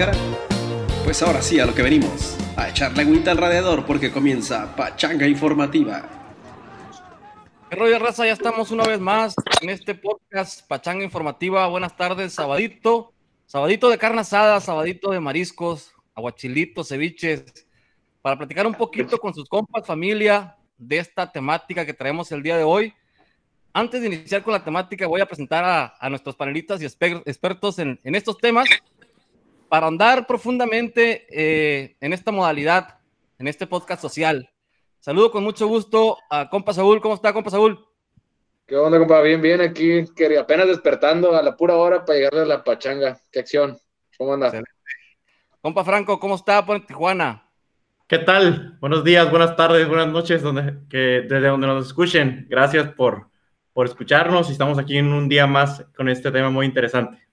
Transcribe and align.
máscara? 0.00 0.12
Pues 1.04 1.22
ahora 1.22 1.42
sí, 1.42 1.60
a 1.60 1.66
lo 1.66 1.74
que 1.74 1.82
venimos, 1.82 2.36
a 2.56 2.70
echarle 2.70 3.02
agüita 3.02 3.30
al 3.30 3.36
radiador 3.36 3.84
porque 3.84 4.10
comienza 4.10 4.74
Pachanga 4.74 5.26
Informativa. 5.26 6.08
¿Qué 7.68 7.76
rollo, 7.76 7.98
raza? 7.98 8.24
Ya 8.24 8.32
estamos 8.32 8.70
una 8.70 8.84
vez 8.84 8.98
más 8.98 9.34
en 9.60 9.68
este 9.68 9.94
podcast 9.94 10.66
Pachanga 10.66 11.04
Informativa. 11.04 11.66
Buenas 11.68 11.96
tardes, 11.96 12.32
sabadito. 12.32 13.12
Sabadito 13.46 13.90
de 13.90 13.98
carne 13.98 14.20
asada, 14.20 14.60
sabadito 14.60 15.10
de 15.10 15.20
mariscos, 15.20 15.92
aguachilitos, 16.14 16.88
ceviches, 16.88 17.44
para 18.22 18.38
platicar 18.38 18.66
un 18.66 18.74
poquito 18.74 19.18
con 19.18 19.34
sus 19.34 19.48
compas, 19.48 19.86
familia, 19.86 20.56
de 20.78 20.98
esta 20.98 21.30
temática 21.30 21.84
que 21.84 21.92
traemos 21.92 22.30
el 22.32 22.42
día 22.42 22.56
de 22.56 22.64
hoy. 22.64 22.94
Antes 23.72 24.00
de 24.00 24.06
iniciar 24.06 24.42
con 24.42 24.52
la 24.52 24.64
temática, 24.64 25.06
voy 25.06 25.20
a 25.20 25.26
presentar 25.26 25.94
a, 26.00 26.08
nuestros 26.08 26.36
panelistas 26.36 26.80
y 26.80 26.86
expertos 26.86 27.78
en, 27.78 27.98
estos 28.04 28.38
temas 28.38 28.68
para 29.70 29.86
andar 29.86 30.26
profundamente 30.26 31.26
eh, 31.30 31.96
en 32.00 32.12
esta 32.12 32.32
modalidad, 32.32 32.98
en 33.38 33.46
este 33.46 33.68
podcast 33.68 34.02
social. 34.02 34.50
Saludo 34.98 35.30
con 35.30 35.44
mucho 35.44 35.68
gusto 35.68 36.18
a 36.28 36.50
compa 36.50 36.74
Saúl. 36.74 37.00
¿Cómo 37.00 37.14
está, 37.14 37.32
compa 37.32 37.50
Saúl? 37.50 37.86
¿Qué 38.66 38.74
onda, 38.74 38.98
compa? 38.98 39.22
Bien, 39.22 39.40
bien, 39.40 39.60
aquí, 39.60 40.04
apenas 40.36 40.66
despertando 40.66 41.36
a 41.36 41.42
la 41.42 41.56
pura 41.56 41.76
hora 41.76 42.04
para 42.04 42.18
llegarle 42.18 42.40
a 42.40 42.46
la 42.46 42.64
pachanga. 42.64 43.20
¿Qué 43.30 43.38
acción? 43.38 43.78
¿Cómo 44.18 44.34
anda? 44.34 44.52
Compa 45.60 45.84
Franco, 45.84 46.18
¿cómo 46.18 46.34
está 46.34 46.66
por 46.66 46.84
Tijuana? 46.84 47.48
¿Qué 48.08 48.18
tal? 48.18 48.76
Buenos 48.80 49.04
días, 49.04 49.30
buenas 49.30 49.54
tardes, 49.54 49.86
buenas 49.86 50.08
noches, 50.08 50.42
donde, 50.42 50.78
que, 50.90 51.26
desde 51.28 51.46
donde 51.46 51.68
nos 51.68 51.86
escuchen. 51.86 52.46
Gracias 52.50 52.88
por, 52.94 53.28
por 53.72 53.86
escucharnos 53.86 54.48
y 54.48 54.52
estamos 54.52 54.80
aquí 54.80 54.98
en 54.98 55.12
un 55.12 55.28
día 55.28 55.46
más 55.46 55.86
con 55.96 56.08
este 56.08 56.32
tema 56.32 56.50
muy 56.50 56.66
interesante. 56.66 57.29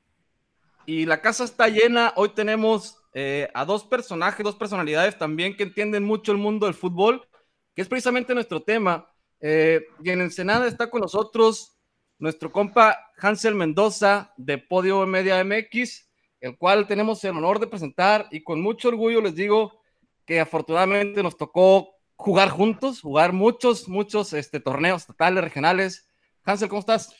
Y 0.89 1.05
la 1.05 1.19
casa 1.21 1.43
está 1.43 1.67
llena. 1.67 2.13
Hoy 2.15 2.29
tenemos 2.29 3.03
eh, 3.13 3.49
a 3.53 3.65
dos 3.65 3.83
personajes, 3.83 4.41
dos 4.41 4.55
personalidades 4.55 5.17
también 5.17 5.57
que 5.57 5.63
entienden 5.63 6.05
mucho 6.05 6.31
el 6.31 6.37
mundo 6.37 6.65
del 6.65 6.75
fútbol, 6.75 7.27
que 7.75 7.81
es 7.81 7.89
precisamente 7.89 8.33
nuestro 8.33 8.63
tema. 8.63 9.11
Eh, 9.41 9.81
y 10.01 10.09
en 10.11 10.21
Ensenada 10.21 10.65
está 10.65 10.89
con 10.89 11.01
nosotros 11.01 11.77
nuestro 12.19 12.53
compa 12.53 12.97
Hansel 13.17 13.53
Mendoza 13.53 14.33
de 14.37 14.59
Podio 14.59 15.05
Media 15.05 15.43
MX, 15.43 16.09
el 16.39 16.57
cual 16.57 16.87
tenemos 16.87 17.21
el 17.25 17.31
honor 17.31 17.59
de 17.59 17.67
presentar 17.67 18.29
y 18.31 18.41
con 18.45 18.61
mucho 18.61 18.87
orgullo 18.87 19.19
les 19.19 19.35
digo 19.35 19.81
que 20.25 20.39
afortunadamente 20.39 21.21
nos 21.21 21.35
tocó 21.35 21.97
jugar 22.15 22.47
juntos, 22.49 23.01
jugar 23.01 23.33
muchos, 23.33 23.89
muchos 23.89 24.31
este, 24.31 24.61
torneos 24.61 25.05
totales, 25.05 25.43
regionales, 25.43 26.07
Hansel, 26.45 26.69
¿cómo 26.69 26.79
estás? 26.79 27.13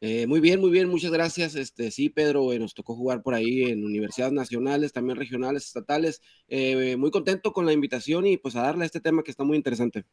Eh, 0.00 0.26
muy 0.26 0.40
bien, 0.40 0.60
muy 0.60 0.70
bien, 0.70 0.88
muchas 0.88 1.10
gracias. 1.10 1.54
Este, 1.54 1.90
sí, 1.90 2.10
Pedro, 2.10 2.52
eh, 2.52 2.58
nos 2.58 2.74
tocó 2.74 2.94
jugar 2.94 3.22
por 3.22 3.34
ahí 3.34 3.64
en 3.64 3.84
universidades 3.84 4.32
nacionales, 4.32 4.92
también 4.92 5.16
regionales, 5.16 5.64
estatales. 5.64 6.20
Eh, 6.48 6.96
muy 6.96 7.10
contento 7.10 7.52
con 7.52 7.64
la 7.64 7.72
invitación 7.72 8.26
y 8.26 8.36
pues 8.36 8.56
a 8.56 8.62
darle 8.62 8.82
a 8.82 8.86
este 8.86 9.00
tema 9.00 9.22
que 9.22 9.30
está 9.30 9.44
muy 9.44 9.56
interesante. 9.56 10.04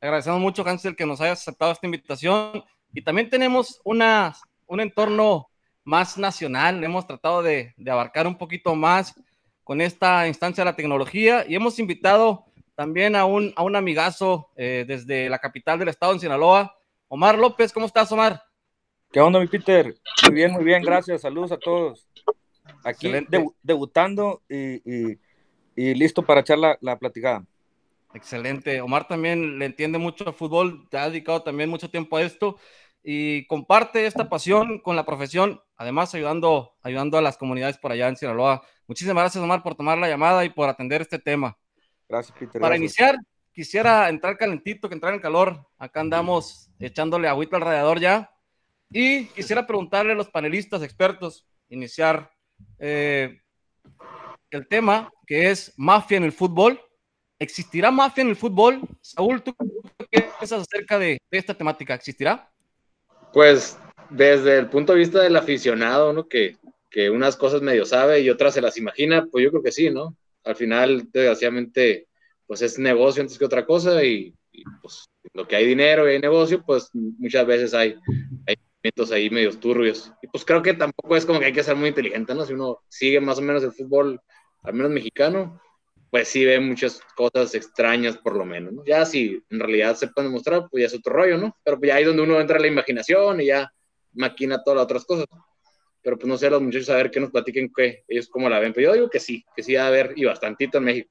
Agradecemos 0.00 0.40
mucho, 0.40 0.66
Hansel, 0.66 0.96
que 0.96 1.06
nos 1.06 1.20
hayas 1.20 1.40
aceptado 1.40 1.72
esta 1.72 1.86
invitación. 1.86 2.62
Y 2.92 3.02
también 3.02 3.28
tenemos 3.28 3.80
una, 3.84 4.36
un 4.66 4.80
entorno 4.80 5.48
más 5.84 6.16
nacional. 6.16 6.82
Hemos 6.84 7.06
tratado 7.06 7.42
de, 7.42 7.74
abarcar 7.90 8.26
un 8.26 8.38
poquito 8.38 8.74
más 8.74 9.14
con 9.64 9.80
esta 9.80 10.26
instancia 10.28 10.62
de 10.62 10.70
la 10.70 10.76
tecnología 10.76 11.44
y 11.48 11.54
hemos 11.54 11.78
invitado 11.78 12.44
también 12.74 13.14
a 13.14 13.24
un, 13.24 13.52
a 13.56 13.62
un 13.62 13.76
amigazo 13.76 14.50
desde 14.56 15.28
la 15.28 15.38
capital 15.38 15.78
del 15.78 15.88
estado, 15.88 16.12
en 16.12 16.20
Sinaloa, 16.20 16.74
Omar 17.08 17.38
López, 17.38 17.72
¿cómo 17.72 17.86
estás, 17.86 18.10
Omar? 18.10 18.49
¿Qué 19.12 19.20
onda, 19.20 19.40
mi 19.40 19.48
Peter? 19.48 19.96
Muy 20.24 20.34
bien, 20.34 20.52
muy 20.52 20.62
bien, 20.62 20.82
gracias. 20.82 21.22
Saludos 21.22 21.50
a 21.50 21.58
todos. 21.58 22.08
Aquí 22.84 23.12
debutando 23.62 24.42
y, 24.48 25.18
listo 25.74 26.24
para 26.24 26.42
echar 26.42 26.58
la, 26.58 26.78
la, 26.80 26.96
platicada. 26.96 27.44
Excelente. 28.14 28.80
Omar 28.80 29.08
también 29.08 29.58
le 29.58 29.66
entiende 29.66 29.98
mucho 29.98 30.26
al 30.28 30.34
fútbol, 30.34 30.88
te 30.90 30.98
ha 30.98 31.08
dedicado 31.08 31.42
también 31.42 31.68
mucho 31.68 31.90
tiempo 31.90 32.16
a 32.16 32.22
esto 32.22 32.56
y 33.02 33.46
comparte 33.46 34.06
esta 34.06 34.28
pasión 34.28 34.78
con 34.78 34.94
la 34.94 35.04
profesión, 35.04 35.60
además 35.76 36.14
ayudando, 36.14 36.76
ayudando 36.82 37.18
a 37.18 37.22
las 37.22 37.36
comunidades 37.36 37.78
por 37.78 37.90
allá 37.90 38.08
en 38.08 38.16
Sinaloa. 38.16 38.62
Muchísimas 38.86 39.22
gracias, 39.22 39.42
Omar, 39.42 39.62
por 39.62 39.74
tomar 39.74 39.98
la 39.98 40.08
llamada 40.08 40.44
y 40.44 40.50
por 40.50 40.68
atender 40.68 41.00
este 41.00 41.18
tema. 41.18 41.58
Gracias, 42.08 42.36
Peter. 42.38 42.60
Para 42.60 42.76
iniciar, 42.76 43.16
quisiera 43.52 44.08
entrar 44.08 44.36
calentito, 44.36 44.88
que 44.88 44.94
entrar 44.94 45.14
en 45.14 45.20
calor. 45.20 45.66
Acá 45.78 46.00
andamos 46.00 46.70
echándole 46.78 47.26
agüita 47.26 47.56
al 47.56 47.62
radiador 47.62 47.98
ya. 47.98 48.30
Y 48.90 49.26
quisiera 49.26 49.66
preguntarle 49.66 50.12
a 50.12 50.16
los 50.16 50.28
panelistas 50.28 50.82
expertos, 50.82 51.46
iniciar 51.68 52.30
eh, 52.78 53.40
el 54.50 54.66
tema 54.66 55.12
que 55.26 55.50
es 55.50 55.72
mafia 55.76 56.16
en 56.16 56.24
el 56.24 56.32
fútbol. 56.32 56.80
¿Existirá 57.38 57.90
mafia 57.90 58.22
en 58.22 58.30
el 58.30 58.36
fútbol? 58.36 58.80
Saúl, 59.00 59.42
¿tú 59.42 59.54
qué 60.10 60.22
piensas 60.22 60.62
acerca 60.62 60.98
de, 60.98 61.18
esta 61.30 61.54
temática? 61.54 61.94
¿Existirá? 61.94 62.50
Pues 63.32 63.78
desde 64.10 64.58
el 64.58 64.68
punto 64.68 64.92
de 64.92 64.98
vista 64.98 65.22
del 65.22 65.36
aficionado, 65.36 66.12
¿no? 66.12 66.28
Que, 66.28 66.56
que 66.90 67.08
unas 67.08 67.36
cosas 67.36 67.62
medio 67.62 67.86
sabe 67.86 68.20
y 68.20 68.28
otras 68.28 68.54
se 68.54 68.60
las 68.60 68.76
imagina, 68.76 69.26
pues 69.30 69.44
yo 69.44 69.50
creo 69.50 69.62
que 69.62 69.72
sí, 69.72 69.88
¿no? 69.88 70.16
Al 70.44 70.56
final, 70.56 71.08
desgraciadamente, 71.12 72.08
pues 72.46 72.60
es 72.62 72.78
negocio 72.78 73.22
antes 73.22 73.38
que 73.38 73.44
otra 73.44 73.64
cosa 73.64 74.02
y, 74.04 74.34
pues 74.82 75.08
lo 75.32 75.46
que 75.46 75.54
hay 75.54 75.64
dinero 75.64 76.08
y 76.08 76.14
hay 76.14 76.18
negocio, 76.18 76.62
pues 76.66 76.90
muchas 76.92 77.46
veces 77.46 77.72
hay, 77.72 77.94
hay 78.46 78.56
movimientos 78.80 79.12
ahí 79.12 79.30
medios 79.30 79.60
turbios. 79.60 80.12
Y 80.22 80.26
pues 80.26 80.44
creo 80.44 80.62
que 80.62 80.74
tampoco 80.74 81.16
es 81.16 81.26
como 81.26 81.38
que 81.38 81.46
hay 81.46 81.52
que 81.52 81.62
ser 81.62 81.76
muy 81.76 81.88
inteligente, 81.88 82.34
¿no? 82.34 82.44
Si 82.44 82.54
uno 82.54 82.78
sigue 82.88 83.20
más 83.20 83.38
o 83.38 83.42
menos 83.42 83.62
el 83.62 83.72
fútbol, 83.72 84.20
al 84.62 84.74
menos 84.74 84.90
mexicano, 84.90 85.60
pues 86.10 86.28
sí 86.28 86.44
ve 86.44 86.58
muchas 86.58 87.00
cosas 87.14 87.54
extrañas 87.54 88.16
por 88.16 88.36
lo 88.36 88.44
menos, 88.44 88.72
¿no? 88.72 88.84
Ya 88.84 89.04
si 89.04 89.42
en 89.50 89.60
realidad 89.60 89.94
se 89.96 90.08
pueden 90.08 90.30
demostrar, 90.30 90.68
pues 90.70 90.82
ya 90.82 90.86
es 90.86 90.94
otro 90.94 91.12
rollo, 91.12 91.38
¿no? 91.38 91.56
Pero 91.62 91.78
pues 91.78 91.88
ya 91.88 91.96
ahí 91.96 92.04
donde 92.04 92.22
uno 92.22 92.40
entra 92.40 92.56
en 92.56 92.62
la 92.62 92.68
imaginación 92.68 93.40
y 93.40 93.46
ya 93.46 93.72
maquina 94.12 94.62
todas 94.62 94.76
las 94.76 94.84
otras 94.84 95.04
cosas. 95.04 95.26
Pero 96.02 96.16
pues 96.16 96.26
no 96.26 96.38
sé, 96.38 96.48
los 96.48 96.62
muchachos 96.62 96.88
a 96.88 96.96
ver 96.96 97.10
qué 97.10 97.20
nos 97.20 97.30
platiquen, 97.30 97.70
qué 97.74 98.04
ellos 98.08 98.28
cómo 98.28 98.48
la 98.48 98.58
ven. 98.58 98.72
Pero 98.72 98.88
yo 98.88 98.94
digo 98.94 99.10
que 99.10 99.20
sí, 99.20 99.44
que 99.54 99.62
sí 99.62 99.74
va 99.74 99.84
a 99.84 99.88
haber 99.88 100.14
y 100.16 100.24
bastantito 100.24 100.78
en 100.78 100.84
México. 100.84 101.10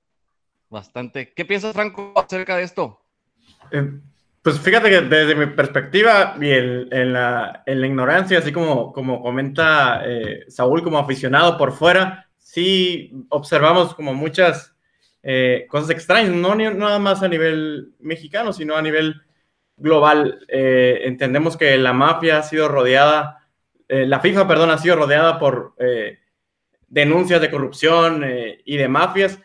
Bastante. 0.68 1.31
¿Qué 1.34 1.46
piensas, 1.46 1.74
Franco, 1.74 2.13
acerca 2.16 2.58
de 2.58 2.63
esto? 2.63 3.00
Eh, 3.72 4.00
pues 4.42 4.60
fíjate 4.60 4.90
que 4.90 5.02
desde 5.02 5.36
mi 5.36 5.48
perspectiva 5.48 6.36
y 6.40 6.50
en, 6.50 7.14
la, 7.14 7.64
ignorancia, 7.66 8.40
así 8.40 8.52
como, 8.52 8.94
como 8.94 9.22
comenta 9.22 10.02
eh, 10.06 10.46
Saúl 10.48 10.84
como 10.84 11.00
aficionado 11.00 11.58
por 11.58 11.74
fuera, 11.74 12.30
sí 12.38 13.12
observamos 13.30 13.94
como 13.94 14.14
muchas 14.14 14.76
eh, 15.24 15.66
cosas 15.70 15.90
extrañas, 15.92 16.34
no 16.34 16.56
nada 16.56 17.00
más 17.00 17.22
a 17.22 17.28
nivel 17.28 17.94
mexicano, 18.00 18.54
sino 18.54 18.76
a 18.76 18.82
nivel 18.82 19.22
global. 19.78 20.40
entendemos 20.50 21.56
que 21.56 21.78
la 21.78 21.94
mafia 21.94 22.40
ha 22.40 22.44
sido 22.44 22.68
rodeada, 22.68 23.48
la 23.88 24.20
FIFA, 24.20 24.48
perdón, 24.48 24.72
ha 24.72 24.78
sido 24.78 24.98
rodeada 24.98 25.40
por 25.40 25.74
denuncias 26.88 27.40
de 27.40 27.50
corrupción 27.50 28.26
y 28.66 28.78
de 28.78 28.88
mafias 28.90 29.40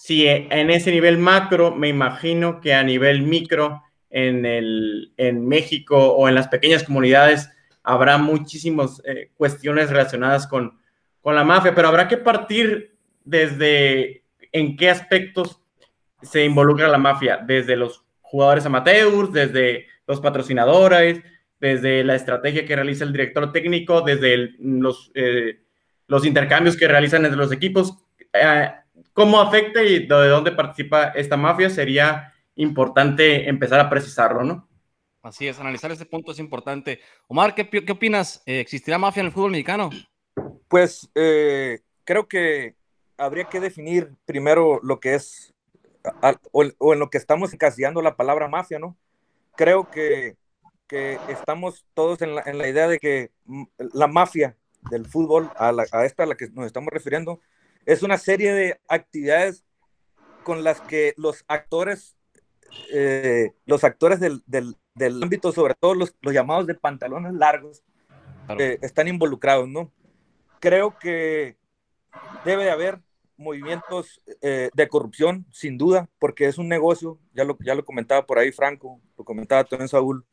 si 0.00 0.26
en 0.26 0.70
ese 0.70 0.90
nivel 0.92 1.18
macro, 1.18 1.74
me 1.74 1.88
imagino 1.88 2.62
que 2.62 2.72
a 2.72 2.82
nivel 2.82 3.20
micro, 3.20 3.82
en, 4.10 4.44
el, 4.44 5.12
en 5.16 5.46
México 5.46 6.12
o 6.12 6.28
en 6.28 6.34
las 6.34 6.48
pequeñas 6.48 6.84
comunidades, 6.84 7.48
habrá 7.82 8.18
muchísimas 8.18 9.00
eh, 9.04 9.30
cuestiones 9.36 9.90
relacionadas 9.90 10.46
con, 10.46 10.78
con 11.20 11.34
la 11.34 11.44
mafia, 11.44 11.74
pero 11.74 11.88
habrá 11.88 12.08
que 12.08 12.16
partir 12.16 12.96
desde 13.24 14.24
en 14.52 14.76
qué 14.76 14.90
aspectos 14.90 15.60
se 16.22 16.44
involucra 16.44 16.88
la 16.88 16.98
mafia, 16.98 17.38
desde 17.38 17.76
los 17.76 18.04
jugadores 18.20 18.66
amateurs, 18.66 19.32
desde 19.32 19.86
los 20.06 20.20
patrocinadores, 20.20 21.22
desde 21.58 22.04
la 22.04 22.14
estrategia 22.14 22.64
que 22.64 22.74
realiza 22.74 23.04
el 23.04 23.12
director 23.12 23.52
técnico, 23.52 24.02
desde 24.02 24.54
los, 24.58 25.10
eh, 25.14 25.60
los 26.06 26.24
intercambios 26.24 26.76
que 26.76 26.88
realizan 26.88 27.24
entre 27.24 27.38
los 27.38 27.52
equipos. 27.52 27.96
Eh, 28.32 28.70
cómo 29.12 29.40
afecta 29.40 29.82
y 29.82 30.06
de 30.06 30.06
dónde 30.06 30.52
participa 30.52 31.08
esta 31.08 31.36
mafia 31.36 31.70
sería 31.70 32.32
importante 32.60 33.48
empezar 33.48 33.80
a 33.80 33.90
precisarlo, 33.90 34.44
¿no? 34.44 34.68
Así 35.22 35.46
es, 35.46 35.58
analizar 35.58 35.90
ese 35.90 36.06
punto 36.06 36.32
es 36.32 36.38
importante. 36.38 37.00
Omar, 37.28 37.54
¿qué, 37.54 37.68
qué 37.68 37.92
opinas? 37.92 38.42
Eh, 38.46 38.60
¿Existirá 38.60 38.96
mafia 38.98 39.20
en 39.20 39.26
el 39.26 39.32
fútbol 39.32 39.50
mexicano? 39.50 39.90
Pues 40.68 41.10
eh, 41.14 41.80
creo 42.04 42.26
que 42.26 42.76
habría 43.18 43.44
que 43.44 43.60
definir 43.60 44.14
primero 44.24 44.80
lo 44.82 44.98
que 44.98 45.14
es, 45.14 45.52
o, 46.52 46.92
en 46.94 46.98
lo 46.98 47.10
que 47.10 47.18
estamos 47.18 47.52
encasillando 47.52 48.00
la 48.00 48.16
palabra 48.16 48.48
mafia, 48.48 48.78
¿no? 48.78 48.96
Creo 49.56 49.90
que, 49.90 50.36
que 50.86 51.18
estamos 51.28 51.84
todos 51.92 52.22
en 52.22 52.34
la, 52.34 52.42
en 52.46 52.56
la, 52.56 52.68
idea 52.68 52.88
de 52.88 52.98
que 52.98 53.30
la 53.92 54.06
mafia 54.06 54.56
del 54.90 55.04
fútbol, 55.04 55.50
a, 55.56 55.74
a 55.92 56.04
esta 56.06 56.22
a 56.22 56.26
la 56.26 56.34
que 56.34 56.48
nos 56.48 56.64
estamos 56.64 56.90
refiriendo, 56.92 57.40
es 57.84 58.02
una 58.02 58.16
serie 58.16 58.52
de 58.52 58.80
actividades 58.88 59.64
con 60.44 60.64
las 60.64 60.80
que 60.80 61.12
los 61.16 61.44
actores, 61.48 62.16
eh, 62.92 63.52
los 63.66 63.84
actores 63.84 64.20
del, 64.20 64.42
del, 64.46 64.76
del, 64.94 65.22
ámbito, 65.22 65.52
sobre 65.52 65.74
todo 65.74 65.94
los, 65.94 66.14
los 66.20 66.34
llamados 66.34 66.66
de 66.66 66.74
pantalones 66.74 67.32
largos, 67.34 67.82
eh, 68.58 68.78
están 68.82 69.08
involucrados, 69.08 69.68
¿no? 69.68 69.92
Creo 70.58 70.98
que 70.98 71.56
debe 72.44 72.64
de 72.64 72.70
haber 72.70 73.00
movimientos 73.36 74.20
eh, 74.42 74.70
de 74.74 74.88
corrupción, 74.88 75.46
sin 75.50 75.78
duda, 75.78 76.08
porque 76.18 76.46
es 76.46 76.58
un 76.58 76.68
negocio, 76.68 77.18
ya 77.32 77.44
lo, 77.44 77.56
ya 77.60 77.74
lo 77.74 77.84
comentaba 77.84 78.26
por 78.26 78.38
ahí 78.38 78.52
Franco, 78.52 79.00
lo 79.16 79.24
comentaba 79.24 79.64
también 79.64 79.88
Saúl, 79.88 80.26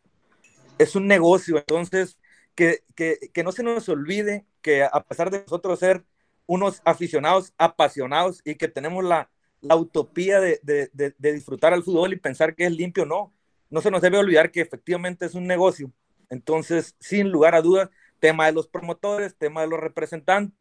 es 0.77 0.95
un 0.95 1.07
negocio, 1.07 1.57
entonces 1.57 2.19
que, 2.53 2.83
que, 2.95 3.17
que 3.33 3.43
no 3.43 3.51
se 3.51 3.63
nos 3.63 3.87
olvide 3.87 4.45
que 4.61 4.83
a 4.83 5.03
pesar 5.03 5.29
de 5.29 5.41
nosotros 5.41 5.79
ser 5.79 6.03
unos 6.45 6.81
aficionados 6.85 7.53
apasionados 7.57 8.41
y 8.43 8.55
que 8.55 8.67
tenemos 8.67 9.03
la, 9.03 9.29
la 9.61 9.75
utopía 9.75 10.39
de, 10.39 10.59
de, 10.63 10.89
de, 10.93 11.33
disfrutar 11.33 11.73
al 11.73 11.83
fútbol 11.83 12.13
y 12.13 12.17
pensar 12.17 12.55
que 12.55 12.65
es 12.65 12.71
limpio, 12.71 13.05
no, 13.05 13.33
no 13.69 13.81
se 13.81 13.91
nos 13.91 14.01
debe 14.01 14.17
olvidar 14.17 14.51
que 14.51 14.61
efectivamente 14.61 15.25
es 15.25 15.35
un 15.35 15.47
negocio. 15.47 15.91
Entonces, 16.29 16.95
sin 16.99 17.29
lugar 17.29 17.55
a 17.55 17.61
dudas, 17.61 17.89
tema 18.19 18.45
de 18.45 18.51
los 18.51 18.67
promotores, 18.67 19.35
tema 19.35 19.61
de 19.61 19.67
los 19.67 19.79
representantes, 19.79 20.57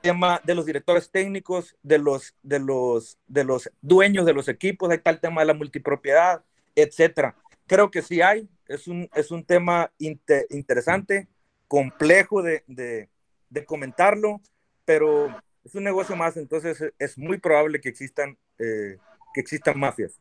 tema 0.00 0.40
de 0.44 0.54
los 0.54 0.66
directores 0.66 1.10
técnicos, 1.10 1.76
de 1.82 1.98
los, 1.98 2.34
de 2.42 2.58
los, 2.58 3.18
de 3.26 3.44
los 3.44 3.70
dueños 3.80 4.26
de 4.26 4.34
los 4.34 4.48
equipos, 4.48 4.90
ahí 4.90 4.96
está 4.96 5.10
el 5.10 5.20
tema 5.20 5.40
de 5.40 5.46
la 5.46 5.54
multipropiedad, 5.54 6.44
etcétera. 6.74 7.36
Creo 7.66 7.90
que 7.90 8.02
sí 8.02 8.20
hay, 8.20 8.48
es 8.68 8.86
un, 8.86 9.08
es 9.14 9.30
un 9.30 9.44
tema 9.44 9.90
interesante, 9.98 11.28
complejo 11.68 12.42
de, 12.42 12.62
de, 12.66 13.08
de, 13.50 13.64
comentarlo, 13.64 14.40
pero 14.84 15.34
es 15.66 15.74
un 15.74 15.82
negocio 15.82 16.14
más, 16.14 16.36
entonces 16.36 16.92
es 16.96 17.18
muy 17.18 17.38
probable 17.38 17.80
que 17.80 17.88
existan, 17.88 18.38
eh, 18.58 18.98
que 19.34 19.40
existan 19.40 19.78
mafias. 19.78 20.20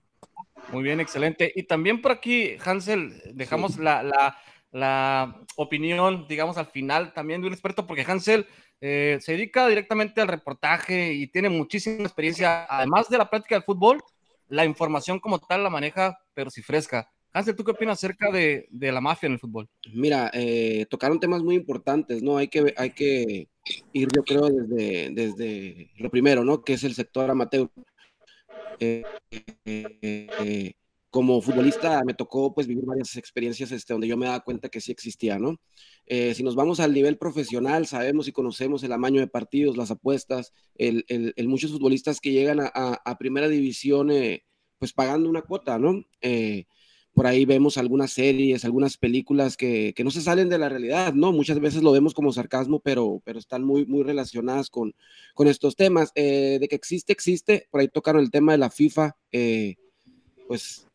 Muy 0.71 0.81
bien, 0.81 0.99
excelente. 0.99 1.51
Y 1.55 1.63
también 1.63 2.01
por 2.01 2.11
aquí, 2.11 2.57
Hansel, 2.65 3.21
dejamos 3.31 3.77
la, 3.77 4.01
la, 4.01 4.37
la, 4.71 5.39
opinión, 5.55 6.25
digamos, 6.27 6.57
al 6.57 6.65
final 6.65 7.13
también 7.13 7.41
de 7.41 7.47
un 7.47 7.53
experto, 7.53 7.85
porque 7.85 8.03
Hansel 8.07 8.47
eh, 8.81 9.19
se 9.21 9.33
dedica 9.33 9.67
directamente 9.67 10.19
al 10.19 10.27
reportaje 10.29 11.13
y 11.13 11.27
tiene 11.27 11.49
muchísima 11.49 12.03
experiencia, 12.03 12.65
además 12.67 13.07
de 13.07 13.19
la 13.19 13.29
práctica 13.29 13.53
del 13.55 13.63
fútbol, 13.63 14.01
la 14.47 14.65
información 14.65 15.19
como 15.19 15.37
tal 15.37 15.63
la 15.63 15.69
maneja, 15.69 16.17
pero 16.33 16.49
si 16.49 16.63
fresca. 16.63 17.11
Hansel, 17.35 17.53
¿tú 17.53 17.65
qué 17.65 17.71
opinas 17.71 17.97
acerca 17.97 18.31
de, 18.31 18.65
de 18.71 18.93
la 18.93 19.01
mafia 19.01 19.27
en 19.27 19.33
el 19.33 19.39
fútbol? 19.39 19.67
Mira, 19.93 20.31
eh, 20.33 20.85
tocaron 20.89 21.19
temas 21.19 21.43
muy 21.43 21.55
importantes, 21.55 22.23
¿no? 22.23 22.37
Hay 22.37 22.47
que, 22.47 22.73
hay 22.77 22.91
que 22.91 23.49
ir, 23.91 24.07
yo 24.15 24.23
creo, 24.23 24.49
desde, 24.49 25.09
desde 25.11 25.91
lo 25.97 26.09
primero, 26.09 26.45
¿no? 26.45 26.63
Que 26.63 26.75
es 26.75 26.85
el 26.85 26.95
sector 26.95 27.29
amateur. 27.29 27.69
Eh, 28.79 29.03
eh, 29.65 30.75
como 31.09 31.41
futbolista 31.41 32.01
me 32.05 32.13
tocó 32.13 32.53
pues 32.53 32.67
vivir 32.67 32.85
varias 32.85 33.17
experiencias 33.17 33.69
este, 33.73 33.91
donde 33.91 34.07
yo 34.07 34.15
me 34.15 34.27
daba 34.27 34.39
cuenta 34.39 34.69
que 34.69 34.79
sí 34.79 34.93
existía, 34.93 35.37
¿no? 35.37 35.59
Eh, 36.05 36.33
si 36.35 36.41
nos 36.41 36.55
vamos 36.55 36.79
al 36.79 36.93
nivel 36.93 37.17
profesional, 37.17 37.85
sabemos 37.85 38.29
y 38.29 38.31
conocemos 38.31 38.81
el 38.83 38.93
amaño 38.93 39.19
de 39.19 39.27
partidos, 39.27 39.75
las 39.75 39.91
apuestas, 39.91 40.53
el, 40.75 41.03
el, 41.09 41.33
el 41.35 41.47
muchos 41.49 41.73
futbolistas 41.73 42.21
que 42.21 42.31
llegan 42.31 42.61
a, 42.61 42.71
a, 42.73 42.93
a 43.03 43.17
primera 43.17 43.49
división 43.49 44.09
eh, 44.09 44.45
pues 44.79 44.93
pagando 44.93 45.29
una 45.29 45.41
cuota, 45.41 45.77
¿no? 45.77 46.01
Eh, 46.21 46.63
por 47.15 47.27
ahí 47.27 47.45
vemos 47.45 47.77
algunas 47.77 48.11
series, 48.11 48.65
algunas 48.65 48.97
películas 48.97 49.55
que, 49.55 49.93
que, 49.95 50.03
no 50.03 50.11
se 50.11 50.21
salen 50.21 50.49
de 50.49 50.57
la 50.57 50.67
realidad, 50.67 51.13
¿no? 51.13 51.31
Muchas 51.31 51.61
veces 51.61 51.81
lo 51.81 51.93
vemos 51.93 52.13
como 52.13 52.33
sarcasmo, 52.33 52.81
pero, 52.81 53.21
pero 53.23 53.39
están 53.39 53.63
muy, 53.63 53.85
muy 53.85 54.03
relacionadas 54.03 54.69
con, 54.69 54.93
con 55.33 55.47
estos 55.47 55.77
temas. 55.77 56.11
Eh, 56.15 56.57
de 56.59 56.67
que 56.67 56.75
existe, 56.75 57.13
existe. 57.13 57.67
Por 57.71 57.79
ahí 57.79 57.87
tocaron 57.87 58.21
el 58.21 58.31
tema 58.31 58.51
de 58.51 58.57
la 58.57 58.69
FIFA, 58.69 59.15
eh, 59.31 59.75
pues 60.45 60.87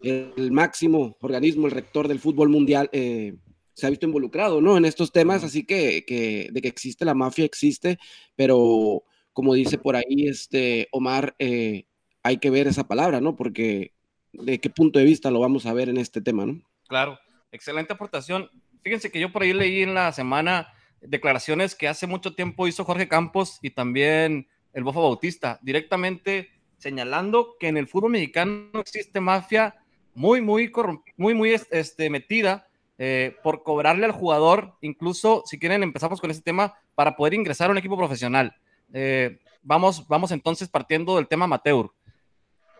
el 0.00 0.52
máximo 0.52 1.16
organismo, 1.20 1.66
el 1.66 1.72
rector 1.72 2.08
del 2.08 2.18
fútbol 2.18 2.48
mundial, 2.48 2.88
eh, 2.92 3.34
se 3.74 3.86
ha 3.86 3.90
visto 3.90 4.06
involucrado, 4.06 4.62
¿no? 4.62 4.78
En 4.78 4.86
estos 4.86 5.12
temas, 5.12 5.44
así 5.44 5.64
que, 5.64 6.04
que, 6.06 6.48
de 6.50 6.62
que 6.62 6.68
existe 6.68 7.04
la 7.04 7.14
mafia, 7.14 7.44
existe, 7.44 7.98
pero 8.36 9.04
como 9.34 9.52
dice 9.52 9.76
por 9.76 9.96
ahí 9.96 10.26
este 10.26 10.88
Omar, 10.92 11.36
eh, 11.38 11.84
hay 12.22 12.38
que 12.38 12.50
ver 12.50 12.66
esa 12.66 12.88
palabra, 12.88 13.20
¿no? 13.20 13.36
Porque 13.36 13.92
de 14.32 14.58
qué 14.60 14.70
punto 14.70 14.98
de 14.98 15.04
vista 15.04 15.30
lo 15.30 15.40
vamos 15.40 15.66
a 15.66 15.72
ver 15.72 15.88
en 15.88 15.98
este 15.98 16.20
tema, 16.20 16.46
¿no? 16.46 16.60
Claro, 16.88 17.18
excelente 17.52 17.92
aportación. 17.92 18.50
Fíjense 18.82 19.10
que 19.10 19.20
yo 19.20 19.32
por 19.32 19.42
ahí 19.42 19.52
leí 19.52 19.82
en 19.82 19.94
la 19.94 20.12
semana 20.12 20.72
declaraciones 21.00 21.74
que 21.74 21.88
hace 21.88 22.06
mucho 22.06 22.34
tiempo 22.34 22.66
hizo 22.66 22.84
Jorge 22.84 23.08
Campos 23.08 23.58
y 23.62 23.70
también 23.70 24.48
el 24.72 24.84
Bofo 24.84 25.02
Bautista, 25.02 25.58
directamente 25.62 26.50
señalando 26.78 27.56
que 27.58 27.68
en 27.68 27.76
el 27.76 27.88
fútbol 27.88 28.12
mexicano 28.12 28.80
existe 28.80 29.20
mafia 29.20 29.76
muy, 30.14 30.40
muy, 30.40 30.72
muy, 31.16 31.34
muy 31.34 31.56
este, 31.70 32.10
metida 32.10 32.68
eh, 32.98 33.36
por 33.42 33.62
cobrarle 33.62 34.04
al 34.04 34.12
jugador, 34.12 34.74
incluso 34.80 35.42
si 35.46 35.58
quieren 35.58 35.82
empezamos 35.82 36.20
con 36.20 36.30
ese 36.30 36.42
tema, 36.42 36.74
para 36.94 37.16
poder 37.16 37.34
ingresar 37.34 37.68
a 37.68 37.72
un 37.72 37.78
equipo 37.78 37.96
profesional. 37.96 38.56
Eh, 38.92 39.38
vamos, 39.62 40.06
vamos 40.08 40.32
entonces 40.32 40.68
partiendo 40.68 41.16
del 41.16 41.28
tema 41.28 41.44
amateur. 41.44 41.90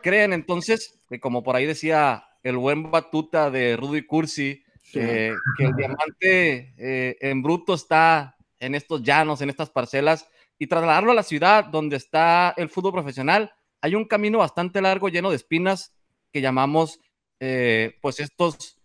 ¿Creen 0.02 0.32
entonces 0.32 0.98
que 1.08 1.20
como 1.20 1.42
por 1.42 1.56
ahí 1.56 1.66
decía 1.66 2.24
el 2.42 2.56
buen 2.56 2.90
batuta 2.90 3.50
de 3.50 3.76
Rudy 3.76 4.06
Cursi, 4.06 4.62
eh, 4.94 5.32
que 5.56 5.64
el 5.64 5.74
diamante 5.74 6.74
eh, 6.78 7.16
en 7.20 7.42
bruto 7.42 7.74
está 7.74 8.36
en 8.58 8.74
estos 8.74 9.02
llanos, 9.02 9.40
en 9.40 9.50
estas 9.50 9.70
parcelas, 9.70 10.28
y 10.58 10.66
trasladarlo 10.66 11.12
a 11.12 11.14
la 11.14 11.22
ciudad 11.22 11.64
donde 11.64 11.96
está 11.96 12.54
el 12.56 12.68
fútbol 12.68 12.92
profesional, 12.92 13.52
hay 13.80 13.94
un 13.94 14.04
camino 14.04 14.38
bastante 14.38 14.80
largo 14.80 15.08
lleno 15.08 15.30
de 15.30 15.36
espinas 15.36 15.94
que 16.32 16.40
llamamos 16.40 17.00
eh, 17.38 17.96
pues 18.00 18.18
estos 18.18 18.78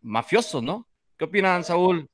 mafiosos, 0.00 0.62
¿no? 0.62 0.88
¿Qué 1.18 1.26
opinan, 1.26 1.62
Saúl? 1.62 2.08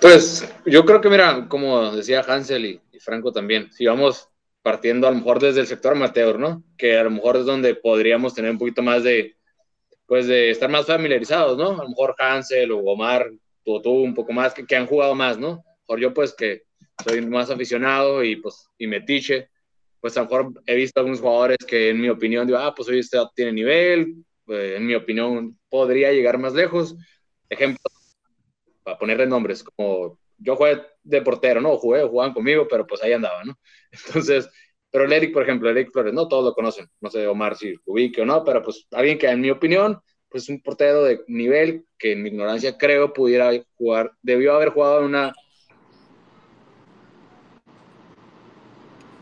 Pues 0.00 0.54
yo 0.66 0.84
creo 0.84 1.00
que, 1.00 1.08
mira, 1.08 1.48
como 1.48 1.90
decía 1.90 2.20
Hansel 2.20 2.66
y, 2.66 2.80
y, 2.92 3.00
Franco 3.00 3.32
también, 3.32 3.72
si 3.72 3.86
vamos 3.86 4.28
partiendo 4.66 5.06
a 5.06 5.12
lo 5.12 5.18
mejor 5.18 5.38
desde 5.38 5.60
el 5.60 5.68
sector 5.68 5.92
amateur, 5.92 6.40
¿no? 6.40 6.64
Que 6.76 6.98
a 6.98 7.04
lo 7.04 7.10
mejor 7.12 7.36
es 7.36 7.46
donde 7.46 7.76
podríamos 7.76 8.34
tener 8.34 8.50
un 8.50 8.58
poquito 8.58 8.82
más 8.82 9.04
de, 9.04 9.36
pues 10.06 10.26
de 10.26 10.50
estar 10.50 10.68
más 10.68 10.86
familiarizados, 10.86 11.56
¿no? 11.56 11.70
A 11.80 11.84
lo 11.84 11.88
mejor 11.88 12.16
Hansel 12.18 12.72
o 12.72 12.78
Omar, 12.78 13.30
tú, 13.64 13.80
tú 13.80 13.92
un 13.92 14.12
poco 14.12 14.32
más, 14.32 14.54
que, 14.54 14.66
que 14.66 14.74
han 14.74 14.88
jugado 14.88 15.14
más, 15.14 15.38
¿no? 15.38 15.62
Por 15.86 16.00
yo 16.00 16.12
pues 16.12 16.34
que 16.34 16.64
soy 17.04 17.24
más 17.24 17.48
aficionado 17.48 18.24
y 18.24 18.34
pues 18.34 18.68
y 18.76 18.88
metiche, 18.88 19.50
pues 20.00 20.16
a 20.16 20.22
lo 20.22 20.26
mejor 20.26 20.62
he 20.66 20.74
visto 20.74 20.98
algunos 20.98 21.20
jugadores 21.20 21.58
que 21.58 21.90
en 21.90 22.00
mi 22.00 22.08
opinión 22.08 22.44
digo, 22.44 22.58
ah, 22.58 22.74
pues 22.74 22.88
hoy 22.88 22.98
este 22.98 23.18
tiene 23.36 23.52
nivel, 23.52 24.16
eh, 24.48 24.74
en 24.78 24.84
mi 24.84 24.96
opinión, 24.96 25.56
podría 25.68 26.10
llegar 26.10 26.38
más 26.38 26.54
lejos. 26.54 26.96
Ejemplo, 27.48 27.88
para 28.82 28.98
ponerle 28.98 29.28
nombres, 29.28 29.62
como 29.62 30.18
yo 30.38 30.56
jugué 30.56 30.82
de 31.02 31.22
portero, 31.22 31.60
¿no? 31.60 31.76
Jugué, 31.76 32.02
jugaban 32.02 32.34
conmigo, 32.34 32.66
pero 32.68 32.86
pues 32.86 33.02
ahí 33.02 33.12
andaba, 33.12 33.44
¿no? 33.44 33.58
Entonces, 34.06 34.48
pero 34.90 35.04
el 35.04 35.12
Eric, 35.12 35.32
por 35.32 35.42
ejemplo, 35.42 35.68
el 35.68 35.76
Eric 35.76 35.92
Flores, 35.92 36.14
no 36.14 36.28
todos 36.28 36.44
lo 36.44 36.54
conocen, 36.54 36.88
no 37.00 37.10
sé 37.10 37.26
Omar 37.26 37.56
si 37.56 37.74
ubique 37.84 38.22
o 38.22 38.26
no, 38.26 38.44
pero 38.44 38.62
pues 38.62 38.86
alguien 38.92 39.18
que 39.18 39.28
en 39.28 39.40
mi 39.40 39.50
opinión, 39.50 40.00
pues 40.28 40.48
un 40.48 40.60
portero 40.62 41.04
de 41.04 41.22
nivel 41.26 41.84
que 41.98 42.12
en 42.12 42.22
mi 42.22 42.30
ignorancia 42.30 42.76
creo 42.78 43.12
pudiera 43.12 43.50
jugar, 43.74 44.12
debió 44.22 44.54
haber 44.54 44.70
jugado 44.70 45.00
en 45.00 45.04
una... 45.06 45.34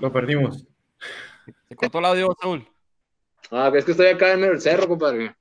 Lo 0.01 0.13
perdimos. 0.13 0.67
Se 1.69 1.77
cortó 1.77 1.99
el 1.99 2.05
audio, 2.05 2.37
Saúl. 2.41 2.67
Ah, 3.51 3.71
es 3.75 3.85
que 3.85 3.93
estoy 3.93 4.07
acá 4.07 4.33
en 4.33 4.45
el 4.45 4.61
cerro, 4.61 4.89
compadre. 4.89 5.35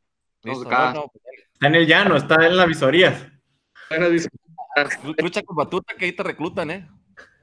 Listo, 0.43 0.69
no, 0.69 0.93
no, 0.93 1.07
pues, 1.07 1.23
está 1.53 1.67
en 1.67 1.75
el 1.75 1.87
llano, 1.87 2.17
está 2.17 2.45
en 2.45 2.57
las 2.57 2.67
visorías. 2.67 3.27
Lucha 5.21 5.41
con 5.43 5.55
batuta 5.55 5.93
que 5.95 6.05
ahí 6.05 6.11
te 6.13 6.23
reclutan, 6.23 6.71
¿eh? 6.71 6.89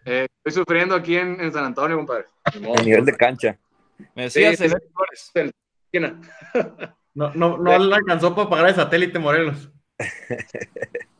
eh 0.05 0.27
estoy 0.45 0.63
sufriendo 0.63 0.95
aquí 0.95 1.17
en, 1.17 1.41
en 1.41 1.53
San 1.53 1.65
Antonio, 1.65 1.97
compadre. 1.97 2.27
A 2.45 2.83
nivel 2.83 3.05
de 3.05 3.17
cancha. 3.17 3.59
Me 4.15 4.25
decías, 4.25 4.59
sí, 4.59 4.67
No, 7.13 7.35
no, 7.35 7.59
no 7.59 7.79
le 7.79 7.95
alcanzó 7.97 8.35
para 8.37 8.49
pagar 8.49 8.69
el 8.69 8.75
satélite 8.77 9.19
Morelos. 9.19 9.71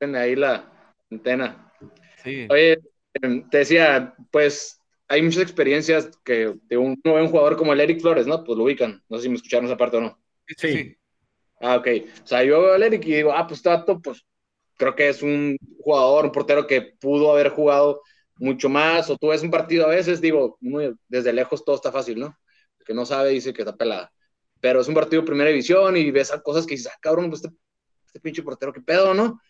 Ahí 0.00 0.36
la 0.36 0.70
antena. 1.10 1.72
Sí. 2.22 2.46
Oye, 2.50 2.78
te 3.50 3.58
decía, 3.58 4.14
pues 4.30 4.80
hay 5.08 5.22
muchas 5.22 5.42
experiencias 5.42 6.10
que 6.24 6.54
de 6.62 6.76
un, 6.76 7.00
un 7.02 7.28
jugador 7.28 7.56
como 7.56 7.72
el 7.72 7.80
Eric 7.80 8.00
Flores, 8.00 8.26
¿no? 8.26 8.44
Pues 8.44 8.56
lo 8.56 8.64
ubican. 8.64 9.02
No 9.08 9.16
sé 9.16 9.24
si 9.24 9.28
me 9.28 9.36
escucharon 9.36 9.66
esa 9.66 9.76
parte 9.76 9.96
o 9.96 10.00
no. 10.00 10.18
Sí. 10.46 10.72
sí. 10.72 10.96
Ah, 11.60 11.76
ok. 11.76 11.86
O 12.22 12.26
sea, 12.26 12.44
yo 12.44 12.60
veo 12.60 12.74
al 12.74 12.82
Eric 12.82 13.04
y 13.06 13.14
digo, 13.14 13.32
ah, 13.32 13.46
pues 13.46 13.62
Tato, 13.62 14.00
pues 14.00 14.24
creo 14.76 14.94
que 14.94 15.08
es 15.08 15.22
un 15.22 15.56
jugador, 15.80 16.26
un 16.26 16.32
portero 16.32 16.66
que 16.66 16.82
pudo 17.00 17.32
haber 17.32 17.50
jugado 17.50 18.02
mucho 18.36 18.68
más, 18.68 19.08
o 19.10 19.16
tú 19.16 19.28
ves 19.28 19.42
un 19.42 19.50
partido 19.50 19.86
a 19.86 19.90
veces, 19.90 20.20
digo, 20.20 20.58
desde 21.08 21.32
lejos 21.32 21.64
todo 21.64 21.76
está 21.76 21.92
fácil, 21.92 22.18
¿no? 22.18 22.36
El 22.80 22.86
que 22.86 22.94
no 22.94 23.06
sabe 23.06 23.30
dice 23.30 23.52
que 23.52 23.62
está 23.62 23.76
pelada. 23.76 24.12
Pero 24.60 24.80
es 24.80 24.88
un 24.88 24.94
partido 24.94 25.22
de 25.22 25.26
primera 25.26 25.50
división 25.50 25.96
y 25.96 26.10
ves 26.10 26.32
cosas 26.42 26.66
que 26.66 26.74
dices, 26.74 26.90
ah, 26.92 26.98
cabrón, 27.00 27.30
pues 27.30 27.44
este, 27.44 27.56
este 28.06 28.20
pinche 28.20 28.42
portero, 28.42 28.72
qué 28.72 28.80
pedo, 28.80 29.14
¿no? 29.14 29.40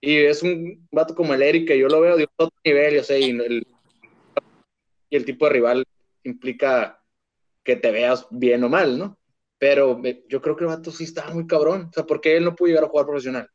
Y 0.00 0.16
es 0.16 0.42
un 0.42 0.88
vato 0.90 1.14
como 1.14 1.34
el 1.34 1.42
Eric 1.42 1.68
que 1.68 1.78
yo 1.78 1.88
lo 1.88 2.00
veo 2.00 2.16
de 2.16 2.28
otro 2.36 2.56
nivel, 2.64 2.94
yo 2.94 3.02
sé, 3.02 3.20
y 3.20 3.30
el 5.10 5.24
tipo 5.24 5.46
de 5.46 5.52
rival 5.52 5.84
implica 6.22 7.02
que 7.64 7.76
te 7.76 7.90
veas 7.90 8.26
bien 8.30 8.64
o 8.64 8.68
mal, 8.68 8.98
¿no? 8.98 9.18
Pero 9.60 10.00
yo 10.26 10.40
creo 10.40 10.56
que 10.56 10.64
el 10.64 10.68
vato 10.70 10.90
sí 10.90 11.04
estaba 11.04 11.34
muy 11.34 11.46
cabrón. 11.46 11.88
O 11.90 11.92
sea, 11.92 12.04
¿por 12.06 12.18
qué 12.22 12.38
él 12.38 12.44
no 12.44 12.56
pudo 12.56 12.68
llegar 12.68 12.84
a 12.84 12.88
jugar 12.88 13.04
profesional? 13.04 13.46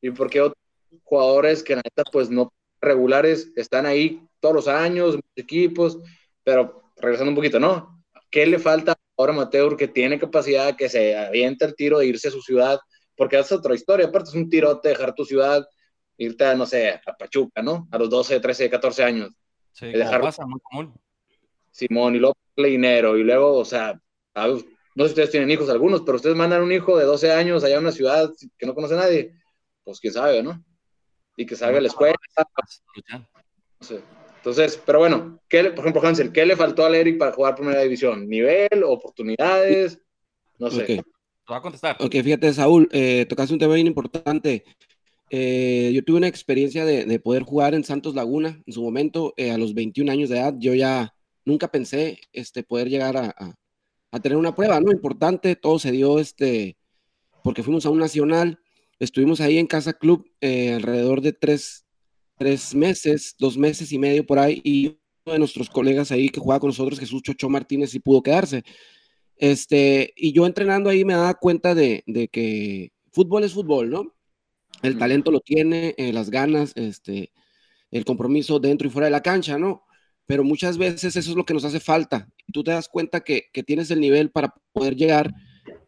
¿Y 0.00 0.10
por 0.12 0.30
qué 0.30 0.40
otros 0.40 0.56
jugadores 1.04 1.62
que 1.62 1.76
la 1.76 1.82
neta 1.84 2.04
pues 2.10 2.30
no 2.30 2.50
regulares 2.80 3.52
están 3.54 3.84
ahí 3.84 4.22
todos 4.40 4.54
los 4.54 4.66
años, 4.68 5.18
equipos, 5.36 5.98
pero 6.42 6.84
regresando 6.96 7.32
un 7.32 7.36
poquito, 7.36 7.60
¿no? 7.60 8.02
¿Qué 8.30 8.46
le 8.46 8.58
falta 8.58 8.96
ahora 9.18 9.34
a 9.34 9.36
Mateo 9.36 9.76
que 9.76 9.88
tiene 9.88 10.18
capacidad, 10.18 10.74
que 10.74 10.88
se 10.88 11.14
avienta 11.14 11.66
el 11.66 11.74
tiro 11.74 11.98
de 11.98 12.06
irse 12.06 12.28
a 12.28 12.30
su 12.30 12.40
ciudad? 12.40 12.78
Porque 13.14 13.38
es 13.38 13.52
otra 13.52 13.74
historia, 13.74 14.06
aparte 14.06 14.30
es 14.30 14.36
un 14.36 14.48
tirote 14.48 14.88
dejar 14.88 15.14
tu 15.14 15.26
ciudad, 15.26 15.62
irte 16.16 16.46
a, 16.46 16.54
no 16.54 16.64
sé, 16.64 16.98
a 17.04 17.12
Pachuca, 17.18 17.60
¿no? 17.60 17.86
A 17.90 17.98
los 17.98 18.08
12, 18.08 18.40
13, 18.40 18.70
14 18.70 19.04
años. 19.04 19.28
Sí, 19.72 19.88
dejar- 19.88 20.22
pasa, 20.22 20.46
muy 20.46 20.60
común. 20.60 20.94
Simón, 21.70 22.16
y 22.16 22.18
luego 22.20 22.36
dinero, 22.56 23.18
y 23.18 23.22
luego, 23.22 23.58
o 23.58 23.64
sea, 23.66 24.00
a- 24.34 24.58
no 24.94 25.04
sé 25.04 25.08
si 25.08 25.12
ustedes 25.12 25.30
tienen 25.30 25.50
hijos 25.50 25.68
algunos, 25.70 26.02
pero 26.02 26.16
ustedes 26.16 26.36
mandan 26.36 26.62
un 26.62 26.72
hijo 26.72 26.98
de 26.98 27.04
12 27.04 27.30
años 27.32 27.62
allá 27.64 27.76
a 27.76 27.80
una 27.80 27.92
ciudad 27.92 28.30
que 28.58 28.66
no 28.66 28.74
conoce 28.74 28.94
a 28.94 28.98
nadie, 28.98 29.34
pues 29.84 30.00
quién 30.00 30.12
sabe, 30.12 30.42
¿no? 30.42 30.62
Y 31.36 31.46
que 31.46 31.56
salga 31.56 31.78
a 31.78 31.80
la 31.80 31.88
escuela, 31.88 32.14
Luchar. 32.94 33.28
no 33.80 33.86
sé. 33.86 34.00
Entonces, 34.36 34.80
pero 34.86 34.98
bueno, 35.00 35.40
¿qué 35.48 35.62
le- 35.62 35.70
por 35.72 35.80
ejemplo, 35.80 36.02
Hansel, 36.02 36.32
¿qué 36.32 36.44
le 36.46 36.56
faltó 36.56 36.84
al 36.84 36.94
Eric 36.94 37.18
para 37.18 37.32
jugar 37.32 37.54
primera 37.54 37.80
división? 37.82 38.28
¿Nivel, 38.28 38.82
oportunidades? 38.84 40.00
No 40.58 40.70
sé. 40.70 40.82
Ok. 40.82 40.86
Te 40.86 41.02
voy 41.48 41.56
a 41.56 41.60
contestar. 41.60 41.96
Ok, 42.00 42.12
fíjate, 42.22 42.52
Saúl, 42.54 42.88
eh, 42.92 43.26
tocaste 43.28 43.52
un 43.52 43.58
tema 43.58 43.74
bien 43.74 43.86
importante. 43.86 44.64
Eh, 45.30 45.90
yo 45.94 46.02
tuve 46.04 46.16
una 46.18 46.28
experiencia 46.28 46.84
de, 46.84 47.04
de 47.04 47.20
poder 47.20 47.42
jugar 47.42 47.74
en 47.74 47.84
Santos 47.84 48.14
Laguna 48.14 48.60
en 48.66 48.72
su 48.72 48.82
momento, 48.82 49.34
eh, 49.36 49.50
a 49.50 49.58
los 49.58 49.74
21 49.74 50.10
años 50.10 50.28
de 50.30 50.38
edad. 50.38 50.54
Yo 50.58 50.74
ya 50.74 51.14
nunca 51.44 51.68
pensé 51.68 52.18
este, 52.32 52.62
poder 52.62 52.88
llegar 52.88 53.16
a, 53.16 53.34
a- 53.36 53.54
a 54.10 54.20
tener 54.20 54.36
una 54.36 54.54
prueba, 54.54 54.80
¿no? 54.80 54.90
Importante, 54.90 55.56
todo 55.56 55.78
se 55.78 55.92
dio 55.92 56.18
este, 56.18 56.76
porque 57.42 57.62
fuimos 57.62 57.86
a 57.86 57.90
un 57.90 57.98
nacional, 57.98 58.58
estuvimos 58.98 59.40
ahí 59.40 59.58
en 59.58 59.66
Casa 59.66 59.92
Club 59.92 60.30
eh, 60.40 60.74
alrededor 60.74 61.20
de 61.20 61.32
tres, 61.32 61.86
tres 62.36 62.74
meses, 62.74 63.34
dos 63.38 63.56
meses 63.56 63.92
y 63.92 63.98
medio 63.98 64.26
por 64.26 64.38
ahí, 64.38 64.60
y 64.64 64.98
uno 65.24 65.34
de 65.34 65.38
nuestros 65.38 65.70
colegas 65.70 66.10
ahí 66.10 66.28
que 66.28 66.40
jugaba 66.40 66.60
con 66.60 66.68
nosotros, 66.68 66.98
Jesús 66.98 67.22
Chocho 67.22 67.48
Martínez, 67.48 67.90
sí 67.90 68.00
pudo 68.00 68.22
quedarse. 68.22 68.64
Este, 69.36 70.12
y 70.16 70.32
yo 70.32 70.46
entrenando 70.46 70.90
ahí 70.90 71.04
me 71.04 71.14
daba 71.14 71.34
cuenta 71.34 71.74
de, 71.74 72.02
de 72.06 72.28
que 72.28 72.92
fútbol 73.12 73.44
es 73.44 73.54
fútbol, 73.54 73.90
¿no? 73.90 74.14
El 74.82 74.98
talento 74.98 75.30
lo 75.30 75.40
tiene, 75.40 75.94
eh, 75.98 76.12
las 76.12 76.30
ganas, 76.30 76.72
este, 76.74 77.32
el 77.90 78.04
compromiso 78.04 78.58
dentro 78.58 78.88
y 78.88 78.90
fuera 78.90 79.06
de 79.06 79.12
la 79.12 79.22
cancha, 79.22 79.58
¿no? 79.58 79.84
Pero 80.30 80.44
muchas 80.44 80.78
veces 80.78 81.16
eso 81.16 81.30
es 81.30 81.36
lo 81.36 81.44
que 81.44 81.54
nos 81.54 81.64
hace 81.64 81.80
falta. 81.80 82.28
Tú 82.52 82.62
te 82.62 82.70
das 82.70 82.88
cuenta 82.88 83.18
que, 83.18 83.48
que 83.52 83.64
tienes 83.64 83.90
el 83.90 83.98
nivel 83.98 84.30
para 84.30 84.54
poder 84.72 84.94
llegar, 84.94 85.34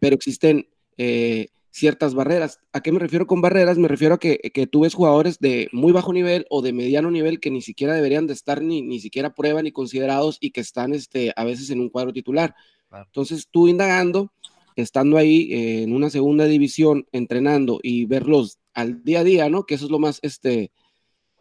pero 0.01 0.17
existen 0.17 0.69
eh, 0.97 1.47
ciertas 1.71 2.13
barreras. 2.13 2.59
¿A 2.73 2.81
qué 2.81 2.91
me 2.91 2.99
refiero 2.99 3.29
con 3.29 3.41
barreras? 3.41 3.79
Me 3.79 3.87
refiero 3.87 4.17
a 4.17 4.19
que, 4.19 4.39
que 4.53 4.67
tú 4.67 4.81
ves 4.81 4.95
jugadores 4.95 5.39
de 5.39 5.69
muy 5.71 5.93
bajo 5.93 6.13
nivel 6.13 6.45
o 6.51 6.61
de 6.61 6.73
mediano 6.73 7.09
nivel 7.13 7.39
que 7.39 7.53
ni 7.53 7.63
siquiera 7.63 7.95
deberían 7.95 8.27
de 8.27 8.33
estar 8.33 8.63
ni, 8.63 8.83
ni 8.83 8.99
siquiera 8.99 9.33
prueba 9.33 9.63
ni 9.63 9.71
considerados 9.71 10.39
y 10.41 10.51
que 10.51 10.61
están 10.61 10.93
este, 10.93 11.33
a 11.37 11.45
veces 11.45 11.71
en 11.71 11.79
un 11.79 11.89
cuadro 11.89 12.13
titular. 12.13 12.53
Entonces 12.91 13.47
tú 13.49 13.69
indagando, 13.69 14.33
estando 14.75 15.19
ahí 15.19 15.53
eh, 15.53 15.83
en 15.85 15.95
una 15.95 16.11
segunda 16.11 16.47
división, 16.47 17.07
entrenando 17.13 17.79
y 17.81 18.07
verlos 18.07 18.59
al 18.75 19.05
día 19.05 19.21
a 19.21 19.25
día, 19.25 19.49
¿no? 19.49 19.67
Que 19.67 19.77
eso 19.77 19.85
es 19.85 19.93
lo 19.93 20.01
más, 20.01 20.19
este, 20.23 20.73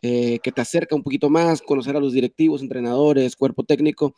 eh, 0.01 0.39
que 0.41 0.51
te 0.51 0.61
acerca 0.61 0.95
un 0.95 1.03
poquito 1.03 1.29
más, 1.29 1.61
conocer 1.61 1.95
a 1.95 1.99
los 1.99 2.13
directivos, 2.13 2.61
entrenadores, 2.61 3.35
cuerpo 3.35 3.63
técnico, 3.63 4.15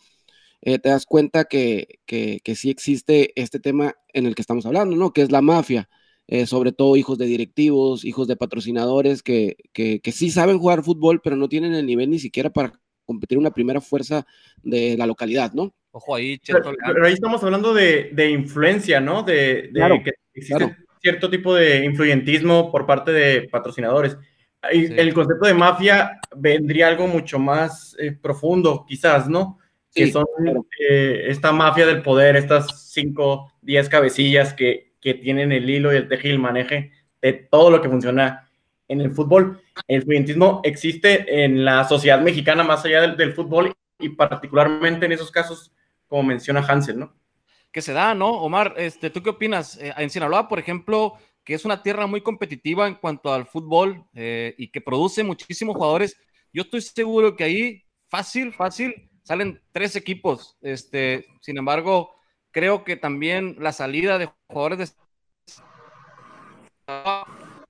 eh, 0.62 0.80
te 0.80 0.90
das 0.90 1.06
cuenta 1.06 1.44
que, 1.46 2.00
que, 2.06 2.40
que 2.44 2.56
sí 2.56 2.70
existe 2.70 3.34
este 3.36 3.60
tema 3.60 3.96
en 4.14 4.26
el 4.26 4.36
que 4.36 4.42
estamos 4.42 4.66
hablando, 4.66 4.96
¿no? 4.96 5.12
Que 5.12 5.22
es 5.22 5.32
la 5.32 5.42
mafia, 5.42 5.90
eh, 6.28 6.46
sobre 6.46 6.72
todo 6.72 6.96
hijos 6.96 7.18
de 7.18 7.26
directivos, 7.26 8.06
hijos 8.06 8.30
de 8.30 8.38
patrocinadores 8.38 9.24
que, 9.24 9.58
que, 9.74 10.00
que 10.00 10.12
sí 10.14 10.32
saben 10.32 10.60
jugar 10.60 10.84
fútbol, 10.84 11.20
pero 11.22 11.36
no 11.36 11.50
tienen 11.50 11.74
el 11.74 11.86
nivel 11.86 12.10
ni 12.10 12.20
siquiera 12.20 12.50
para 12.50 12.80
competir 13.04 13.36
en 13.36 13.42
una 13.42 13.52
primera 13.52 13.82
fuerza 13.82 14.26
de 14.62 14.96
la 14.98 15.06
localidad, 15.06 15.52
¿no? 15.52 15.74
Ojo 15.92 16.16
ahí, 16.16 16.38
Cheto 16.40 16.62
Pero, 16.64 16.78
pero 16.94 17.06
ahí 17.06 17.14
estamos 17.14 17.44
hablando 17.44 17.74
de, 17.74 18.12
de 18.14 18.32
influencia, 18.32 19.02
¿no? 19.02 19.24
De, 19.24 19.64
de 19.64 19.72
Claro, 19.74 20.02
que 20.04 20.12
existe 20.34 20.56
claro. 20.56 20.76
cierto 21.02 21.30
tipo 21.30 21.54
de 21.54 21.84
influyentismo 21.84 22.72
por 22.72 22.86
parte 22.86 23.12
de 23.12 23.50
patrocinadores. 23.50 24.18
Sí. 24.72 24.88
El 24.96 25.14
concepto 25.14 25.46
de 25.46 25.54
mafia 25.54 26.20
vendría 26.36 26.88
algo 26.88 27.08
mucho 27.08 27.38
más 27.40 27.96
eh, 28.00 28.12
profundo, 28.12 28.86
quizás, 28.88 29.28
¿no? 29.28 29.60
que 29.94 30.12
son 30.12 30.26
claro. 30.38 30.66
eh, 30.80 31.26
esta 31.28 31.52
mafia 31.52 31.86
del 31.86 32.02
poder, 32.02 32.36
estas 32.36 32.92
5, 32.92 33.54
10 33.62 33.90
cabecillas 33.90 34.54
que, 34.54 34.94
que 35.00 35.14
tienen 35.14 35.52
el 35.52 35.70
hilo 35.70 35.94
y 35.94 35.98
el 35.98 36.08
teje 36.08 36.30
y 36.30 36.32
el 36.32 36.40
maneje 36.40 36.92
de 37.22 37.34
todo 37.34 37.70
lo 37.70 37.82
que 37.82 37.90
funciona 37.90 38.50
en 38.88 39.02
el 39.02 39.12
fútbol. 39.12 39.62
El 39.88 39.98
influyentismo 39.98 40.62
existe 40.64 41.44
en 41.44 41.64
la 41.64 41.84
sociedad 41.84 42.20
mexicana 42.22 42.64
más 42.64 42.84
allá 42.86 43.02
del, 43.02 43.18
del 43.18 43.34
fútbol 43.34 43.74
y 44.00 44.10
particularmente 44.10 45.06
en 45.06 45.12
esos 45.12 45.32
casos, 45.32 45.72
como 46.08 46.24
menciona 46.24 46.66
Hansel, 46.68 47.00
¿no? 47.00 47.14
que 47.72 47.82
se 47.82 47.92
da, 47.92 48.14
¿no? 48.14 48.30
Omar, 48.30 48.76
este, 48.78 49.10
¿tú 49.10 49.24
qué 49.24 49.32
opinas? 49.32 49.78
Eh, 49.82 49.92
en 49.98 50.12
Sinaloa, 50.12 50.48
por 50.48 50.60
ejemplo, 50.60 51.16
que 51.44 51.54
es 51.54 51.66
una 51.66 51.84
tierra 51.84 52.08
muy 52.08 52.22
competitiva 52.22 52.88
en 52.88 52.96
cuanto 52.96 53.34
al 53.34 53.46
fútbol 53.46 54.06
eh, 54.14 54.56
y 54.58 54.70
que 54.70 54.82
produce 54.82 55.24
muchísimos 55.24 55.76
jugadores, 55.76 56.18
yo 56.54 56.64
estoy 56.64 56.82
seguro 56.82 57.36
que 57.36 57.44
ahí 57.44 57.84
fácil, 58.10 58.54
fácil, 58.54 59.10
salen 59.24 59.62
tres 59.72 59.96
equipos. 59.96 60.58
Este, 60.62 61.26
sin 61.42 61.58
embargo, 61.58 62.16
creo 62.52 62.84
que 62.84 62.96
también 62.96 63.56
la 63.60 63.74
salida 63.74 64.18
de 64.18 64.30
jugadores 64.48 64.80
de 64.80 65.04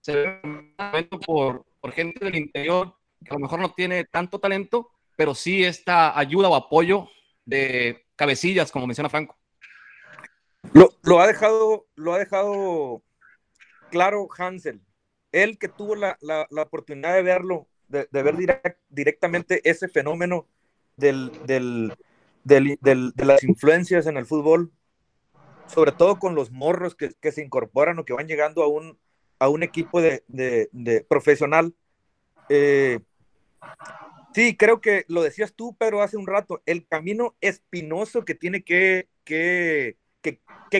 se 0.01 0.13
ve 0.13 1.09
por, 1.25 1.65
por 1.79 1.91
gente 1.91 2.25
del 2.25 2.35
interior 2.35 2.95
que 3.23 3.31
a 3.31 3.35
lo 3.35 3.39
mejor 3.39 3.59
no 3.59 3.73
tiene 3.73 4.03
tanto 4.05 4.39
talento, 4.39 4.89
pero 5.15 5.33
sí 5.33 5.63
esta 5.63 6.17
ayuda 6.17 6.49
o 6.49 6.55
apoyo 6.55 7.07
de 7.45 8.05
cabecillas, 8.15 8.71
como 8.71 8.87
menciona 8.87 9.09
Franco. 9.09 9.37
Lo, 10.73 10.89
lo 11.03 11.19
ha 11.19 11.27
dejado, 11.27 11.87
lo 11.95 12.13
ha 12.13 12.19
dejado 12.19 13.03
claro 13.93 14.27
Hansel. 14.35 14.81
Él 15.31 15.59
que 15.59 15.67
tuvo 15.67 15.95
la, 15.95 16.17
oportunidad 16.49 17.13
de 17.13 17.21
verlo, 17.21 17.67
de, 17.87 18.07
ver 18.11 18.35
direct- 18.35 18.77
directamente 18.89 19.61
ese 19.69 19.87
fenómeno 19.87 20.47
del, 20.97 21.31
de 21.53 23.13
las 23.17 23.43
influencias 23.43 24.07
en 24.07 24.17
el 24.17 24.25
fútbol, 24.25 24.71
sobre 25.67 25.91
todo 25.91 26.17
con 26.17 26.33
los 26.33 26.51
morros 26.51 26.95
que, 26.95 27.31
se 27.31 27.43
incorporan 27.43 27.99
o 27.99 28.03
que 28.03 28.13
van 28.13 28.27
llegando 28.27 28.63
a 28.63 28.67
un, 29.47 29.63
equipo 29.63 30.01
de, 30.01 31.05
profesional. 31.07 31.75
Eh, 32.49 32.99
sí, 34.33 34.57
creo 34.57 34.81
que 34.81 35.05
lo 35.07 35.21
decías 35.21 35.53
tú, 35.53 35.75
pero 35.77 36.01
hace 36.01 36.17
un 36.17 36.25
rato, 36.25 36.63
el 36.65 36.87
camino 36.87 37.35
espinoso 37.41 38.25
que 38.25 38.33
tiene 38.33 38.63
que, 38.63 39.07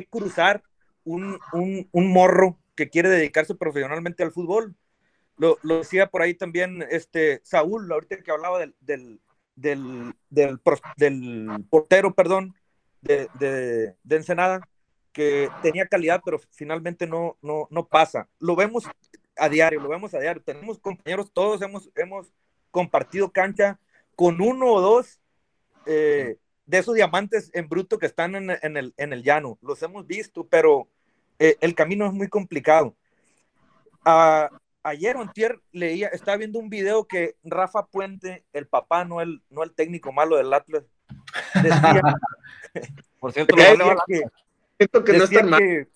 cruzar 0.10 0.63
un 1.05 1.39
morro 1.93 2.58
que 2.75 2.89
quiere 2.89 3.10
dedicarse 3.10 3.56
profesionalmente 3.56 4.24
al 4.24 4.32
fútbol. 4.32 4.75
Lo, 5.38 5.58
lo 5.63 5.80
decía 5.80 6.08
por 6.08 6.22
ahí 6.22 6.34
también 6.36 6.86
este 6.89 7.42
Saúl, 7.44 7.92
ahorita 7.92 8.22
que 8.22 8.32
hablaba 8.32 8.60
del, 8.60 8.75
del, 8.80 9.20
del, 9.56 10.13
del, 10.30 10.60
del 10.98 11.65
portero, 11.70 12.13
perdón, 12.13 12.56
de, 13.01 13.27
de, 13.39 13.96
de 14.03 14.15
Ensenada, 14.15 14.68
que 15.12 15.50
tenía 15.62 15.88
calidad, 15.88 16.22
pero 16.24 16.39
finalmente 16.51 17.08
no, 17.08 17.38
no, 17.42 17.68
no 17.70 17.88
pasa. 17.88 18.27
Lo 18.39 18.56
vemos 18.56 18.86
a 19.38 19.50
diario, 19.50 19.80
lo 19.80 19.89
vemos 19.89 20.13
a 20.13 20.20
diario. 20.20 20.42
Tenemos 20.42 20.80
compañeros, 20.80 21.32
todos 21.34 21.62
hemos, 21.62 21.89
hemos 21.96 22.32
compartido 22.72 23.32
cancha 23.32 23.80
con 24.15 24.42
uno 24.42 24.72
o 24.72 24.82
dos 24.82 25.20
eh, 25.86 26.38
de 26.65 26.77
esos 26.77 26.96
diamantes 26.96 27.51
en 27.53 27.68
bruto 27.68 27.98
que 27.98 28.06
están 28.06 28.36
en, 28.36 28.51
en 28.62 28.77
el, 28.77 28.94
en 28.98 29.13
el 29.13 29.24
llano. 29.24 29.58
Los 29.62 29.82
hemos 29.84 30.08
visto, 30.08 30.48
pero 30.48 30.88
eh, 31.40 31.58
el 31.62 31.75
camino 31.75 32.06
es 32.06 32.13
muy 32.13 32.28
complicado. 32.28 32.96
Ah, 34.06 34.50
ayer 34.84 35.16
o 35.16 35.22
antier 35.22 35.60
leía, 35.72 36.08
estaba 36.10 36.38
viendo 36.38 36.60
un 36.60 36.70
video 36.70 37.06
que 37.06 37.36
Rafa 37.44 37.86
Puente, 37.86 38.44
el 38.54 38.68
papá, 38.68 39.06
no 39.06 39.22
el, 39.22 39.42
no 39.50 39.63
el 39.63 39.72
técnico 39.72 40.12
malo 40.12 40.36
del 40.38 40.54
Atlas, 40.54 40.84
decía, 41.62 42.02
Por 43.20 43.32
cierto, 43.32 43.56
Eh, 43.58 43.78
la- 43.78 44.04
que, 44.08 44.22
Siento 44.78 45.04
que 45.04 45.13
no 45.13 45.20
decía 45.20 45.40
es 45.40 45.42
tan 45.44 45.50
mal. 45.50 45.60
que- 45.62 45.88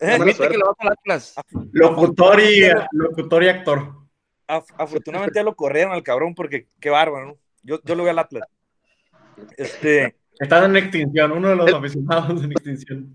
va 0.00 0.74
al 0.78 0.88
Atlas. 0.92 1.34
Locutor 1.72 2.40
y, 2.40 2.62
locutor 2.92 3.42
y 3.44 3.48
actor. 3.48 3.94
af- 4.48 4.74
afortunadamente 4.78 5.38
ya 5.38 5.42
lo 5.44 5.54
corrieron 5.54 5.92
al 5.92 6.02
cabrón 6.02 6.34
porque 6.34 6.66
qué 6.80 6.90
bárbaro, 6.90 7.26
¿no? 7.26 7.36
Yo, 7.62 7.80
yo 7.84 7.94
lo 7.94 8.02
veo 8.04 8.10
al 8.12 8.18
Atlas. 8.18 8.48
Este, 9.56 10.16
Están 10.38 10.64
en 10.70 10.76
extinción, 10.82 11.32
uno 11.32 11.48
de 11.50 11.56
los 11.56 11.72
aficionados 11.72 12.42
en 12.42 12.52
extinción. 12.52 13.14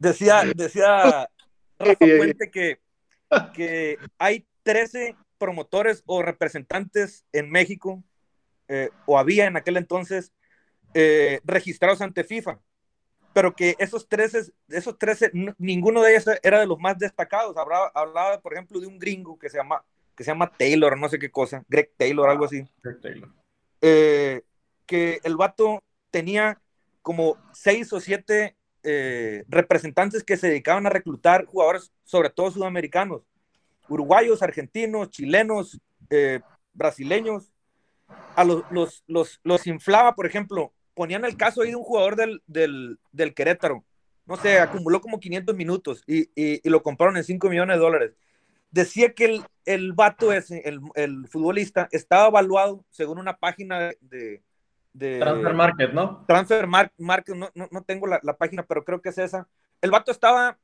Decía, 0.00 0.42
decía 0.56 1.30
Rafa 1.78 1.94
Puente 2.18 2.50
que, 2.50 2.80
que 3.54 3.98
hay 4.18 4.44
13 4.64 5.14
promotores 5.38 6.02
o 6.06 6.22
representantes 6.22 7.24
en 7.32 7.50
México, 7.50 8.02
eh, 8.68 8.90
o 9.06 9.18
había 9.18 9.46
en 9.46 9.56
aquel 9.56 9.76
entonces, 9.76 10.32
eh, 10.94 11.40
registrados 11.44 12.00
ante 12.00 12.24
FIFA, 12.24 12.58
pero 13.32 13.54
que 13.54 13.76
esos 13.78 14.08
13, 14.08 14.52
esos 14.68 14.98
13 14.98 15.30
n- 15.32 15.54
ninguno 15.58 16.02
de 16.02 16.12
ellos 16.12 16.26
era 16.42 16.58
de 16.60 16.66
los 16.66 16.78
más 16.78 16.98
destacados. 16.98 17.56
Hablaba, 17.56 17.90
hablaba, 17.94 18.40
por 18.40 18.52
ejemplo, 18.54 18.80
de 18.80 18.86
un 18.88 18.98
gringo 18.98 19.38
que 19.38 19.48
se 19.48 19.56
llama, 19.56 19.84
que 20.16 20.24
se 20.24 20.30
llama 20.32 20.50
Taylor, 20.56 20.98
no 20.98 21.08
sé 21.08 21.18
qué 21.18 21.30
cosa, 21.30 21.64
Greg 21.68 21.92
Taylor, 21.96 22.28
algo 22.28 22.44
así. 22.44 22.64
Greg 22.82 23.00
Taylor. 23.00 23.28
Eh, 23.80 24.42
que 24.84 25.20
el 25.22 25.36
vato 25.36 25.82
tenía 26.10 26.60
como 27.02 27.38
seis 27.54 27.92
o 27.92 28.00
siete 28.00 28.56
eh, 28.82 29.44
representantes 29.48 30.24
que 30.24 30.36
se 30.36 30.48
dedicaban 30.48 30.86
a 30.86 30.90
reclutar 30.90 31.44
jugadores, 31.46 31.92
sobre 32.04 32.30
todo 32.30 32.50
sudamericanos, 32.50 33.22
uruguayos, 33.88 34.42
argentinos, 34.42 35.10
chilenos, 35.10 35.80
eh, 36.10 36.40
brasileños. 36.72 37.52
A 38.34 38.44
los, 38.44 38.64
los, 38.70 39.04
los, 39.06 39.40
los, 39.44 39.66
inflaba, 39.66 40.14
por 40.14 40.26
ejemplo, 40.26 40.72
ponían 40.94 41.24
el 41.24 41.36
caso 41.36 41.62
ahí 41.62 41.70
de 41.70 41.76
un 41.76 41.84
jugador 41.84 42.16
del, 42.16 42.42
del, 42.46 42.98
del 43.12 43.34
Querétaro, 43.34 43.84
no 44.26 44.36
sé, 44.36 44.58
acumuló 44.58 45.00
como 45.00 45.20
500 45.20 45.56
minutos 45.56 46.02
y, 46.06 46.22
y, 46.34 46.60
y, 46.62 46.70
lo 46.70 46.82
compraron 46.82 47.16
en 47.16 47.24
5 47.24 47.48
millones 47.48 47.76
de 47.76 47.80
dólares. 47.80 48.12
Decía 48.70 49.12
que 49.12 49.24
el, 49.24 49.44
el 49.64 49.92
vato 49.92 50.32
ese, 50.32 50.62
el, 50.68 50.80
el 50.94 51.26
futbolista, 51.28 51.88
estaba 51.90 52.28
evaluado 52.28 52.84
según 52.90 53.18
una 53.18 53.36
página 53.36 53.90
de, 54.00 54.42
de 54.92 55.18
Transfer 55.18 55.54
Market, 55.54 55.92
¿no? 55.92 56.24
Transfer 56.26 56.66
Mar 56.66 56.92
Market, 56.98 57.36
no, 57.36 57.50
no, 57.54 57.68
no 57.70 57.82
tengo 57.82 58.06
la, 58.06 58.20
la, 58.22 58.36
página, 58.36 58.64
pero 58.64 58.84
creo 58.84 59.00
que 59.00 59.10
es 59.10 59.18
esa. 59.18 59.48
El 59.80 59.90
vato 59.90 60.10
estaba 60.10 60.58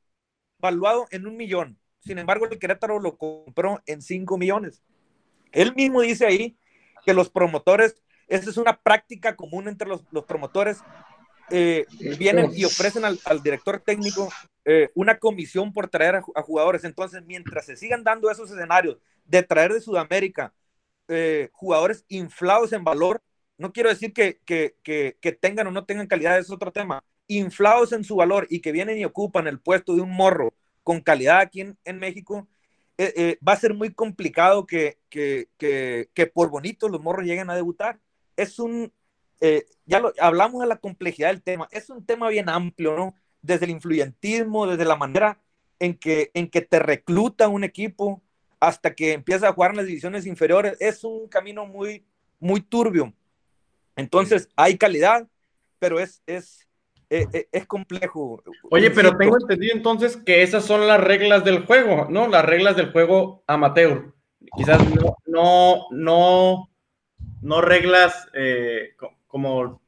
valuado 0.58 1.06
en 1.10 1.26
un 1.26 1.36
millón. 1.36 1.78
Sin 2.00 2.18
embargo, 2.18 2.46
el 2.46 2.58
Querétaro 2.58 3.00
lo 3.00 3.16
compró 3.16 3.80
en 3.86 4.02
5 4.02 4.38
millones. 4.38 4.82
Él 5.52 5.74
mismo 5.74 6.00
dice 6.02 6.26
ahí 6.26 6.58
que 7.04 7.14
los 7.14 7.30
promotores, 7.30 8.02
esa 8.28 8.50
es 8.50 8.56
una 8.56 8.80
práctica 8.80 9.36
común 9.36 9.68
entre 9.68 9.88
los, 9.88 10.04
los 10.10 10.24
promotores, 10.24 10.82
eh, 11.50 11.86
vienen 12.18 12.50
y 12.54 12.64
ofrecen 12.64 13.04
al, 13.04 13.20
al 13.24 13.42
director 13.42 13.80
técnico 13.80 14.28
eh, 14.64 14.90
una 14.94 15.18
comisión 15.18 15.72
por 15.72 15.88
traer 15.88 16.16
a, 16.16 16.24
a, 16.34 16.42
jugadores. 16.42 16.84
Entonces, 16.84 17.22
mientras 17.24 17.66
se 17.66 17.76
sigan 17.76 18.02
dando 18.02 18.30
esos 18.30 18.50
escenarios 18.50 18.98
de 19.24 19.42
traer 19.42 19.72
de 19.72 19.80
Sudamérica 19.80 20.52
eh, 21.08 21.50
jugadores 21.52 22.04
inflados 22.08 22.72
en 22.72 22.82
valor, 22.82 23.22
no 23.58 23.72
quiero 23.72 23.88
decir 23.88 24.12
que, 24.12 24.40
que, 24.44 24.76
que, 24.82 25.16
que, 25.20 25.32
tengan 25.32 25.66
o 25.66 25.70
no 25.70 25.84
tengan 25.84 26.06
calidad, 26.06 26.38
es 26.38 26.50
otro 26.50 26.72
tema, 26.72 27.02
inflados 27.26 27.92
en 27.92 28.04
su 28.04 28.16
valor 28.16 28.46
y 28.50 28.60
que 28.60 28.72
vienen 28.72 28.98
y 28.98 29.04
ocupan 29.04 29.46
el 29.46 29.60
puesto 29.60 29.94
de 29.94 30.02
un 30.02 30.10
morro 30.10 30.54
con 30.82 31.00
calidad 31.00 31.40
aquí 31.40 31.60
en, 31.60 31.98
México, 31.98 32.46
eh, 32.96 33.12
eh, 33.16 33.38
va 33.46 33.54
a 33.54 33.58
ser 33.58 33.74
muy 33.74 33.92
complicado 33.92 34.66
que, 34.66 34.98
que, 35.08 35.48
que, 35.58 36.26
por 36.28 36.48
bonito 36.50 36.88
los 36.88 37.02
morros 37.02 37.26
lleguen 37.26 37.50
a 37.50 37.56
debutar. 37.56 37.98
Es 38.36 38.58
un, 38.58 38.92
eh, 39.40 39.64
ya 39.84 39.98
lo, 39.98 40.12
hablamos 40.20 40.60
de 40.60 40.68
la 40.68 40.76
complejidad 40.76 41.28
del 41.28 41.42
tema, 41.42 41.66
es 41.72 41.90
un 41.90 42.06
tema 42.06 42.28
bien 42.28 42.48
amplio, 42.48 42.96
¿no? 42.96 43.14
Desde 43.42 43.64
el 43.64 43.72
influyentismo, 43.72 44.66
desde 44.66 44.84
la 44.84 44.96
manera 44.96 45.40
en 45.80 45.98
que, 45.98 46.30
en 46.34 46.48
que 46.48 46.62
te 46.62 46.78
recluta 46.78 47.48
un 47.48 47.64
equipo 47.64 48.22
hasta 48.60 48.94
que 48.94 49.12
empieza 49.12 49.48
a 49.48 49.52
jugar 49.52 49.72
en 49.72 49.78
las 49.78 49.86
divisiones 49.86 50.24
inferiores, 50.24 50.76
es 50.80 51.02
un 51.04 51.28
camino 51.28 51.66
muy, 51.66 52.04
muy 52.38 52.60
turbio. 52.60 53.12
Entonces, 53.96 54.48
hay 54.56 54.76
calidad, 54.76 55.26
pero 55.78 55.98
es, 55.98 56.22
es, 56.26 56.68
es, 57.08 57.26
es 57.50 57.66
complejo. 57.66 58.42
Oye, 58.70 58.90
pero 58.90 59.16
tengo 59.16 59.36
entendido 59.40 59.74
entonces 59.74 60.16
que 60.16 60.42
esas 60.42 60.64
son 60.64 60.86
las 60.86 61.00
reglas 61.00 61.44
del 61.44 61.64
juego, 61.64 62.06
¿no? 62.10 62.28
Las 62.28 62.44
reglas 62.44 62.76
del 62.76 62.92
juego 62.92 63.42
amateur. 63.46 64.14
Quizás 64.56 64.78
no, 64.94 65.16
no, 65.26 65.86
no, 65.90 66.70
no 67.40 67.60
reglas 67.60 68.28
eh, 68.34 68.94
como 69.26 69.82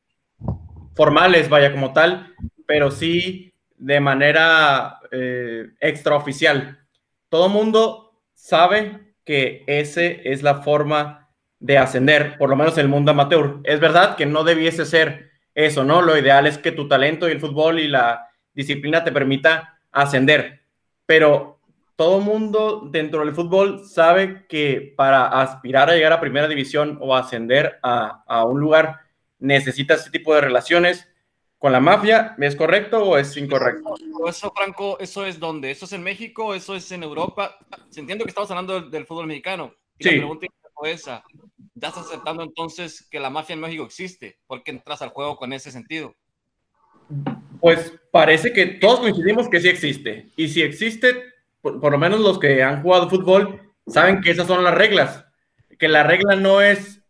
formales, 0.94 1.48
vaya, 1.48 1.70
como 1.70 1.92
tal, 1.92 2.34
pero 2.66 2.90
sí 2.90 3.54
de 3.76 4.00
manera 4.00 5.00
eh, 5.12 5.70
extraoficial. 5.80 6.84
Todo 7.28 7.48
mundo 7.48 8.20
sabe 8.34 9.14
que 9.24 9.64
ese 9.66 10.22
es 10.24 10.42
la 10.42 10.62
forma 10.62 11.27
de 11.60 11.78
ascender, 11.78 12.36
por 12.38 12.50
lo 12.50 12.56
menos 12.56 12.74
en 12.78 12.82
el 12.82 12.88
mundo 12.88 13.10
amateur. 13.10 13.60
Es 13.64 13.80
verdad 13.80 14.16
que 14.16 14.26
no 14.26 14.44
debiese 14.44 14.84
ser 14.84 15.30
eso, 15.54 15.84
¿no? 15.84 16.02
Lo 16.02 16.16
ideal 16.16 16.46
es 16.46 16.58
que 16.58 16.72
tu 16.72 16.88
talento 16.88 17.28
y 17.28 17.32
el 17.32 17.40
fútbol 17.40 17.80
y 17.80 17.88
la 17.88 18.28
disciplina 18.52 19.04
te 19.04 19.12
permita 19.12 19.78
ascender, 19.90 20.62
pero 21.06 21.60
todo 21.96 22.20
mundo 22.20 22.88
dentro 22.92 23.24
del 23.24 23.34
fútbol 23.34 23.84
sabe 23.84 24.46
que 24.48 24.94
para 24.96 25.26
aspirar 25.26 25.90
a 25.90 25.94
llegar 25.94 26.12
a 26.12 26.20
primera 26.20 26.46
división 26.46 26.96
o 27.00 27.16
ascender 27.16 27.80
a, 27.82 28.22
a 28.26 28.44
un 28.44 28.60
lugar 28.60 29.00
necesitas 29.40 30.02
ese 30.02 30.10
tipo 30.10 30.34
de 30.34 30.40
relaciones 30.40 31.08
con 31.58 31.72
la 31.72 31.80
mafia, 31.80 32.36
¿es 32.38 32.54
correcto 32.54 33.02
o 33.02 33.18
es 33.18 33.36
incorrecto? 33.36 33.96
Eso, 34.28 34.52
Franco, 34.54 34.96
eso 35.00 35.26
es 35.26 35.40
donde, 35.40 35.72
eso 35.72 35.86
es 35.86 35.92
en 35.92 36.04
México, 36.04 36.54
eso 36.54 36.76
es 36.76 36.90
en 36.92 37.02
Europa. 37.02 37.58
Se 37.90 37.98
entiende 37.98 38.24
que 38.24 38.30
estamos 38.30 38.50
hablando 38.50 38.80
del, 38.80 38.90
del 38.92 39.06
fútbol 39.06 39.26
mexicano. 39.26 39.74
Y 39.98 40.04
sí. 40.04 40.10
la 40.10 40.16
pregunta 40.18 40.46
es 40.46 40.52
esa. 40.84 41.22
¿Ya 41.74 41.88
estás 41.88 42.06
aceptando 42.06 42.42
entonces 42.42 43.06
que 43.10 43.20
la 43.20 43.30
mafia 43.30 43.54
en 43.54 43.60
México 43.60 43.84
existe? 43.84 44.38
¿Por 44.46 44.62
qué 44.62 44.72
entras 44.72 45.02
al 45.02 45.10
juego 45.10 45.36
con 45.36 45.52
ese 45.52 45.70
sentido? 45.70 46.14
Pues 47.60 47.94
parece 48.10 48.52
que 48.52 48.66
todos 48.66 49.00
coincidimos 49.00 49.48
que 49.48 49.60
sí 49.60 49.68
existe. 49.68 50.30
Y 50.36 50.48
si 50.48 50.62
existe, 50.62 51.22
por, 51.60 51.80
por, 51.80 51.92
lo 51.92 51.98
menos 51.98 52.20
los 52.20 52.38
que 52.38 52.62
han 52.62 52.82
jugado 52.82 53.08
fútbol 53.08 53.72
saben 53.86 54.20
que 54.20 54.30
esas 54.30 54.46
son 54.46 54.64
las 54.64 54.74
reglas. 54.74 55.24
Que 55.78 55.88
la 55.88 56.02
regla 56.02 56.36
no 56.36 56.60
es, 56.60 57.02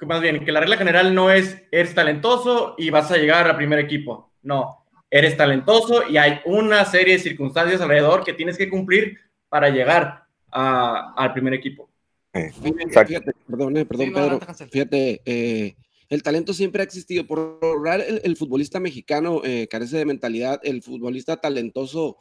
más 0.00 0.20
bien, 0.20 0.44
que 0.44 0.52
la 0.52 0.60
regla 0.60 0.76
general 0.76 1.14
no 1.14 1.30
es 1.30 1.62
eres 1.70 1.94
talentoso 1.94 2.74
y 2.78 2.90
vas 2.90 3.10
a 3.10 3.16
llegar 3.16 3.46
al 3.46 3.56
primer 3.56 3.78
equipo. 3.78 4.32
No, 4.42 4.84
eres 5.10 5.36
talentoso 5.36 6.08
y 6.08 6.16
hay 6.16 6.40
una 6.44 6.84
serie 6.84 7.14
de 7.14 7.20
circunstancias 7.22 7.80
alrededor 7.80 8.24
que 8.24 8.32
tienes 8.32 8.58
que 8.58 8.68
cumplir 8.68 9.18
para 9.48 9.68
llegar 9.68 10.26
al 10.50 11.32
primer 11.32 11.54
equipo. 11.54 11.88
Fíjate, 12.34 13.32
perdón, 13.46 13.76
eh, 13.76 13.86
perdón, 13.86 14.06
sí, 14.06 14.12
Pedro. 14.12 14.40
No, 14.40 14.68
fíjate, 14.70 15.22
eh, 15.24 15.76
el 16.08 16.22
talento 16.22 16.52
siempre 16.52 16.82
ha 16.82 16.84
existido. 16.84 17.26
Por 17.26 17.60
lo 17.60 17.92
el, 17.92 18.20
el 18.24 18.36
futbolista 18.36 18.80
mexicano 18.80 19.40
eh, 19.44 19.68
carece 19.68 19.96
de 19.96 20.04
mentalidad. 20.04 20.60
El 20.62 20.82
futbolista 20.82 21.36
talentoso 21.36 22.18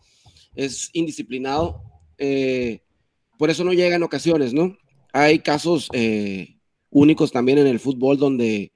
es 0.56 0.90
indisciplinado. 0.94 1.82
Eh, 2.18 2.82
por 3.38 3.50
eso 3.50 3.64
no 3.64 3.74
llega 3.74 3.96
en 3.96 4.04
ocasiones, 4.04 4.54
¿no? 4.54 4.78
Hay 5.12 5.40
casos 5.40 5.90
eh, 5.94 6.58
únicos 6.90 7.32
también 7.32 7.58
en 7.58 7.68
el 7.68 7.80
fútbol 7.80 8.18
donde 8.18 8.72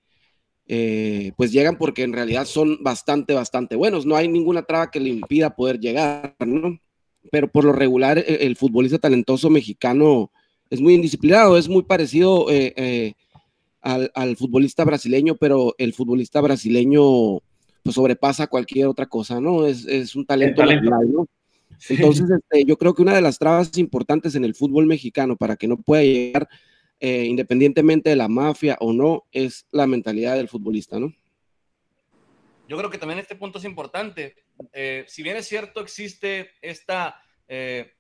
pues 1.37 1.53
llegan 1.53 1.77
porque 1.77 2.03
en 2.03 2.11
realidad 2.11 2.43
son 2.43 2.83
bastante, 2.83 3.33
bastante 3.33 3.77
buenos. 3.77 4.05
No 4.05 4.17
hay 4.17 4.27
ninguna 4.27 4.63
traba 4.63 4.91
que 4.91 4.99
le 4.99 5.09
impida 5.09 5.55
poder 5.55 5.79
llegar, 5.79 6.35
¿no? 6.45 6.77
Pero 7.31 7.49
por 7.49 7.63
lo 7.63 7.71
regular, 7.71 8.17
el, 8.17 8.41
el 8.41 8.55
futbolista 8.57 8.99
talentoso 8.99 9.49
mexicano 9.49 10.31
es 10.69 10.81
muy 10.81 10.93
indisciplinado, 10.93 11.57
es 11.57 11.67
muy 11.67 11.83
parecido 11.83 12.49
eh, 12.49 12.73
eh, 12.75 13.13
al, 13.81 14.11
al, 14.15 14.35
futbolista 14.35 14.83
brasileño, 14.83 15.35
pero 15.35 15.75
el 15.77 15.93
futbolista 15.93 16.41
brasileño 16.41 17.39
pues 17.83 17.95
sobrepasa 17.95 18.47
cualquier 18.47 18.87
otra 18.87 19.05
cosa, 19.05 19.39
¿no? 19.39 19.65
Es, 19.65 19.85
es 19.85 20.15
un 20.15 20.25
talento, 20.25 20.61
talento. 20.61 20.89
natural, 20.89 21.11
¿no? 21.11 21.27
Sí. 21.77 21.93
Entonces, 21.93 22.29
este, 22.29 22.65
yo 22.65 22.77
creo 22.77 22.93
que 22.93 23.01
una 23.01 23.15
de 23.15 23.21
las 23.21 23.39
trabas 23.39 23.77
importantes 23.77 24.35
en 24.35 24.43
el 24.43 24.55
fútbol 24.55 24.87
mexicano 24.87 25.37
para 25.37 25.55
que 25.55 25.67
no 25.67 25.77
pueda 25.77 26.03
llegar, 26.03 26.49
eh, 26.99 27.23
independientemente 27.25 28.09
de 28.09 28.15
la 28.15 28.27
mafia 28.27 28.75
o 28.81 28.91
no, 28.91 29.25
es 29.31 29.67
la 29.71 29.87
mentalidad 29.87 30.35
del 30.35 30.49
futbolista, 30.49 30.99
¿no? 30.99 31.13
Yo 32.67 32.77
creo 32.77 32.89
que 32.89 32.97
también 32.97 33.19
este 33.19 33.35
punto 33.35 33.59
es 33.59 33.63
importante. 33.63 34.35
Eh, 34.73 35.05
si 35.07 35.23
bien 35.23 35.37
es 35.37 35.47
cierto, 35.47 35.79
existe 35.79 36.49
esta 36.61 37.21
eh, 37.47 37.93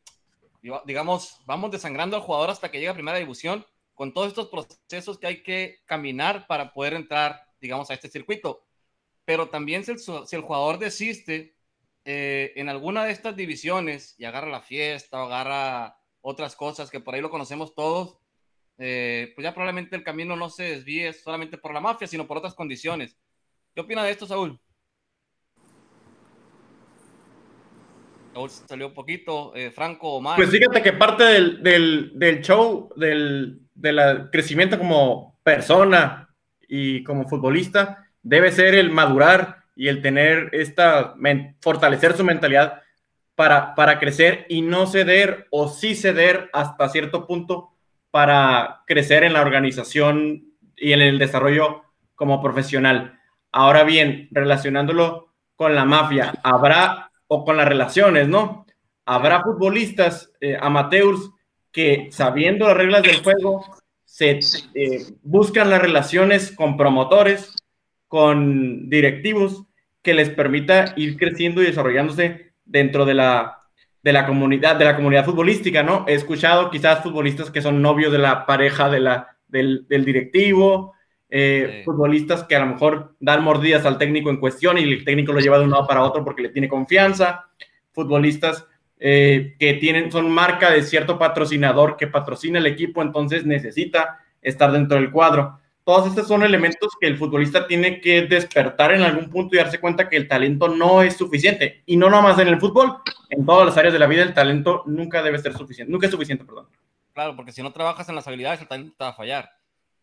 digamos, 0.85 1.41
vamos 1.45 1.71
desangrando 1.71 2.15
al 2.15 2.23
jugador 2.23 2.49
hasta 2.49 2.69
que 2.69 2.79
llega 2.79 2.91
a 2.91 2.95
primera 2.95 3.17
división, 3.17 3.65
con 3.93 4.13
todos 4.13 4.27
estos 4.27 4.49
procesos 4.49 5.17
que 5.17 5.27
hay 5.27 5.43
que 5.43 5.79
caminar 5.85 6.45
para 6.47 6.71
poder 6.71 6.93
entrar, 6.93 7.41
digamos, 7.59 7.89
a 7.89 7.95
este 7.95 8.09
circuito. 8.09 8.63
Pero 9.25 9.49
también 9.49 9.83
si 9.83 9.91
el, 9.91 9.99
si 9.99 10.35
el 10.35 10.41
jugador 10.43 10.77
desiste 10.77 11.55
eh, 12.05 12.53
en 12.55 12.69
alguna 12.69 13.03
de 13.05 13.11
estas 13.11 13.35
divisiones 13.35 14.15
y 14.17 14.25
agarra 14.25 14.49
la 14.49 14.61
fiesta 14.61 15.21
o 15.21 15.25
agarra 15.25 15.99
otras 16.21 16.55
cosas 16.55 16.89
que 16.89 16.99
por 16.99 17.15
ahí 17.15 17.21
lo 17.21 17.29
conocemos 17.29 17.73
todos, 17.73 18.19
eh, 18.77 19.31
pues 19.35 19.43
ya 19.43 19.53
probablemente 19.53 19.95
el 19.95 20.03
camino 20.03 20.35
no 20.35 20.49
se 20.49 20.63
desvíe 20.63 21.11
solamente 21.13 21.57
por 21.57 21.73
la 21.73 21.81
mafia, 21.81 22.07
sino 22.07 22.27
por 22.27 22.37
otras 22.37 22.53
condiciones. 22.53 23.17
¿Qué 23.73 23.81
opina 23.81 24.03
de 24.03 24.11
esto, 24.11 24.27
Saúl? 24.27 24.59
Salió 28.67 28.87
un 28.87 28.93
poquito, 28.93 29.53
eh, 29.55 29.71
Franco 29.71 30.13
o 30.13 30.21
más. 30.21 30.35
Pues 30.35 30.49
fíjate 30.49 30.81
que 30.81 30.93
parte 30.93 31.23
del, 31.23 31.63
del, 31.63 32.11
del 32.15 32.41
show, 32.41 32.89
del, 32.95 33.61
del, 33.73 34.29
crecimiento 34.31 34.77
como 34.77 35.39
persona 35.43 36.29
y 36.67 37.03
como 37.03 37.27
futbolista, 37.27 38.05
debe 38.21 38.51
ser 38.51 38.75
el 38.75 38.91
madurar 38.91 39.63
y 39.75 39.87
el 39.87 40.01
tener 40.01 40.49
esta, 40.53 41.15
fortalecer 41.61 42.15
su 42.15 42.23
mentalidad 42.23 42.81
para, 43.35 43.75
para 43.75 43.99
crecer 43.99 44.45
y 44.49 44.61
no 44.61 44.87
ceder 44.87 45.47
o 45.51 45.69
sí 45.69 45.95
ceder 45.95 46.49
hasta 46.53 46.89
cierto 46.89 47.27
punto 47.27 47.69
para 48.11 48.81
crecer 48.87 49.23
en 49.23 49.33
la 49.33 49.41
organización 49.41 50.53
y 50.75 50.93
en 50.93 51.01
el 51.01 51.19
desarrollo 51.19 51.83
como 52.15 52.41
profesional. 52.41 53.19
Ahora 53.51 53.83
bien, 53.83 54.27
relacionándolo 54.31 55.33
con 55.55 55.75
la 55.75 55.85
mafia, 55.85 56.33
¿habrá 56.43 57.06
o 57.27 57.45
con 57.45 57.57
las 57.57 57.67
relaciones, 57.67 58.27
¿no? 58.27 58.65
Habrá 59.05 59.41
futbolistas 59.41 60.31
eh, 60.41 60.57
amateurs 60.59 61.29
que 61.71 62.09
sabiendo 62.11 62.67
las 62.67 62.77
reglas 62.77 63.03
del 63.03 63.21
juego, 63.23 63.63
se 64.05 64.39
eh, 64.73 65.05
buscan 65.21 65.69
las 65.69 65.81
relaciones 65.81 66.51
con 66.51 66.77
promotores, 66.77 67.53
con 68.07 68.89
directivos, 68.89 69.63
que 70.01 70.13
les 70.13 70.29
permita 70.29 70.93
ir 70.95 71.17
creciendo 71.17 71.61
y 71.61 71.65
desarrollándose 71.65 72.53
dentro 72.65 73.05
de 73.05 73.13
la, 73.13 73.59
de 74.01 74.13
la 74.13 74.25
comunidad, 74.25 74.77
de 74.77 74.85
la 74.85 74.95
comunidad 74.95 75.25
futbolística, 75.25 75.83
¿no? 75.83 76.05
He 76.07 76.13
escuchado 76.13 76.71
quizás 76.71 77.03
futbolistas 77.03 77.51
que 77.51 77.61
son 77.61 77.81
novios 77.81 78.11
de 78.11 78.19
la 78.19 78.45
pareja 78.45 78.89
de 78.89 79.01
la, 79.01 79.37
del, 79.47 79.85
del 79.87 80.05
directivo, 80.05 80.93
eh, 81.29 81.81
futbolistas 81.83 82.43
que 82.43 82.55
a 82.55 82.59
lo 82.59 82.67
mejor 82.67 83.15
dan 83.19 83.43
mordidas 83.43 83.85
al 83.85 83.97
técnico 83.97 84.29
en 84.29 84.37
cuestión 84.37 84.77
y 84.77 84.83
el 84.83 85.03
técnico 85.03 85.33
lo 85.33 85.39
lleva 85.39 85.57
de 85.59 85.65
un 85.65 85.71
lado 85.71 85.87
para 85.87 86.03
otro 86.03 86.23
porque 86.23 86.43
le 86.43 86.49
tiene 86.49 86.69
confianza, 86.69 87.49
futbolistas 87.91 88.65
eh, 88.99 89.55
que 89.59 89.73
tienen, 89.75 90.11
son 90.11 90.31
marca 90.31 90.71
de 90.71 90.83
cierto 90.83 91.19
patrocinador 91.19 91.97
que 91.97 92.07
patrocina 92.07 92.59
el 92.59 92.65
equipo, 92.65 93.01
entonces 93.01 93.45
necesita 93.45 94.19
estar 94.41 94.71
dentro 94.71 94.97
del 94.97 95.11
cuadro. 95.11 95.59
Todos 95.83 96.07
estos 96.07 96.27
son 96.27 96.43
elementos 96.43 96.91
que 96.99 97.07
el 97.07 97.17
futbolista 97.17 97.65
tiene 97.65 98.01
que 98.01 98.23
despertar 98.23 98.93
en 98.93 99.03
algún 99.03 99.29
punto 99.29 99.55
y 99.55 99.59
darse 99.59 99.79
cuenta 99.79 100.09
que 100.09 100.17
el 100.17 100.27
talento 100.27 100.67
no 100.67 101.01
es 101.01 101.15
suficiente. 101.15 101.83
Y 101.85 101.95
no 101.95 102.09
nomás 102.09 102.37
en 102.39 102.49
el 102.49 102.59
fútbol, 102.59 102.97
en 103.29 103.45
todas 103.45 103.67
las 103.67 103.77
áreas 103.77 103.93
de 103.93 103.99
la 103.99 104.07
vida 104.07 104.23
el 104.23 104.33
talento 104.33 104.83
nunca 104.85 105.23
debe 105.23 105.39
ser 105.39 105.53
suficiente, 105.53 105.89
nunca 105.91 106.07
es 106.07 106.11
suficiente, 106.11 106.43
perdón. 106.43 106.67
Claro, 107.13 107.35
porque 107.37 107.53
si 107.53 107.63
no 107.63 107.71
trabajas 107.71 108.09
en 108.09 108.15
las 108.15 108.27
habilidades, 108.27 108.59
el 108.61 108.67
talento 108.67 108.95
te 108.97 109.03
va 109.03 109.11
a 109.11 109.13
fallar. 109.13 109.49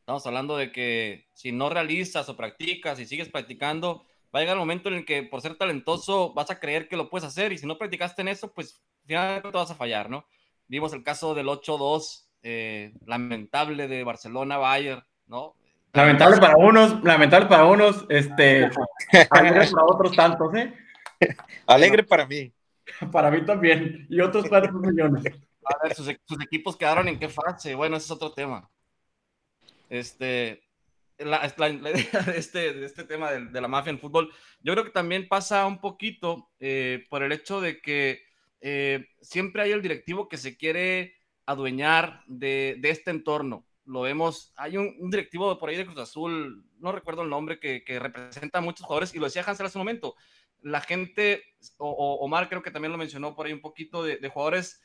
Estamos 0.04 0.26
hablando 0.26 0.58
de 0.58 0.70
que 0.70 1.28
si 1.32 1.50
no 1.50 1.70
realizas 1.70 2.28
o 2.28 2.36
practicas 2.36 3.00
y 3.00 3.06
sigues 3.06 3.30
practicando, 3.30 4.04
va 4.34 4.38
a 4.38 4.42
llegar 4.42 4.56
el 4.56 4.60
momento 4.60 4.90
en 4.90 4.96
el 4.96 5.06
que 5.06 5.22
por 5.22 5.40
ser 5.40 5.56
talentoso 5.56 6.34
vas 6.34 6.50
a 6.50 6.60
creer 6.60 6.88
que 6.88 6.98
lo 6.98 7.08
puedes 7.08 7.26
hacer 7.26 7.54
y 7.54 7.56
si 7.56 7.66
no 7.66 7.78
practicaste 7.78 8.20
en 8.20 8.28
eso, 8.28 8.52
pues 8.52 8.82
finalmente 9.06 9.50
te 9.50 9.56
vas 9.56 9.70
a 9.70 9.74
fallar, 9.74 10.10
¿no? 10.10 10.26
Vimos 10.68 10.92
el 10.92 11.02
caso 11.02 11.34
del 11.34 11.46
8-2 11.46 12.26
eh, 12.42 12.92
lamentable 13.06 13.88
de 13.88 14.04
Barcelona-Bayern, 14.04 15.02
¿no? 15.26 15.54
Lamentable 15.94 16.36
para 16.36 16.58
unos, 16.58 17.02
lamentable 17.02 17.46
para 17.46 17.64
unos, 17.64 18.04
este, 18.10 18.68
alegre 19.30 19.68
para 19.72 19.86
otros 19.86 20.14
tantos, 20.14 20.54
¿eh? 20.54 20.74
Alegre 21.66 22.02
para 22.02 22.26
mí. 22.26 22.52
Para 23.10 23.30
mí 23.30 23.42
también, 23.46 24.06
y 24.10 24.20
otros 24.20 24.44
cuatro 24.50 24.70
millones. 24.74 25.24
A 25.64 25.82
ver, 25.82 25.94
sus, 25.94 26.14
sus 26.26 26.42
equipos 26.42 26.76
quedaron 26.76 27.08
en 27.08 27.18
qué 27.18 27.30
fase, 27.30 27.74
bueno, 27.74 27.96
ese 27.96 28.04
es 28.04 28.10
otro 28.10 28.30
tema. 28.30 28.68
Este, 29.94 30.64
la, 31.18 31.52
la, 31.56 31.68
la 31.68 31.90
idea 31.90 32.20
de 32.26 32.36
este, 32.36 32.72
de 32.72 32.84
este 32.84 33.04
tema 33.04 33.30
de, 33.30 33.46
de, 33.46 33.60
la 33.60 33.68
mafia 33.68 33.90
en 33.90 34.00
fútbol, 34.00 34.32
yo 34.60 34.72
creo 34.72 34.84
que 34.84 34.90
también 34.90 35.28
pasa 35.28 35.66
un 35.66 35.80
poquito 35.80 36.50
eh, 36.58 37.06
por 37.08 37.22
el 37.22 37.30
hecho 37.30 37.60
de 37.60 37.80
que 37.80 38.22
eh, 38.60 39.06
siempre 39.20 39.62
hay 39.62 39.70
el 39.70 39.82
directivo 39.82 40.28
que 40.28 40.36
se 40.36 40.56
quiere 40.56 41.14
adueñar 41.46 42.22
de, 42.26 42.76
de 42.80 42.90
este 42.90 43.12
entorno. 43.12 43.66
Lo 43.84 44.00
vemos, 44.00 44.52
hay 44.56 44.78
un, 44.78 44.96
un, 44.98 45.10
directivo 45.10 45.58
por 45.58 45.68
ahí 45.68 45.76
de 45.76 45.84
Cruz 45.84 45.98
Azul, 45.98 46.64
no 46.78 46.90
recuerdo 46.90 47.22
el 47.22 47.30
nombre, 47.30 47.60
que, 47.60 47.84
que 47.84 48.00
representa 48.00 48.58
a 48.58 48.62
muchos 48.62 48.86
jugadores, 48.86 49.14
y 49.14 49.18
lo 49.18 49.26
decía 49.26 49.44
Hansel 49.46 49.66
hace 49.66 49.78
un 49.78 49.82
momento, 49.84 50.16
la 50.60 50.80
gente, 50.80 51.44
o, 51.76 51.88
o, 51.88 52.24
Omar 52.24 52.48
creo 52.48 52.62
que 52.62 52.70
también 52.72 52.90
lo 52.90 52.98
mencionó 52.98 53.36
por 53.36 53.46
ahí 53.46 53.52
un 53.52 53.60
poquito, 53.60 54.02
de, 54.02 54.16
de 54.16 54.28
jugadores 54.28 54.80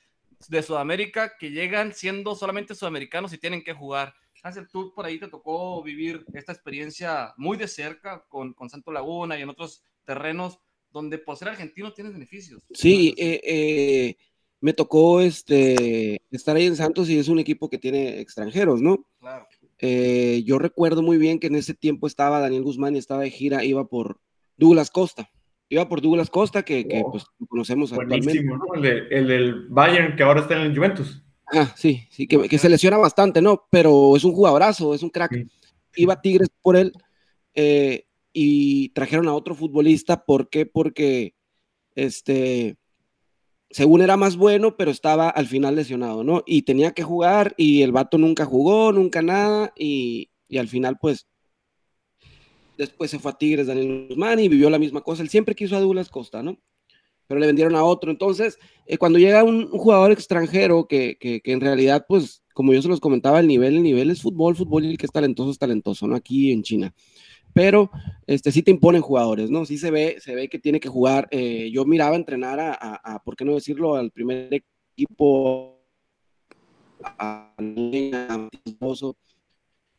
de 0.50 0.62
Sudamérica 0.62 1.38
que 1.38 1.50
llegan 1.50 1.94
siendo 1.94 2.36
solamente 2.36 2.76
sudamericanos 2.76 3.34
y 3.34 3.38
tienen 3.38 3.64
que 3.64 3.74
jugar 3.74 4.14
Hansel, 4.44 4.68
tú 4.70 4.94
por 4.94 5.06
ahí 5.06 5.20
te 5.20 5.28
tocó 5.28 5.82
vivir 5.84 6.26
esta 6.34 6.52
experiencia 6.52 7.34
muy 7.38 7.58
de 7.58 7.68
cerca 7.68 8.26
con, 8.30 8.54
con 8.54 8.70
Santo 8.70 8.92
Laguna 8.92 9.38
y 9.38 9.42
en 9.42 9.50
otros 9.50 9.84
terrenos 10.06 10.60
donde 10.92 11.18
por 11.18 11.38
ser 11.38 11.50
argentino 11.50 11.94
tienes 11.94 12.14
beneficios. 12.14 12.64
Sí, 12.72 13.14
eh, 13.18 13.42
eh, 13.44 14.18
me 14.62 14.74
tocó 14.74 15.22
este, 15.22 16.22
estar 16.32 16.56
ahí 16.56 16.66
en 16.66 16.76
Santos 16.76 17.10
y 17.10 17.18
es 17.18 17.28
un 17.28 17.40
equipo 17.40 17.70
que 17.70 17.78
tiene 17.78 18.20
extranjeros, 18.20 18.82
¿no? 18.82 19.06
Claro. 19.20 19.48
Eh, 19.78 20.44
yo 20.46 20.60
recuerdo 20.60 21.02
muy 21.02 21.18
bien 21.18 21.40
que 21.40 21.48
en 21.48 21.56
ese 21.56 21.74
tiempo 21.74 22.08
estaba 22.08 22.40
Daniel 22.40 22.64
Guzmán 22.64 22.96
y 22.96 23.00
estaba 23.00 23.22
de 23.22 23.32
gira, 23.32 23.64
iba 23.64 23.88
por 23.88 24.20
Douglas 24.58 24.92
Costa. 24.92 25.30
Iba 25.72 25.88
por 25.88 26.02
Douglas 26.02 26.32
Costa, 26.32 26.64
que, 26.64 26.88
que 26.88 27.04
pues, 27.10 27.26
conocemos 27.48 27.92
Buenísimo, 27.92 28.56
actualmente. 28.56 29.08
¿no? 29.12 29.12
El, 29.12 29.14
el 29.14 29.28
del 29.28 29.68
Bayern, 29.70 30.16
que 30.16 30.24
ahora 30.24 30.42
está 30.42 30.56
en 30.56 30.72
el 30.72 30.76
Juventus. 30.76 31.24
Ah, 31.52 31.74
sí, 31.76 32.08
sí, 32.12 32.28
que, 32.28 32.48
que, 32.48 32.58
se 32.58 32.70
lesiona 32.70 32.98
bastante, 32.98 33.42
¿no? 33.42 33.66
Pero 33.72 34.16
es 34.16 34.24
un 34.24 34.34
jugadorazo, 34.34 34.94
es 34.94 35.04
un 35.04 35.10
crack. 35.10 35.34
Sí. 35.34 35.48
Iba 35.96 36.22
Tigres 36.22 36.50
por 36.62 36.76
él 36.76 36.94
eh, 37.56 38.06
y 38.32 38.90
trajeron 38.90 39.28
a 39.28 39.34
otro 39.34 39.56
futbolista. 39.56 40.24
¿Por 40.26 40.50
qué? 40.50 40.66
Porque, 40.66 41.36
este, 41.96 42.78
según 43.72 44.02
era 44.02 44.18
más 44.18 44.38
bueno, 44.38 44.78
pero 44.78 44.92
estaba 44.92 45.30
al 45.30 45.48
final 45.48 45.76
lesionado, 45.76 46.24
¿no? 46.24 46.44
Y 46.46 46.64
tenía 46.64 46.92
que 46.92 47.04
jugar 47.04 47.56
y 47.58 47.82
el 47.82 47.92
vato 47.92 48.18
nunca 48.18 48.46
jugó, 48.46 48.92
nunca 48.92 49.22
nada. 49.22 49.74
Y, 49.76 50.30
y 50.48 50.58
al 50.60 50.68
final, 50.68 50.98
pues, 51.00 51.28
después 52.78 53.12
se 53.12 53.20
fue 53.20 53.32
a 53.32 53.38
Tigres 53.38 53.68
Daniel 53.68 54.08
Guzmán 54.08 54.40
y 54.40 54.50
vivió 54.50 54.70
la 54.70 54.80
misma 54.80 55.02
cosa. 55.02 55.24
Él 55.24 55.30
siempre 55.30 55.56
quiso 55.56 55.76
a 55.76 55.80
Douglas 55.80 56.10
Costa, 56.10 56.44
¿no? 56.44 56.60
Pero 57.30 57.40
le 57.40 57.46
vendieron 57.46 57.76
a 57.76 57.84
otro. 57.84 58.10
Entonces, 58.10 58.58
eh, 58.88 58.98
cuando 58.98 59.20
llega 59.20 59.44
un, 59.44 59.70
jugador 59.70 60.12
extranjero 60.12 60.88
que, 60.88 61.16
que, 61.20 61.42
que, 61.42 61.52
en 61.52 61.62
realidad, 61.62 62.06
pues, 62.08 62.42
como 62.56 62.74
yo 62.74 62.82
se 62.82 62.88
los 62.88 63.00
comentaba, 63.00 63.40
el 63.40 63.48
nivel, 63.48 63.76
el 63.78 63.84
nivel 63.84 64.10
es 64.10 64.24
fútbol, 64.24 64.56
fútbol 64.56 64.84
y 64.84 64.90
el 64.90 64.98
que 64.98 65.06
es 65.06 65.12
talentoso 65.12 65.52
es 65.52 65.60
talentoso, 65.60 66.08
¿no? 66.08 66.16
Aquí 66.16 66.52
en 66.52 66.64
China. 66.64 66.92
Pero 67.54 67.92
este, 68.26 68.52
sí 68.52 68.64
te 68.64 68.72
imponen 68.72 69.04
jugadores, 69.04 69.52
¿no? 69.52 69.64
Sí 69.66 69.78
se 69.78 69.92
ve, 69.92 70.18
se 70.20 70.34
ve 70.34 70.50
que 70.50 70.58
tiene 70.58 70.80
que 70.80 70.90
jugar. 70.90 71.28
Eh, 71.30 71.70
yo 71.72 71.86
miraba 71.86 72.16
entrenar 72.16 72.60
a, 72.60 72.74
a, 72.74 72.96
a, 72.96 73.24
¿por 73.24 73.36
qué 73.36 73.46
no 73.46 73.54
decirlo?, 73.54 73.96
al 73.96 74.10
primer 74.10 74.50
equipo, 74.96 75.80
a, 77.04 77.54
a 77.56 78.50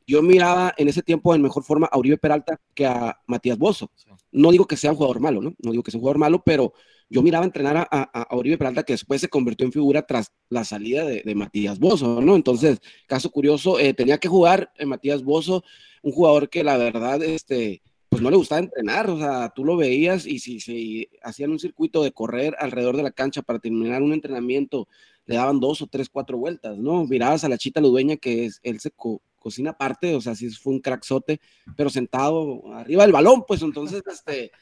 yo 0.06 0.22
miraba 0.22 0.74
en 0.76 0.88
ese 0.88 1.02
tiempo 1.02 1.34
en 1.34 1.42
mejor 1.42 1.62
forma 1.62 1.88
a 1.90 1.98
Uribe 1.98 2.18
Peralta 2.18 2.60
que 2.74 2.86
a 2.86 3.18
Matías 3.26 3.58
Bozo. 3.58 3.90
No 4.32 4.50
digo 4.50 4.66
que 4.66 4.76
sea 4.76 4.92
un 4.92 4.96
jugador 4.96 5.20
malo, 5.20 5.40
¿no? 5.40 5.54
No 5.62 5.70
digo 5.70 5.82
que 5.82 5.90
sea 5.90 5.98
un 5.98 6.02
jugador 6.02 6.18
malo, 6.18 6.42
pero 6.44 6.72
yo 7.10 7.22
miraba 7.22 7.44
entrenar 7.44 7.76
a, 7.76 7.88
a, 7.90 8.22
a 8.22 8.36
Oribe 8.36 8.56
Peralta, 8.56 8.84
que 8.84 8.92
después 8.92 9.20
se 9.20 9.28
convirtió 9.28 9.66
en 9.66 9.72
figura 9.72 10.02
tras 10.06 10.32
la 10.48 10.64
salida 10.64 11.04
de, 11.04 11.22
de 11.24 11.34
Matías 11.34 11.80
Bozo, 11.80 12.20
¿no? 12.22 12.36
Entonces, 12.36 12.80
caso 13.08 13.30
curioso, 13.30 13.80
eh, 13.80 13.94
tenía 13.94 14.18
que 14.18 14.28
jugar 14.28 14.72
en 14.76 14.88
Matías 14.88 15.24
Bozo, 15.24 15.64
un 16.02 16.12
jugador 16.12 16.48
que 16.48 16.62
la 16.62 16.76
verdad, 16.76 17.20
este, 17.22 17.82
pues 18.08 18.22
no 18.22 18.30
le 18.30 18.36
gustaba 18.36 18.60
entrenar, 18.60 19.10
o 19.10 19.18
sea, 19.18 19.52
tú 19.54 19.64
lo 19.64 19.76
veías 19.76 20.24
y 20.24 20.38
si, 20.38 20.60
si 20.60 21.08
hacían 21.22 21.50
un 21.50 21.58
circuito 21.58 22.02
de 22.04 22.12
correr 22.12 22.54
alrededor 22.60 22.96
de 22.96 23.02
la 23.02 23.10
cancha 23.10 23.42
para 23.42 23.58
terminar 23.58 24.02
un 24.02 24.12
entrenamiento, 24.12 24.86
le 25.26 25.34
daban 25.34 25.58
dos 25.58 25.82
o 25.82 25.88
tres, 25.88 26.08
cuatro 26.08 26.38
vueltas, 26.38 26.78
¿no? 26.78 27.06
Mirabas 27.06 27.42
a 27.42 27.48
la 27.48 27.58
chita 27.58 27.80
Ludueña, 27.80 28.16
que 28.16 28.46
es, 28.46 28.60
él 28.62 28.78
se 28.78 28.92
co 28.92 29.20
cocina 29.40 29.70
aparte, 29.70 30.14
o 30.14 30.20
sea, 30.20 30.36
sí 30.36 30.48
fue 30.50 30.74
un 30.74 30.80
crackzote, 30.80 31.40
pero 31.76 31.90
sentado 31.90 32.72
arriba 32.72 33.02
del 33.02 33.12
balón, 33.12 33.44
pues 33.46 33.62
entonces, 33.62 34.02
este, 34.06 34.52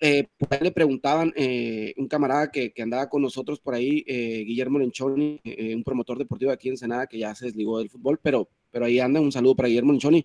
eh, 0.00 0.28
por 0.36 0.54
ahí 0.54 0.60
le 0.62 0.70
preguntaban, 0.70 1.32
eh, 1.34 1.92
un 1.96 2.06
camarada 2.06 2.50
que, 2.52 2.72
que, 2.72 2.82
andaba 2.82 3.08
con 3.08 3.20
nosotros 3.20 3.58
por 3.58 3.74
ahí, 3.74 4.04
eh, 4.06 4.44
Guillermo 4.46 4.78
Lenchoni, 4.78 5.40
eh, 5.42 5.74
un 5.74 5.82
promotor 5.82 6.18
deportivo 6.18 6.52
aquí 6.52 6.68
en 6.68 6.76
Senada 6.76 7.08
que 7.08 7.18
ya 7.18 7.34
se 7.34 7.46
desligó 7.46 7.78
del 7.78 7.90
fútbol, 7.90 8.20
pero, 8.22 8.48
pero 8.70 8.84
ahí 8.84 9.00
anda, 9.00 9.20
un 9.20 9.32
saludo 9.32 9.56
para 9.56 9.68
Guillermo 9.68 9.92
Lenchoni. 9.92 10.24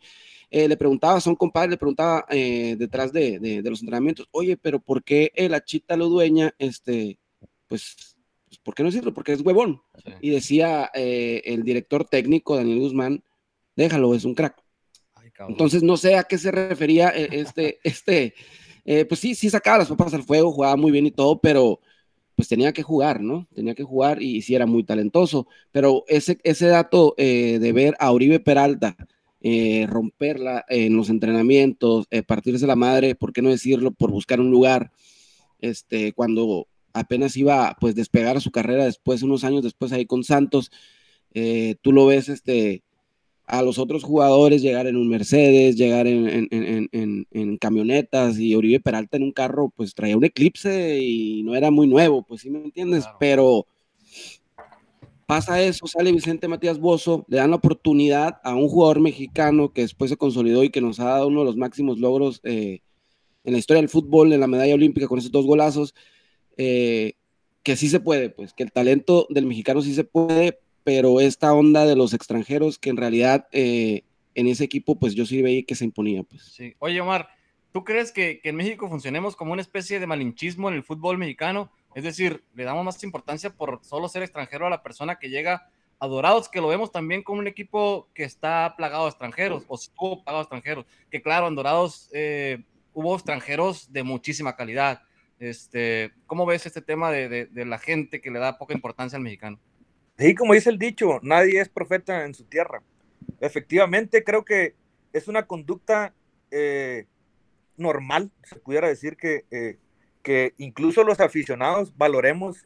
Le 0.52 0.78
preguntaba, 0.78 1.20
son 1.20 1.36
compadres, 1.36 1.72
le 1.72 1.78
preguntaba 1.78 2.28
detrás 2.30 3.12
de, 3.12 3.40
de, 3.40 3.64
de, 3.64 3.70
los 3.72 3.82
entrenamientos, 3.82 4.28
oye, 4.30 4.56
pero 4.56 4.80
¿por 4.80 5.04
qué 5.04 5.32
el 5.34 5.56
achita 5.56 5.98
lo 5.98 6.10
dueña, 6.10 6.54
este, 6.60 7.18
pues, 7.68 8.16
pues, 8.48 8.60
¿por 8.60 8.76
qué 8.76 8.84
no 8.84 8.90
decirlo? 8.90 9.16
Porque 9.16 9.32
es 9.32 9.42
huevón. 9.42 9.82
Sí. 10.06 10.12
Y 10.22 10.30
decía 10.30 10.92
el 10.94 11.64
director 11.64 12.06
técnico, 12.06 12.56
Daniel 12.56 12.82
Guzmán, 12.82 13.24
déjalo, 13.76 14.14
es 14.16 14.26
un 14.26 14.36
crack. 14.36 14.62
Ay, 15.16 15.30
Entonces, 15.48 15.84
no 15.84 15.98
sé 15.98 16.16
a 16.16 16.24
qué 16.24 16.38
se 16.38 16.52
refería 16.52 17.10
este, 17.10 17.80
este, 17.84 18.34
eh, 18.86 19.06
pues 19.06 19.20
sí, 19.20 19.36
sí 19.36 19.50
sacaba 19.50 19.80
las 19.80 19.90
papas 19.90 20.14
al 20.14 20.24
fuego, 20.24 20.52
jugaba 20.52 20.76
muy 20.76 20.92
bien 20.92 21.06
y 21.06 21.12
todo, 21.12 21.40
pero 21.40 21.80
pues 22.36 22.48
tenía 22.48 22.74
que 22.74 22.84
jugar, 22.84 23.22
¿no? 23.22 23.48
Tenía 23.54 23.76
que 23.76 23.84
jugar 23.84 24.22
y, 24.22 24.38
y 24.38 24.42
sí 24.42 24.56
era 24.56 24.66
muy 24.66 24.84
talentoso, 24.84 25.48
pero 25.72 26.04
ese, 26.08 26.40
ese 26.44 26.68
dato 26.68 27.14
eh, 27.18 27.60
de 27.60 27.72
ver 27.74 27.96
a 28.00 28.12
Uribe 28.12 28.40
Peralta 28.40 28.96
eh, 29.46 29.88
romperla 29.90 30.64
en 30.70 30.96
los 30.96 31.10
entrenamientos, 31.10 32.08
eh, 32.12 32.24
partirse 32.24 32.66
la 32.66 32.78
madre, 32.78 33.14
¿por 33.14 33.34
qué 33.34 33.42
no 33.42 33.50
decirlo? 33.50 33.92
Por 33.92 34.10
buscar 34.10 34.40
un 34.40 34.50
lugar, 34.50 34.94
este, 35.60 36.14
cuando 36.14 36.68
apenas 36.94 37.36
iba 37.36 37.76
pues 37.78 37.94
despegar 37.94 38.40
su 38.40 38.52
carrera 38.52 38.86
después, 38.86 39.22
unos 39.22 39.44
años 39.44 39.62
después 39.62 39.92
ahí 39.92 40.06
con 40.06 40.24
Santos, 40.24 40.72
eh, 41.34 41.76
tú 41.82 41.92
lo 41.92 42.06
ves, 42.06 42.30
este, 42.30 42.84
a 43.46 43.62
los 43.62 43.78
otros 43.78 44.04
jugadores 44.04 44.62
llegar 44.62 44.88
en 44.88 44.96
un 44.96 45.10
Mercedes, 45.10 45.76
llegar 45.76 46.08
en, 46.08 46.28
en, 46.30 46.90
en, 46.92 47.28
en, 47.30 47.58
camionetas 47.58 48.40
y 48.40 48.56
Oribe 48.56 48.80
Peralta 48.80 49.18
en 49.18 49.24
un 49.24 49.32
carro, 49.32 49.72
pues 49.76 49.94
traía 49.94 50.18
un 50.18 50.24
eclipse 50.24 51.00
y 51.00 51.44
no 51.44 51.56
era 51.56 51.70
muy 51.70 51.88
nuevo, 51.88 52.24
pues 52.24 52.42
sí 52.42 52.50
me 52.50 52.60
entiendes, 52.60 53.04
claro. 53.04 53.18
pero 53.20 53.68
pasa 55.26 55.62
eso, 55.62 55.88
sale 55.88 56.12
Vicente 56.12 56.48
Matías 56.48 56.80
Bozo, 56.80 57.26
le 57.28 57.38
dan 57.38 57.50
la 57.50 57.58
oportunidad 57.58 58.40
a 58.44 58.56
un 58.56 58.70
jugador 58.70 59.02
mexicano 59.02 59.74
que 59.74 59.82
después 59.82 60.10
se 60.10 60.18
consolidó 60.18 60.64
y 60.64 60.70
que 60.70 60.82
nos 60.82 61.00
ha 61.00 61.06
dado 61.06 61.28
uno 61.28 61.42
de 61.42 61.46
los 61.46 61.58
máximos 61.58 62.00
logros 62.00 62.40
eh, 62.44 62.80
en 63.44 63.54
la 63.54 63.60
historia 63.60 63.82
del 63.82 63.90
fútbol, 63.90 64.32
en 64.32 64.40
la 64.40 64.48
medalla 64.48 64.74
olímpica 64.74 65.08
con 65.08 65.20
esos 65.20 65.32
dos 65.32 65.46
golazos, 65.46 65.94
eh, 66.58 67.14
que 67.62 67.76
sí 67.76 67.90
se 67.90 68.00
puede, 68.00 68.30
pues 68.30 68.54
que 68.54 68.64
el 68.64 68.72
talento 68.72 69.28
del 69.30 69.46
mexicano 69.46 69.82
sí 69.82 69.94
se 69.94 70.04
puede, 70.04 70.60
pero 70.84 71.20
esta 71.20 71.54
onda 71.54 71.86
de 71.86 71.96
los 71.96 72.14
extranjeros 72.14 72.78
que 72.78 72.90
en 72.90 72.98
realidad 72.98 73.48
eh, 73.52 74.04
en 74.36 74.48
ese 74.48 74.64
equipo, 74.64 75.00
pues 75.00 75.16
yo 75.16 75.26
sí 75.26 75.42
veía 75.42 75.64
que 75.64 75.76
se 75.76 75.86
imponía. 75.86 76.24
Pues. 76.24 76.44
Sí. 76.44 76.76
Oye, 76.80 77.00
Omar, 77.02 77.30
¿tú 77.72 77.84
crees 77.84 78.12
que, 78.12 78.42
en 78.44 78.56
México 78.56 78.90
funcionemos 78.90 79.36
como 79.36 79.54
una 79.54 79.62
especie 79.62 80.00
de 80.00 80.08
malinchismo 80.08 80.70
en 80.70 80.76
el 80.76 80.84
fútbol 80.84 81.18
mexicano? 81.18 81.72
Es 81.96 82.04
decir, 82.04 82.44
le 82.56 82.64
damos 82.64 82.84
más 82.84 83.04
importancia 83.04 83.52
por 83.52 83.80
solo 83.84 84.10
ser 84.10 84.24
extranjero 84.24 84.66
a 84.66 84.70
la 84.70 84.84
persona 84.84 85.18
que 85.20 85.30
llega 85.30 85.70
a 86.00 86.08
Dorados, 86.08 86.50
que 86.50 86.60
lo 86.60 86.68
vemos 86.68 86.92
también 86.92 87.24
como 87.24 87.40
un 87.40 87.48
equipo 87.48 88.10
que 88.14 88.24
está 88.24 88.74
plagado 88.76 89.04
de 89.04 89.12
extranjeros, 89.12 89.64
o 89.68 89.76
estuvo 89.76 90.24
plagado 90.24 90.40
de 90.40 90.44
extranjeros, 90.44 90.86
que 91.10 91.22
claro, 91.22 91.48
en 91.48 91.56
Dorados 91.56 92.10
eh, 92.14 92.64
hubo 92.94 93.16
extranjeros 93.16 93.92
de 93.94 94.04
muchísima 94.04 94.56
calidad. 94.56 95.02
Este, 95.40 96.12
¿Cómo 96.26 96.46
ves 96.46 96.66
este 96.66 96.82
tema 96.82 97.12
de, 97.12 97.30
de, 97.30 97.46
de, 97.46 97.66
la 97.66 97.78
gente 97.78 98.22
que 98.22 98.32
le 98.32 98.40
da 98.40 98.58
poca 98.58 98.74
importancia 98.74 99.18
al 99.18 99.24
mexicano? 99.24 99.60
Sí, 100.18 100.36
como 100.36 100.54
dice 100.54 100.70
el 100.70 100.78
dicho, 100.78 101.20
nadie 101.24 101.60
es 101.60 101.70
profeta 101.70 102.26
en 102.26 102.34
su 102.34 102.46
tierra. 102.46 102.84
Efectivamente, 103.40 104.24
creo 104.24 104.46
que 104.46 104.76
es 105.12 105.28
una 105.28 105.48
conducta 105.48 106.14
eh, 106.52 107.08
normal, 107.78 108.32
se 108.44 108.56
pudiera 108.58 108.88
decir 108.88 109.18
que 109.18 109.46
eh, 109.52 109.78
que 110.24 110.54
incluso 110.58 111.04
los 111.04 111.20
aficionados 111.20 111.96
valoremos 111.98 112.66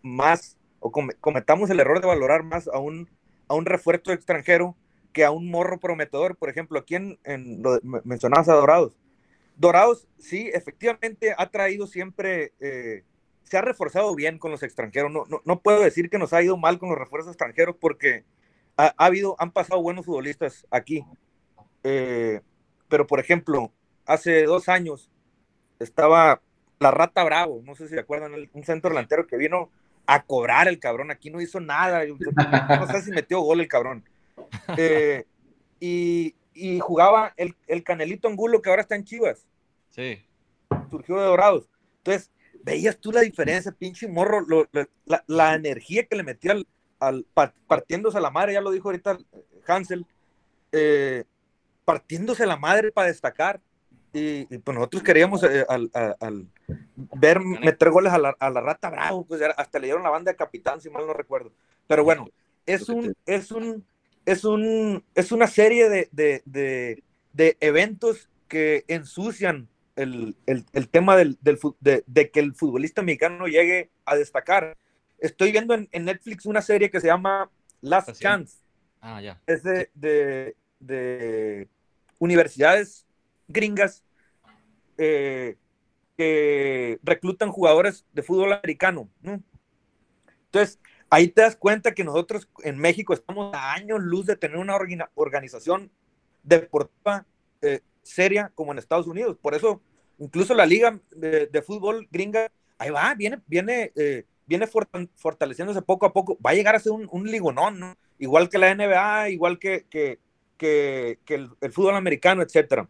más 0.00 0.56
o 0.78 0.92
cometamos 0.92 1.68
el 1.68 1.80
error 1.80 2.00
de 2.00 2.06
valorar 2.06 2.44
más 2.44 2.68
a 2.68 2.78
un, 2.78 3.10
a 3.48 3.54
un 3.54 3.66
refuerzo 3.66 4.12
extranjero 4.12 4.76
que 5.12 5.24
a 5.24 5.32
un 5.32 5.50
morro 5.50 5.80
prometedor. 5.80 6.36
Por 6.36 6.48
ejemplo, 6.48 6.78
aquí 6.78 6.94
en, 6.94 7.18
lo 7.60 7.80
mencionabas 8.04 8.48
a 8.48 8.54
Dorados. 8.54 8.96
Dorados, 9.56 10.06
sí, 10.18 10.48
efectivamente 10.54 11.34
ha 11.36 11.50
traído 11.50 11.86
siempre, 11.86 12.52
eh, 12.60 13.02
se 13.48 13.56
ha 13.56 13.62
reforzado 13.62 14.14
bien 14.14 14.38
con 14.38 14.50
los 14.50 14.62
extranjeros. 14.62 15.10
No, 15.10 15.24
no, 15.28 15.40
no, 15.44 15.60
puedo 15.60 15.80
decir 15.80 16.10
que 16.10 16.18
nos 16.18 16.32
ha 16.32 16.42
ido 16.42 16.56
mal 16.56 16.78
con 16.78 16.88
los 16.88 16.98
refuerzos 16.98 17.30
extranjeros 17.30 17.76
porque 17.80 18.24
ha, 18.76 18.94
ha 18.96 19.06
habido, 19.06 19.36
han 19.38 19.52
pasado 19.52 19.80
buenos 19.80 20.04
futbolistas 20.04 20.66
aquí. 20.70 21.04
Eh, 21.84 22.40
pero, 22.88 23.06
por 23.06 23.20
ejemplo, 23.20 23.72
hace 24.04 24.44
dos 24.44 24.68
años 24.68 25.10
estaba 25.78 26.40
la 26.78 26.90
Rata 26.90 27.24
Bravo, 27.24 27.62
no 27.64 27.74
sé 27.74 27.88
si 27.88 27.94
se 27.94 28.00
acuerdan, 28.00 28.32
un 28.52 28.64
centro 28.64 28.90
delantero 28.90 29.26
que 29.26 29.36
vino 29.36 29.70
a 30.06 30.22
cobrar 30.24 30.68
el 30.68 30.78
cabrón, 30.78 31.10
aquí 31.10 31.30
no 31.30 31.40
hizo 31.40 31.58
nada, 31.58 32.04
no 32.06 32.86
sé 32.86 33.02
si 33.02 33.10
metió 33.10 33.40
gol 33.40 33.60
el 33.60 33.68
cabrón. 33.68 34.04
Eh, 34.76 35.24
y, 35.80 36.34
y, 36.54 36.78
jugaba 36.78 37.32
el, 37.36 37.54
el, 37.66 37.82
Canelito 37.82 38.28
Angulo 38.28 38.62
que 38.62 38.70
ahora 38.70 38.82
está 38.82 38.94
en 38.94 39.04
Chivas. 39.04 39.46
Sí. 39.90 40.24
Surgió 40.90 41.16
de 41.16 41.24
Dorados. 41.24 41.68
Entonces, 41.98 42.30
veías 42.66 42.98
tú 42.98 43.12
la 43.12 43.20
diferencia, 43.20 43.70
pinche 43.70 44.08
morro, 44.08 44.40
lo, 44.40 44.68
la, 45.04 45.22
la, 45.28 45.54
energía 45.54 46.04
que 46.04 46.16
le 46.16 46.24
metía 46.24 46.50
al, 46.50 46.66
al, 46.98 47.24
partiéndose 47.68 48.20
la 48.20 48.32
madre, 48.32 48.54
ya 48.54 48.60
lo 48.60 48.72
dijo 48.72 48.88
ahorita 48.88 49.18
Hansel, 49.68 50.04
eh, 50.72 51.22
partiéndose 51.84 52.44
la 52.44 52.56
madre 52.56 52.90
para 52.90 53.06
destacar. 53.06 53.60
Y, 54.12 54.52
y, 54.52 54.58
pues 54.58 54.74
nosotros 54.74 55.02
queríamos 55.04 55.44
eh, 55.44 55.64
al, 55.68 55.90
al, 56.18 56.48
ver 56.96 57.38
meter 57.40 57.90
goles 57.90 58.12
a 58.12 58.18
la, 58.18 58.34
a 58.36 58.50
la, 58.50 58.60
Rata 58.60 58.90
Bravo, 58.90 59.24
pues 59.24 59.40
hasta 59.56 59.78
le 59.78 59.86
dieron 59.86 60.02
la 60.02 60.10
banda 60.10 60.32
de 60.32 60.36
capitán, 60.36 60.80
si 60.80 60.90
mal 60.90 61.06
no 61.06 61.12
recuerdo. 61.12 61.52
Pero 61.86 62.02
bueno, 62.02 62.28
es 62.64 62.88
un, 62.88 63.14
es 63.26 63.52
un, 63.52 63.86
es 64.24 64.44
un, 64.44 65.04
es 65.14 65.30
una 65.30 65.46
serie 65.46 65.88
de, 65.88 66.08
de, 66.10 66.42
de, 66.46 67.04
de 67.32 67.56
eventos 67.60 68.28
que 68.48 68.84
ensucian 68.88 69.68
el, 69.96 70.36
el, 70.46 70.64
el 70.72 70.88
tema 70.88 71.16
del, 71.16 71.38
del 71.40 71.58
de, 71.80 72.04
de, 72.06 72.30
que 72.30 72.40
el 72.40 72.54
futbolista 72.54 73.02
mexicano 73.02 73.46
llegue 73.46 73.90
a 74.04 74.14
destacar. 74.14 74.76
Estoy 75.18 75.52
viendo 75.52 75.74
en, 75.74 75.88
en 75.92 76.04
Netflix 76.04 76.46
una 76.46 76.62
serie 76.62 76.90
que 76.90 77.00
se 77.00 77.08
llama 77.08 77.50
Last 77.80 78.10
Así. 78.10 78.22
Chance. 78.22 78.58
Ah, 79.00 79.20
ya. 79.20 79.40
Es 79.46 79.62
de, 79.62 79.90
de, 79.94 80.56
de 80.78 81.68
universidades 82.18 83.06
gringas 83.48 84.04
eh, 84.98 85.56
que 86.16 86.98
reclutan 87.02 87.50
jugadores 87.50 88.04
de 88.12 88.22
fútbol 88.22 88.52
americano. 88.52 89.08
¿no? 89.22 89.42
Entonces, 90.46 90.78
ahí 91.10 91.28
te 91.28 91.42
das 91.42 91.56
cuenta 91.56 91.94
que 91.94 92.04
nosotros 92.04 92.48
en 92.62 92.78
México 92.78 93.14
estamos 93.14 93.54
a 93.54 93.72
años 93.72 94.00
luz 94.02 94.26
de 94.26 94.36
tener 94.36 94.56
una 94.56 94.76
organización 95.14 95.90
deportiva 96.42 97.26
eh, 97.62 97.80
seria 98.06 98.50
como 98.54 98.72
en 98.72 98.78
Estados 98.78 99.06
Unidos. 99.06 99.36
Por 99.40 99.54
eso, 99.54 99.80
incluso 100.18 100.54
la 100.54 100.66
liga 100.66 100.98
de, 101.10 101.46
de 101.46 101.62
fútbol 101.62 102.08
gringa, 102.10 102.50
ahí 102.78 102.90
va, 102.90 103.14
viene, 103.14 103.40
viene, 103.46 103.92
eh, 103.96 104.24
viene 104.46 104.66
fortaleciéndose 104.66 105.82
poco 105.82 106.06
a 106.06 106.12
poco. 106.12 106.38
Va 106.44 106.50
a 106.50 106.54
llegar 106.54 106.74
a 106.74 106.80
ser 106.80 106.92
un, 106.92 107.08
un 107.10 107.30
ligonón, 107.30 107.78
¿no? 107.78 107.96
Igual 108.18 108.48
que 108.48 108.58
la 108.58 108.74
NBA, 108.74 109.30
igual 109.30 109.58
que, 109.58 109.86
que, 109.90 110.18
que, 110.56 111.18
que 111.24 111.34
el, 111.34 111.50
el, 111.60 111.72
fútbol 111.72 111.96
americano, 111.96 112.42
etcétera. 112.42 112.88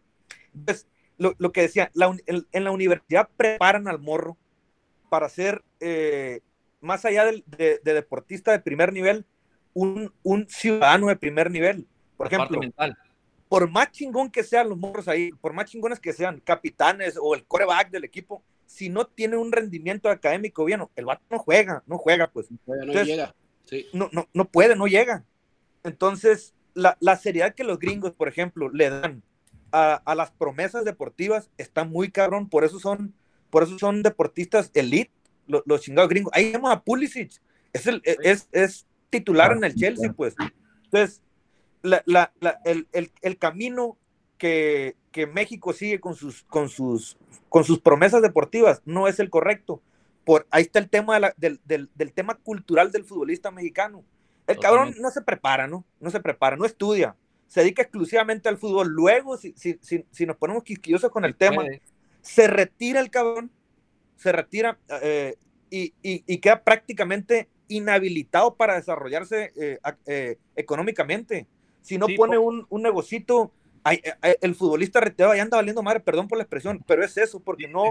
Entonces, 0.53 0.87
lo, 1.17 1.35
lo, 1.37 1.51
que 1.51 1.61
decía, 1.61 1.91
la, 1.93 2.15
el, 2.25 2.47
en 2.51 2.63
la 2.63 2.71
universidad 2.71 3.29
preparan 3.35 3.87
al 3.87 3.99
morro 3.99 4.37
para 5.09 5.29
ser, 5.29 5.63
eh, 5.79 6.41
más 6.79 7.05
allá 7.05 7.25
de, 7.25 7.43
de, 7.45 7.79
de, 7.83 7.93
deportista 7.93 8.51
de 8.51 8.59
primer 8.59 8.93
nivel, 8.93 9.25
un, 9.73 10.13
un, 10.23 10.47
ciudadano 10.47 11.07
de 11.07 11.15
primer 11.15 11.51
nivel. 11.51 11.87
Por 12.15 12.31
La 12.31 12.37
ejemplo, 12.37 12.59
por 13.49 13.69
más 13.69 13.91
chingón 13.91 14.29
que 14.29 14.43
sean 14.43 14.69
los 14.69 14.77
morros 14.77 15.07
ahí, 15.07 15.31
por 15.31 15.53
más 15.53 15.65
chingones 15.65 15.99
que 15.99 16.13
sean 16.13 16.39
capitanes 16.41 17.17
o 17.21 17.35
el 17.35 17.45
coreback 17.45 17.89
del 17.89 18.03
equipo, 18.03 18.43
si 18.65 18.89
no 18.89 19.07
tiene 19.07 19.37
un 19.37 19.51
rendimiento 19.51 20.09
académico 20.09 20.65
bien, 20.65 20.81
el 20.95 21.05
vato 21.05 21.23
no 21.29 21.39
juega, 21.39 21.83
no 21.87 21.97
juega, 21.97 22.29
pues. 22.29 22.51
No, 22.51 22.57
no 22.65 22.81
Entonces, 22.81 23.07
llega. 23.07 23.35
Sí. 23.65 23.85
no, 23.93 24.09
no, 24.11 24.27
no 24.33 24.45
puede, 24.45 24.75
no 24.75 24.87
llega. 24.87 25.23
Entonces, 25.83 26.53
la, 26.73 26.97
la 26.99 27.15
seriedad 27.15 27.55
que 27.55 27.63
los 27.63 27.79
gringos, 27.79 28.11
por 28.11 28.27
ejemplo, 28.27 28.69
le 28.69 28.89
dan 28.89 29.23
a, 29.71 29.95
a, 29.95 30.15
las 30.15 30.31
promesas 30.31 30.85
deportivas 30.85 31.49
está 31.57 31.85
muy 31.85 32.11
cabrón, 32.11 32.49
por 32.49 32.63
eso 32.63 32.79
son, 32.79 33.13
por 33.49 33.63
eso 33.63 33.79
son 33.79 34.03
deportistas 34.03 34.71
elite, 34.73 35.11
los, 35.47 35.63
los 35.65 35.81
chingados 35.81 36.09
gringos. 36.09 36.31
Ahí 36.35 36.51
vemos 36.51 36.71
a 36.71 36.81
Pulisic, 36.81 37.31
es, 37.73 37.87
el, 37.87 38.01
es, 38.03 38.49
es 38.51 38.85
titular 39.09 39.53
en 39.53 39.63
el 39.63 39.75
Chelsea, 39.75 40.11
pues. 40.11 40.35
Entonces, 40.85 41.21
la, 41.81 42.03
la, 42.05 42.31
la, 42.39 42.59
el, 42.65 42.87
el, 42.91 43.11
el, 43.21 43.37
camino 43.37 43.97
que, 44.37 44.95
que, 45.11 45.27
México 45.27 45.73
sigue 45.73 45.99
con 45.99 46.15
sus, 46.15 46.43
con, 46.43 46.69
sus, 46.69 47.17
con 47.49 47.63
sus 47.63 47.79
promesas 47.79 48.21
deportivas 48.21 48.81
no 48.85 49.07
es 49.07 49.19
el 49.19 49.29
correcto. 49.29 49.81
Por, 50.25 50.45
ahí 50.51 50.63
está 50.63 50.79
el 50.79 50.89
tema 50.89 51.19
de 51.19 51.33
del, 51.37 51.59
del, 51.65 51.89
del, 51.95 52.13
tema 52.13 52.35
cultural 52.35 52.91
del 52.91 53.05
futbolista 53.05 53.51
mexicano. 53.51 54.03
El 54.45 54.59
cabrón 54.59 54.95
no 54.99 55.09
se 55.11 55.21
prepara, 55.21 55.67
¿no? 55.67 55.85
No 55.99 56.09
se 56.09 56.19
prepara, 56.19 56.55
no 56.55 56.65
estudia 56.65 57.15
se 57.47 57.61
dedica 57.61 57.81
exclusivamente 57.81 58.49
al 58.49 58.57
fútbol. 58.57 58.89
Luego, 58.89 59.37
si, 59.37 59.53
si, 59.53 59.79
si, 59.81 60.05
si 60.11 60.25
nos 60.25 60.37
ponemos 60.37 60.63
quisquillosos 60.63 61.09
con 61.11 61.25
el 61.25 61.35
tema, 61.35 61.63
se 62.21 62.47
retira 62.47 62.99
el 62.99 63.09
cabrón, 63.09 63.49
se 64.17 64.31
retira 64.31 64.77
eh, 65.01 65.35
y, 65.69 65.93
y, 66.01 66.23
y, 66.25 66.37
queda 66.39 66.63
prácticamente 66.63 67.47
inhabilitado 67.67 68.55
para 68.55 68.75
desarrollarse 68.75 69.53
eh, 69.55 69.79
eh, 70.05 70.37
económicamente. 70.55 71.47
Si 71.87 71.97
no 71.97 72.07
sí, 72.07 72.15
pone 72.15 72.37
un, 72.37 72.65
un 72.69 72.81
negocito, 72.81 73.53
hay, 73.81 74.01
hay, 74.21 74.33
el 74.41 74.55
futbolista 74.55 74.99
retirado 74.99 75.33
ya 75.33 75.41
anda 75.41 75.55
valiendo 75.55 75.81
madre, 75.81 76.01
perdón 76.01 76.27
por 76.27 76.37
la 76.37 76.43
expresión, 76.43 76.83
pero 76.85 77.01
es 77.01 77.15
eso, 77.17 77.39
porque 77.39 77.69
no, 77.69 77.85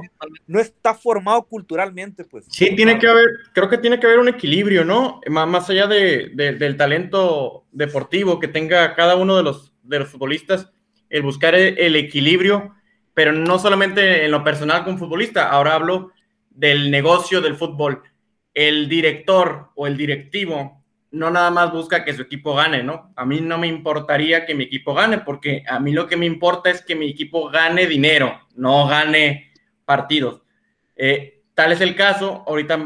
no 0.46 0.60
está 0.60 0.92
formado 0.92 1.42
culturalmente, 1.44 2.24
pues. 2.24 2.44
Sí, 2.50 2.76
tiene 2.76 2.98
que 2.98 3.08
haber, 3.08 3.24
creo 3.54 3.70
que 3.70 3.78
tiene 3.78 3.98
que 3.98 4.06
haber 4.06 4.18
un 4.18 4.28
equilibrio, 4.28 4.84
¿no? 4.84 5.22
Más, 5.30 5.48
más 5.48 5.70
allá 5.70 5.86
de, 5.86 6.30
de, 6.34 6.52
del 6.52 6.76
talento 6.76 7.64
deportivo 7.72 8.38
que 8.38 8.48
tenga 8.48 8.94
cada 8.94 9.16
uno 9.16 9.34
de 9.34 9.42
los, 9.42 9.72
de 9.82 10.00
los 10.00 10.10
futbolistas, 10.10 10.70
el 11.08 11.22
buscar 11.22 11.54
el, 11.54 11.78
el, 11.78 11.96
equilibrio, 11.96 12.74
pero 13.14 13.32
no 13.32 13.58
solamente 13.58 14.26
en 14.26 14.30
lo 14.30 14.44
personal 14.44 14.84
con 14.84 14.98
futbolista, 14.98 15.48
ahora 15.48 15.74
hablo 15.74 16.12
del 16.50 16.90
negocio 16.90 17.40
del 17.40 17.56
fútbol. 17.56 18.02
El 18.52 18.90
director 18.90 19.70
o 19.74 19.86
el 19.86 19.96
directivo 19.96 20.84
no 21.16 21.30
nada 21.30 21.50
más 21.50 21.72
busca 21.72 22.04
que 22.04 22.12
su 22.12 22.22
equipo 22.22 22.54
gane, 22.54 22.82
¿no? 22.82 23.12
A 23.16 23.24
mí 23.24 23.40
no 23.40 23.56
me 23.58 23.66
importaría 23.66 24.44
que 24.44 24.54
mi 24.54 24.64
equipo 24.64 24.94
gane, 24.94 25.18
porque 25.18 25.64
a 25.66 25.80
mí 25.80 25.92
lo 25.92 26.06
que 26.06 26.16
me 26.16 26.26
importa 26.26 26.70
es 26.70 26.82
que 26.82 26.94
mi 26.94 27.08
equipo 27.08 27.48
gane 27.48 27.86
dinero, 27.86 28.40
no 28.54 28.86
gane 28.86 29.50
partidos. 29.84 30.42
Eh, 30.94 31.42
tal 31.54 31.72
es 31.72 31.80
el 31.80 31.96
caso, 31.96 32.44
ahorita 32.46 32.78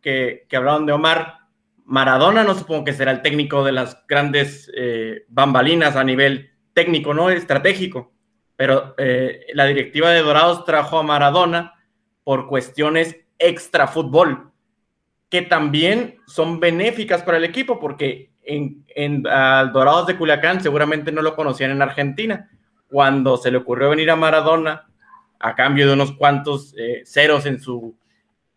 que, 0.00 0.46
hablaron 0.52 0.86
de 0.86 0.92
Omar, 0.92 1.40
Maradona 1.84 2.42
no 2.42 2.54
supongo 2.54 2.84
que 2.84 2.94
será 2.94 3.10
el 3.10 3.20
técnico 3.20 3.62
de 3.62 3.72
las 3.72 4.06
grandes 4.08 4.72
eh, 4.74 5.26
bambalinas 5.28 5.96
a 5.96 6.04
nivel 6.04 6.52
técnico, 6.72 7.12
¿no? 7.12 7.28
Estratégico, 7.28 8.14
pero 8.56 8.94
eh, 8.96 9.46
la 9.52 9.66
directiva 9.66 10.10
de 10.10 10.22
Dorados 10.22 10.64
trajo 10.64 10.98
a 10.98 11.02
Maradona 11.02 11.74
por 12.22 12.48
cuestiones 12.48 13.20
extra 13.38 13.86
fútbol 13.86 14.53
que 15.28 15.42
también 15.42 16.18
son 16.26 16.60
benéficas 16.60 17.22
para 17.22 17.38
el 17.38 17.44
equipo, 17.44 17.80
porque 17.80 18.30
en, 18.42 18.84
en 18.88 19.26
uh, 19.26 19.72
Dorados 19.72 20.06
de 20.06 20.16
Culiacán 20.16 20.60
seguramente 20.60 21.10
no 21.10 21.22
lo 21.22 21.34
conocían 21.34 21.70
en 21.70 21.82
Argentina. 21.82 22.50
Cuando 22.88 23.36
se 23.36 23.50
le 23.50 23.58
ocurrió 23.58 23.90
venir 23.90 24.10
a 24.10 24.16
Maradona, 24.16 24.86
a 25.40 25.54
cambio 25.54 25.86
de 25.86 25.94
unos 25.94 26.12
cuantos 26.12 26.74
eh, 26.78 27.02
ceros 27.04 27.44
en 27.46 27.60
su, 27.60 27.96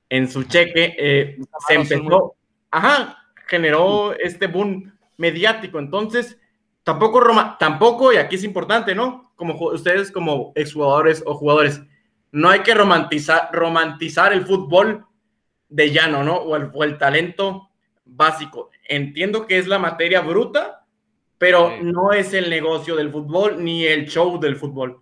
en 0.09 0.29
su 0.29 0.43
cheque, 0.43 0.95
eh, 0.97 1.37
se 1.67 1.73
empezó, 1.73 2.35
ajá, 2.69 3.17
generó 3.47 4.13
este 4.13 4.47
boom 4.47 4.93
mediático. 5.17 5.79
Entonces, 5.79 6.39
tampoco, 6.83 7.19
Roma, 7.19 7.57
tampoco, 7.59 8.13
y 8.13 8.17
aquí 8.17 8.35
es 8.35 8.43
importante, 8.43 8.93
¿no? 8.93 9.33
Como 9.35 9.55
ustedes 9.67 10.11
como 10.11 10.51
exjugadores 10.55 11.23
o 11.25 11.33
jugadores, 11.33 11.81
no 12.31 12.49
hay 12.49 12.59
que 12.59 12.73
romantizar, 12.73 13.49
romantizar 13.51 14.31
el 14.33 14.45
fútbol 14.45 15.05
de 15.69 15.91
llano, 15.91 16.23
¿no? 16.23 16.35
O 16.37 16.55
el, 16.55 16.69
o 16.73 16.83
el 16.83 16.97
talento 16.97 17.69
básico. 18.05 18.69
Entiendo 18.87 19.47
que 19.47 19.57
es 19.57 19.67
la 19.67 19.79
materia 19.79 20.21
bruta, 20.21 20.85
pero 21.37 21.69
Sí. 21.69 21.75
no 21.83 22.13
es 22.13 22.33
el 22.33 22.49
negocio 22.49 22.95
del 22.95 23.11
fútbol 23.11 23.63
ni 23.63 23.85
el 23.85 24.07
show 24.07 24.39
del 24.39 24.55
fútbol. 24.55 25.01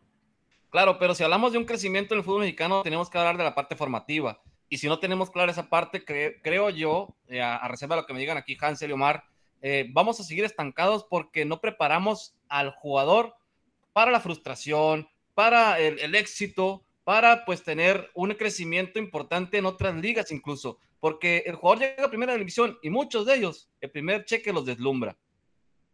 Claro, 0.70 0.98
pero 1.00 1.16
si 1.16 1.24
hablamos 1.24 1.52
de 1.54 1.58
un 1.58 1.66
crecimiento 1.66 2.14
en 2.14 2.20
el 2.20 2.26
fútbol 2.26 2.42
mexicano, 2.42 2.82
tenemos 2.84 3.10
que 3.10 3.18
hablar 3.18 3.38
de 3.38 3.44
la 3.46 3.56
parte 3.56 3.76
formativa. 3.76 4.42
Y 4.68 4.80
si 4.80 4.88
no 4.88 5.00
tenemos 5.00 5.30
clara 5.30 5.52
esa 5.52 5.70
parte, 5.70 6.04
cre- 6.04 6.40
creo 6.44 6.70
yo, 6.72 7.16
eh, 7.28 7.42
a, 7.42 7.56
a 7.58 7.68
reserva 7.68 7.96
de 7.96 8.02
lo 8.02 8.08
que 8.08 8.14
me 8.14 8.20
digan 8.20 8.38
aquí 8.38 8.58
Hansel 8.60 8.90
y 8.90 8.94
Omar, 8.94 9.24
eh, 9.62 9.88
vamos 9.94 10.20
a 10.20 10.24
seguir 10.24 10.44
estancados 10.44 11.06
porque 11.10 11.46
no 11.46 11.62
preparamos 11.62 12.36
al 12.50 12.72
jugador 12.72 13.36
para 13.94 14.12
la 14.12 14.20
frustración, 14.20 15.08
para 15.34 15.80
el, 15.80 16.00
el 16.00 16.16
éxito, 16.16 16.84
para 17.06 17.46
pues 17.46 17.64
tener 17.64 18.10
un 18.16 18.34
crecimiento 18.34 19.00
importante 19.00 19.58
en 19.58 19.66
otras 19.66 19.96
ligas 19.96 20.32
incluso. 20.32 20.80
Porque 21.00 21.44
el 21.46 21.56
jugador 21.56 21.80
llega 21.80 22.06
a 22.06 22.10
primera 22.10 22.36
división 22.36 22.78
y 22.82 22.90
muchos 22.90 23.26
de 23.28 23.36
ellos, 23.36 23.70
el 23.80 23.92
primer 23.92 24.26
cheque 24.26 24.52
los 24.52 24.66
deslumbra. 24.66 25.18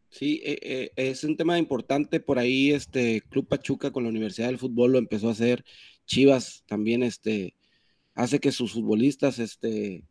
Sí, 0.10 0.42
eh, 0.44 0.60
eh, 0.62 0.92
es 0.96 1.24
un 1.24 1.38
tema 1.38 1.58
importante. 1.58 2.20
Por 2.20 2.40
ahí, 2.40 2.72
este 2.72 3.22
Club 3.30 3.48
Pachuca 3.48 3.92
con 3.92 4.04
la 4.04 4.10
Universidad 4.10 4.48
del 4.48 4.58
Fútbol 4.58 4.94
lo 4.94 4.98
empezó 4.98 5.30
a 5.30 5.34
hacer. 5.34 5.64
Chivas 6.06 6.64
también, 6.66 7.04
este, 7.04 7.56
hace 8.14 8.40
que 8.40 8.52
sus 8.52 8.74
futbolistas, 8.74 9.40
este, 9.40 10.04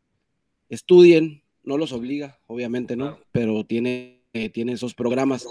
estudien. 0.68 1.42
No 1.62 1.76
los 1.76 1.92
obliga, 1.92 2.40
obviamente, 2.46 2.96
¿no? 2.96 3.18
Pero 3.32 3.64
tiene, 3.64 4.22
eh, 4.32 4.48
tiene 4.48 4.72
esos 4.72 4.94
programas. 4.94 5.46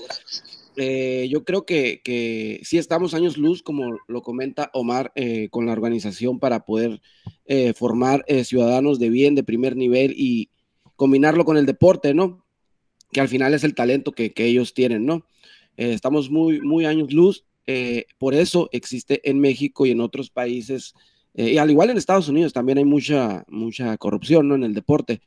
Eh, 0.82 1.28
yo 1.30 1.44
creo 1.44 1.66
que, 1.66 2.02
que 2.02 2.62
sí 2.64 2.78
estamos 2.78 3.14
años 3.14 3.38
luz, 3.38 3.62
como 3.62 3.98
lo 4.08 4.22
comenta 4.22 4.72
Omar, 4.74 5.12
eh, 5.16 5.50
con 5.50 5.66
la 5.66 5.74
organización 5.74 6.40
para 6.40 6.64
poder 6.64 7.02
eh, 7.44 7.74
formar 7.74 8.24
eh, 8.28 8.46
ciudadanos 8.46 8.98
de 8.98 9.10
bien, 9.10 9.36
de 9.36 9.44
primer 9.44 9.76
nivel 9.76 10.14
y 10.16 10.52
combinarlo 10.96 11.44
con 11.44 11.58
el 11.58 11.66
deporte, 11.66 12.14
¿no? 12.14 12.46
Que 13.12 13.20
al 13.20 13.28
final 13.28 13.54
es 13.54 13.66
el 13.66 13.76
talento 13.76 14.14
que, 14.14 14.32
que 14.32 14.46
ellos 14.46 14.74
tienen, 14.74 15.06
¿no? 15.06 15.26
Eh, 15.76 15.92
estamos 15.92 16.30
muy, 16.30 16.62
muy 16.62 16.86
años 16.86 17.12
luz, 17.12 17.44
eh, 17.68 18.06
por 18.18 18.34
eso 18.34 18.70
existe 18.72 19.28
en 19.30 19.42
México 19.42 19.86
y 19.86 19.92
en 19.92 20.00
otros 20.00 20.30
países, 20.30 20.94
y 21.34 21.58
al 21.58 21.70
igual 21.70 21.90
en 21.90 21.98
Estados 21.98 22.30
Unidos 22.30 22.54
también 22.54 22.78
hay 22.78 22.86
mucha, 22.86 23.44
mucha 23.50 23.98
corrupción, 23.98 24.48
¿no? 24.48 24.56
En 24.56 24.64
el 24.64 24.74
deporte, 24.74 25.22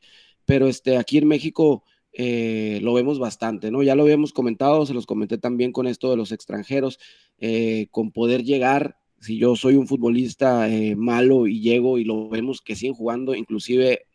pero 0.45 0.67
este, 0.67 0.97
aquí 0.97 1.19
en 1.19 1.27
México 1.27 1.83
eh, 2.15 2.79
lo 2.83 2.93
vemos 2.93 3.17
bastante, 3.17 3.71
¿no? 3.71 3.81
Ya 3.81 3.95
lo 3.95 4.03
habíamos 4.03 4.33
comentado, 4.33 4.85
se 4.85 4.93
los 4.93 5.07
comenté 5.07 5.39
también 5.39 5.71
con 5.71 5.87
esto 5.87 6.11
de 6.11 6.17
los 6.17 6.31
extranjeros, 6.31 6.99
eh, 7.39 7.87
con 7.89 8.11
poder 8.11 8.43
llegar, 8.43 8.97
si 9.19 9.37
yo 9.37 9.55
soy 9.55 9.75
un 9.75 9.87
futbolista 9.87 10.69
eh, 10.69 10.95
malo 10.95 11.47
y 11.47 11.61
llego 11.61 11.97
y 11.97 12.03
lo 12.03 12.29
vemos 12.29 12.61
que 12.61 12.75
siguen 12.75 12.93
jugando, 12.93 13.33
inclusive 13.35 14.05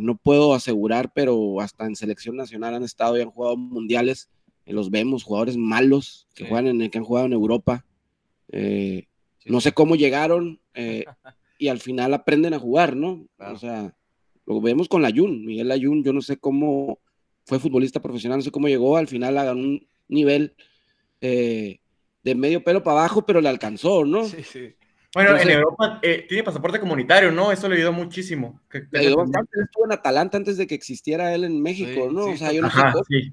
no 0.00 0.16
puedo 0.16 0.54
asegurar, 0.54 1.12
pero 1.14 1.60
hasta 1.60 1.84
en 1.84 1.94
selección 1.94 2.36
nacional 2.36 2.74
han 2.74 2.84
estado 2.84 3.18
y 3.18 3.20
han 3.20 3.30
jugado 3.30 3.54
mundiales, 3.56 4.30
los 4.64 4.90
vemos, 4.90 5.24
jugadores 5.24 5.58
malos 5.58 6.26
que, 6.34 6.44
Sí. 6.44 6.48
juegan 6.48 6.80
en, 6.80 6.88
que 6.90 6.96
han 6.96 7.04
jugado 7.04 7.26
en 7.26 7.34
Europa. 7.34 7.84
Sí, 8.50 9.06
no 9.44 9.60
sé 9.60 9.72
cómo 9.72 9.94
llegaron 9.94 10.60
y 11.58 11.68
al 11.68 11.80
final 11.80 12.14
aprenden 12.14 12.54
a 12.54 12.58
jugar, 12.58 12.96
¿no? 12.96 13.26
Claro. 13.36 13.54
O 13.54 13.58
sea, 13.58 13.94
lo 14.54 14.60
vemos 14.60 14.88
con 14.88 15.02
Layun, 15.02 15.44
Miguel 15.44 15.68
Layun, 15.68 16.02
yo 16.02 16.12
no 16.12 16.20
sé 16.22 16.36
cómo 16.38 16.98
fue 17.46 17.58
futbolista 17.58 18.00
profesional, 18.00 18.38
no 18.38 18.42
sé 18.42 18.50
cómo 18.50 18.68
llegó, 18.68 18.96
al 18.96 19.06
final 19.08 19.38
a 19.38 19.52
un 19.52 19.86
nivel 20.08 20.54
eh, 21.20 21.78
de 22.22 22.34
medio 22.34 22.62
pelo 22.64 22.82
para 22.82 23.00
abajo, 23.00 23.24
pero 23.24 23.40
le 23.40 23.48
alcanzó, 23.48 24.04
¿no? 24.04 24.24
Sí, 24.24 24.42
sí. 24.42 24.74
Bueno, 25.14 25.30
Entonces- 25.30 25.48
en 25.54 25.58
Europa 25.60 25.98
eh, 26.02 26.24
tiene 26.28 26.44
pasaporte 26.44 26.78
comunitario, 26.78 27.32
¿no? 27.32 27.50
Eso 27.50 27.68
le 27.68 27.76
ayudó 27.76 27.92
muchísimo. 27.92 28.60
Que- 28.70 28.84
Le 28.92 29.00
ayudó 29.00 29.16
bastante, 29.18 29.50
él 29.58 29.64
estuvo 29.64 29.84
en 29.84 29.92
Atalanta 29.92 30.36
antes 30.36 30.56
de 30.56 30.66
que 30.66 30.74
existiera 30.74 31.34
él 31.34 31.44
en 31.44 31.60
México, 31.60 32.06
Sí, 32.08 32.14
¿no? 32.14 32.24
sí, 32.26 32.30
o 32.32 32.36
sea, 32.36 32.52
yo 32.52 32.60
no 32.62 32.68
Ajá, 32.68 32.88
sé 32.88 32.92
cómo. 32.92 33.04
sí. 33.04 33.30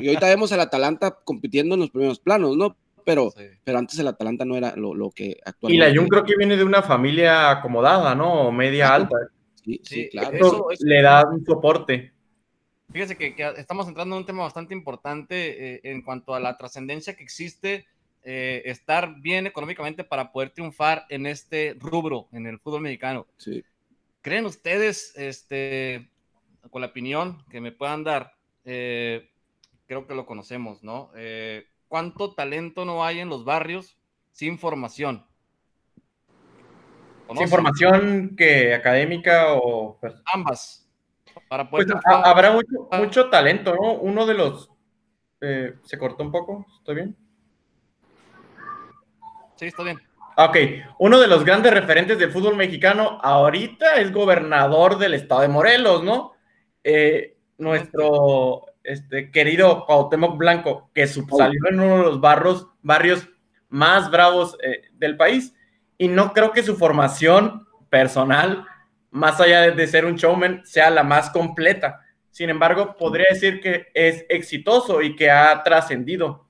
Y 0.00 0.08
ahorita 0.08 0.26
vemos 0.28 0.50
al 0.52 0.60
Atalanta 0.60 1.16
compitiendo 1.24 1.74
en 1.74 1.80
los 1.82 1.90
primeros 1.90 2.18
planos, 2.18 2.56
¿no? 2.56 2.76
Pero, 3.04 3.32
pero 3.64 3.78
antes 3.78 3.98
el 3.98 4.06
Atalanta 4.08 4.44
no 4.44 4.56
era 4.56 4.74
lo, 4.76 4.94
lo 4.94 5.10
que 5.10 5.26
Y 5.26 5.36
actualmente. 5.44 5.88
la 5.88 5.94
Jun 5.96 6.08
creo 6.08 6.24
que 6.24 6.36
viene 6.36 6.56
de 6.56 6.64
una 6.64 6.82
familia 6.82 7.50
acomodada, 7.50 8.14
¿no? 8.14 8.50
Media 8.52 8.94
alta. 8.94 9.16
Sí, 9.64 9.80
sí, 9.84 10.08
claro. 10.10 10.36
Eso, 10.36 10.46
Eso- 10.46 10.70
eso- 10.72 10.84
le 10.86 11.02
da 11.02 11.26
un 11.28 11.44
soporte. 11.44 12.12
Fíjese 12.92 13.16
que, 13.16 13.34
que 13.34 13.48
estamos 13.56 13.88
entrando 13.88 14.14
en 14.16 14.20
un 14.20 14.26
tema 14.26 14.42
bastante 14.42 14.74
importante 14.74 15.76
eh, 15.76 15.80
en 15.84 16.02
cuanto 16.02 16.34
a 16.34 16.40
la 16.40 16.56
trascendencia 16.58 17.16
que 17.16 17.22
existe 17.22 17.86
eh, 18.24 18.62
estar 18.66 19.20
bien 19.20 19.46
económicamente 19.46 20.04
para 20.04 20.30
poder 20.30 20.50
triunfar 20.50 21.06
en 21.08 21.26
este 21.26 21.74
rubro, 21.80 22.28
en 22.32 22.46
el 22.46 22.58
fútbol 22.60 22.82
mexicano. 22.82 23.26
Sí. 23.38 23.64
¿Creen 24.20 24.44
ustedes, 24.46 25.12
este, 25.16 26.08
con 26.70 26.82
la 26.82 26.88
opinión 26.88 27.42
que 27.50 27.60
me 27.60 27.72
puedan 27.72 28.04
dar, 28.04 28.34
eh, 28.64 29.28
creo 29.86 30.06
que 30.06 30.14
lo 30.14 30.26
conocemos, 30.26 30.82
¿no? 30.84 31.10
Eh, 31.16 31.66
¿Cuánto 31.88 32.32
talento 32.34 32.84
no 32.84 33.04
hay 33.04 33.18
en 33.20 33.28
los 33.28 33.44
barrios 33.44 33.96
sin 34.30 34.58
formación? 34.58 35.26
¿Es 37.32 37.38
¿Conocen? 37.38 37.44
información 37.44 38.36
que 38.36 38.74
académica 38.74 39.54
o... 39.54 39.98
Pues, 40.00 40.14
Ambas. 40.32 40.88
Para 41.48 41.68
poder 41.68 41.86
pues, 41.86 41.98
habrá 42.06 42.52
mucho, 42.52 42.88
mucho 42.92 43.30
talento, 43.30 43.74
¿no? 43.74 43.94
Uno 43.94 44.26
de 44.26 44.34
los... 44.34 44.70
eh, 45.40 45.74
¿Se 45.82 45.98
cortó 45.98 46.22
un 46.22 46.32
poco? 46.32 46.66
¿Estoy 46.78 46.94
bien? 46.96 47.16
Sí, 49.56 49.66
está 49.66 49.82
bien. 49.82 50.00
Ah, 50.36 50.46
Ok, 50.46 50.56
uno 50.98 51.20
de 51.20 51.26
los 51.26 51.44
grandes 51.44 51.72
referentes 51.72 52.18
del 52.18 52.32
fútbol 52.32 52.56
mexicano 52.56 53.18
ahorita 53.22 53.96
es 53.96 54.12
gobernador 54.12 54.98
del 54.98 55.14
estado 55.14 55.42
de 55.42 55.48
Morelos, 55.48 56.02
¿no? 56.02 56.32
Eh, 56.82 57.36
nuestro 57.58 58.66
este, 58.82 59.30
querido 59.30 59.84
Cuauhtémoc 59.86 60.36
Blanco, 60.36 60.90
que 60.94 61.06
salió 61.06 61.60
en 61.68 61.80
uno 61.80 61.98
de 61.98 62.02
los 62.04 62.20
barrios, 62.20 62.66
barrios 62.82 63.28
más 63.68 64.10
bravos 64.10 64.56
eh, 64.62 64.82
del 64.94 65.16
país, 65.16 65.54
y 66.02 66.08
no 66.08 66.32
creo 66.32 66.50
que 66.50 66.64
su 66.64 66.76
formación 66.76 67.68
personal, 67.88 68.66
más 69.12 69.40
allá 69.40 69.70
de, 69.70 69.86
ser 69.86 70.04
un 70.04 70.16
showman, 70.16 70.62
sea 70.64 70.90
la 70.90 71.04
más 71.04 71.30
completa. 71.30 72.00
Sin 72.32 72.50
embargo, 72.50 72.96
podría 72.96 73.26
decir 73.30 73.60
que 73.60 73.86
es 73.94 74.24
exitoso 74.28 75.00
y 75.00 75.14
que 75.14 75.30
ha 75.30 75.62
trascendido 75.62 76.48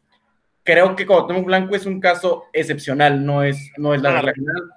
creo 0.62 0.96
que 0.96 1.04
Cuauhtémoc 1.06 1.44
Blanco 1.44 1.74
es 1.74 1.84
un 1.84 2.00
caso 2.00 2.44
excepcional, 2.54 3.26
no 3.26 3.42
es, 3.42 3.58
no 3.76 3.92
es 3.92 4.00
la 4.00 4.12
regla 4.22 4.32
general. 4.32 4.70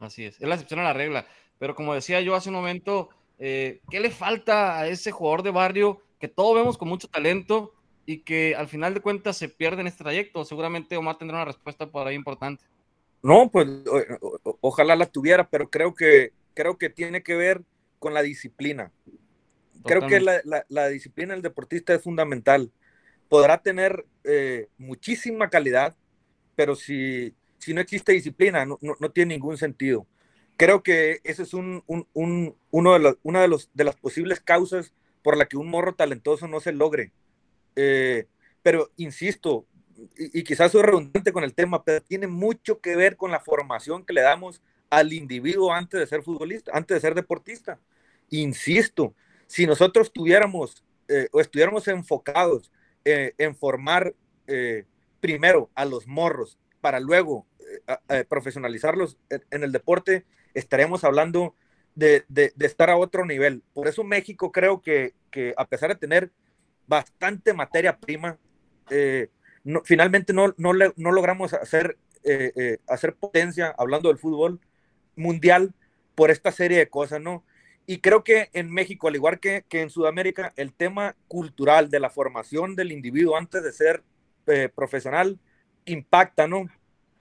Así 0.00 0.26
es, 0.26 0.34
es 0.38 0.46
la 0.46 0.56
excepción 0.56 0.80
a 0.80 0.84
la 0.84 0.92
regla. 0.92 1.24
Pero 1.58 1.74
como 1.74 1.94
decía 1.94 2.20
yo 2.20 2.34
hace 2.34 2.50
un 2.50 2.56
momento, 2.56 3.08
eh, 3.38 3.80
¿qué 3.88 4.00
le 4.00 4.10
falta 4.10 4.78
a 4.78 4.86
ese 4.86 5.12
jugador 5.12 5.42
de 5.42 5.50
barrio 5.50 6.02
que 6.18 6.28
todos 6.28 6.54
vemos 6.56 6.76
con 6.76 6.88
mucho 6.88 7.08
talento 7.08 7.72
y 8.04 8.18
que 8.18 8.54
al 8.54 8.68
final 8.68 8.92
de 8.92 9.00
cuentas 9.00 9.38
se 9.38 9.48
pierde 9.48 9.80
en 9.80 9.86
este 9.86 10.04
trayecto? 10.04 10.44
Seguramente 10.44 10.98
Omar 10.98 11.16
tendrá 11.16 11.38
una 11.38 11.46
respuesta 11.46 11.86
por 11.86 12.06
ahí 12.06 12.14
importante. 12.14 12.64
No, 13.22 13.50
pues 13.50 13.68
o- 13.86 14.58
ojalá 14.60 14.96
la 14.96 15.06
tuviera, 15.06 15.48
pero 15.48 15.68
creo 15.70 15.94
que, 15.94 16.32
creo 16.54 16.78
que 16.78 16.88
tiene 16.90 17.22
que 17.22 17.34
ver 17.36 17.62
con 17.98 18.14
la 18.14 18.22
disciplina. 18.22 18.92
Creo 19.86 20.06
que 20.06 20.20
la, 20.20 20.40
la- 20.44 20.64
la 20.68 20.88
disciplina 20.88 21.34
del 21.34 21.42
deportista 21.42 21.94
es 21.94 22.02
fundamental. 22.02 22.72
Podrá 23.28 23.62
tener 23.62 24.06
eh, 24.24 24.68
muchísima 24.78 25.50
calidad, 25.50 25.96
pero 26.56 26.76
si, 26.76 27.34
si 27.58 27.74
no 27.74 27.80
existe 27.80 28.12
disciplina, 28.12 28.66
no, 28.66 28.78
no- 28.82 28.96
no 29.00 29.10
tiene 29.12 29.34
ningún 29.34 29.58
sentido. 29.58 30.06
Creo 30.56 30.82
que 30.82 31.20
ese 31.24 31.42
es 31.44 31.54
un, 31.54 31.82
un- 31.86 32.06
un- 32.14 32.56
uno 32.70 32.92
de 32.94 32.98
los, 33.00 33.18
una 33.22 33.42
de, 33.42 33.48
los, 33.48 33.70
de 33.74 33.84
las 33.84 33.96
posibles 33.96 34.40
causas 34.40 34.94
por 35.22 35.36
la 35.36 35.46
que 35.46 35.56
un 35.56 35.68
morro 35.68 35.94
talentoso 35.94 36.48
no 36.48 36.60
se 36.60 36.72
logre. 36.72 37.12
Eh, 37.76 38.26
pero 38.62 38.90
insisto, 38.96 39.66
y, 40.16 40.40
y 40.40 40.44
quizás 40.44 40.72
soy 40.72 40.82
redundante 40.82 41.32
con 41.32 41.44
el 41.44 41.54
tema, 41.54 41.82
pero 41.84 42.02
tiene 42.02 42.26
mucho 42.26 42.80
que 42.80 42.96
ver 42.96 43.16
con 43.16 43.30
la 43.30 43.40
formación 43.40 44.04
que 44.04 44.12
le 44.12 44.22
damos 44.22 44.62
al 44.90 45.12
individuo 45.12 45.72
antes 45.72 46.00
de 46.00 46.06
ser 46.06 46.22
futbolista, 46.22 46.72
antes 46.74 46.96
de 46.96 47.00
ser 47.00 47.14
deportista. 47.14 47.78
Insisto, 48.30 49.14
si 49.46 49.66
nosotros 49.66 50.12
tuviéramos 50.12 50.84
eh, 51.08 51.28
o 51.32 51.40
estuviéramos 51.40 51.88
enfocados 51.88 52.70
eh, 53.04 53.34
en 53.36 53.56
formar 53.56 54.14
eh, 54.46 54.84
primero 55.20 55.68
a 55.74 55.84
los 55.84 56.06
morros 56.06 56.56
para 56.80 57.00
luego 57.00 57.46
profesionalizarlos 58.28 59.16
en, 59.28 59.62
el 59.62 59.70
deporte, 59.70 60.24
estaríamos 60.54 61.04
hablando 61.04 61.54
de, 61.94 62.24
estar 62.58 62.90
a 62.90 62.96
otro 62.96 63.24
nivel. 63.24 63.62
Por 63.72 63.86
eso 63.86 64.02
México 64.02 64.50
creo 64.50 64.82
que, 64.82 65.14
que 65.30 65.54
a 65.56 65.66
pesar 65.66 65.90
de 65.90 65.94
tener 65.94 66.32
bastante 66.88 67.52
materia 67.54 67.96
prima, 67.96 68.38
no- 69.64 69.82
finalmente 69.84 70.32
no, 70.32 70.54
no, 70.56 70.72
logramos 70.72 71.52
hacer, 71.54 71.98
eh, 72.24 72.52
eh, 72.56 72.78
hacer 72.88 73.14
potencia, 73.14 73.74
hablando 73.78 74.08
del 74.08 74.18
fútbol 74.18 74.60
mundial, 75.16 75.74
por 76.14 76.30
esta 76.30 76.52
serie 76.52 76.78
de 76.78 76.88
cosas, 76.88 77.20
¿no? 77.20 77.44
y 77.86 77.98
creo 77.98 78.22
que 78.22 78.50
en 78.52 78.70
México, 78.70 79.08
al 79.08 79.16
igual 79.16 79.40
que, 79.40 79.64
que, 79.68 79.80
en 79.80 79.90
Sudamérica, 79.90 80.52
el 80.56 80.72
tema 80.72 81.16
cultural 81.26 81.90
de 81.90 81.98
la 81.98 82.08
formación 82.10 82.76
del 82.76 82.92
individuo 82.92 83.36
antes 83.36 83.64
de 83.64 83.72
ser 83.72 84.04
eh, 84.46 84.68
profesional 84.72 85.40
impacta, 85.86 86.46
¿no? 86.46 86.66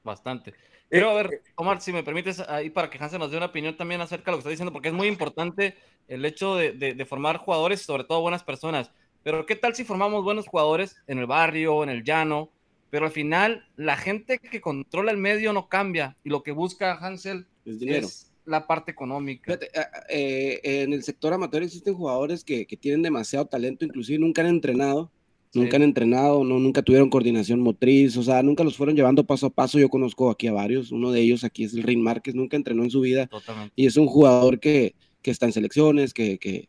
Bastante. 0.03 0.53
Pero 0.87 1.09
a 1.09 1.13
ver, 1.15 1.41
Omar, 1.55 1.81
si 1.81 1.91
me 1.91 2.03
permites 2.03 2.39
ahí 2.41 2.69
para 2.69 2.89
que 2.89 2.97
Hansen 2.99 3.19
nos 3.19 3.31
dé 3.31 3.37
una 3.37 3.47
opinión 3.47 3.77
también 3.77 4.01
acerca 4.01 4.25
de 4.25 4.31
lo 4.31 4.37
que 4.37 4.41
está 4.41 4.49
diciendo, 4.49 4.71
porque 4.71 4.89
es 4.89 4.93
muy 4.93 5.07
importante 5.07 5.75
el 6.07 6.23
hecho 6.25 6.55
de, 6.55 6.73
de, 6.73 6.93
de 6.93 7.05
formar 7.05 7.37
jugadores, 7.37 7.81
sobre 7.81 8.03
todo 8.03 8.21
buenas 8.21 8.43
personas. 8.43 8.91
Pero 9.23 9.45
¿qué 9.45 9.55
tal 9.55 9.75
si 9.75 9.83
formamos 9.83 10.23
buenos 10.23 10.47
jugadores 10.47 10.95
en 11.07 11.19
el 11.19 11.25
barrio, 11.25 11.83
en 11.83 11.89
el 11.89 12.03
llano? 12.03 12.51
Pero 12.89 13.05
al 13.05 13.11
final 13.11 13.65
la 13.75 13.97
gente 13.97 14.39
que 14.39 14.61
controla 14.61 15.11
el 15.11 15.17
medio 15.17 15.53
no 15.53 15.69
cambia 15.69 16.17
y 16.23 16.29
lo 16.29 16.41
que 16.41 16.51
busca 16.51 16.93
Hansel 16.93 17.47
es 17.65 17.79
dinero. 17.79 18.07
Es 18.07 18.31
la 18.45 18.65
parte 18.65 18.91
económica. 18.91 19.45
Fíjate, 19.45 19.69
eh, 20.09 20.59
en 20.63 20.93
el 20.93 21.03
sector 21.03 21.33
amateur 21.33 21.63
existen 21.63 21.93
jugadores 21.93 22.43
que, 22.43 22.65
que, 22.65 22.75
tienen 22.75 23.03
demasiado 23.03 23.45
talento, 23.45 23.85
inclusive 23.85 24.17
nunca 24.17 24.41
han 24.41 24.47
entrenado, 24.47 25.11
sí. 25.51 25.59
nunca 25.59 25.77
han 25.77 25.83
entrenado, 25.83 26.43
no, 26.43 26.57
nunca 26.57 26.81
tuvieron 26.81 27.11
coordinación 27.11 27.59
motriz, 27.59 28.17
o 28.17 28.23
sea, 28.23 28.41
nunca 28.41 28.63
los 28.63 28.75
fueron 28.75 28.95
llevando 28.95 29.23
paso 29.23 29.47
a 29.47 29.49
paso. 29.51 29.77
Yo 29.77 29.89
conozco 29.89 30.31
aquí 30.31 30.47
a 30.47 30.53
varios, 30.53 30.91
uno 30.91 31.11
de 31.11 31.21
ellos 31.21 31.43
aquí 31.43 31.63
es 31.63 31.73
el 31.75 31.83
Rin 31.83 32.01
Márquez, 32.01 32.33
nunca 32.33 32.57
entrenó 32.57 32.83
en 32.83 32.89
su 32.89 33.01
vida 33.01 33.27
Totalmente. 33.27 33.73
y 33.75 33.85
es 33.85 33.97
un 33.97 34.07
jugador 34.07 34.59
que, 34.59 34.95
que 35.21 35.29
está 35.29 35.45
en 35.45 35.53
selecciones, 35.53 36.13
que, 36.13 36.39
que, 36.39 36.67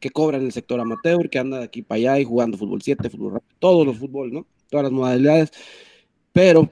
que, 0.00 0.10
cobra 0.10 0.38
en 0.38 0.44
el 0.44 0.52
sector 0.52 0.80
amateur, 0.80 1.28
que 1.30 1.38
anda 1.38 1.58
de 1.58 1.64
aquí 1.64 1.82
para 1.82 1.96
allá 1.96 2.20
y 2.20 2.24
jugando 2.24 2.58
fútbol 2.58 2.82
7, 2.82 3.10
fútbol 3.10 3.34
rápido, 3.34 3.56
todos 3.58 3.86
los 3.86 3.98
fútbol, 3.98 4.32
¿no? 4.32 4.46
Todas 4.70 4.84
las 4.84 4.92
modalidades, 4.92 5.52
pero 6.32 6.70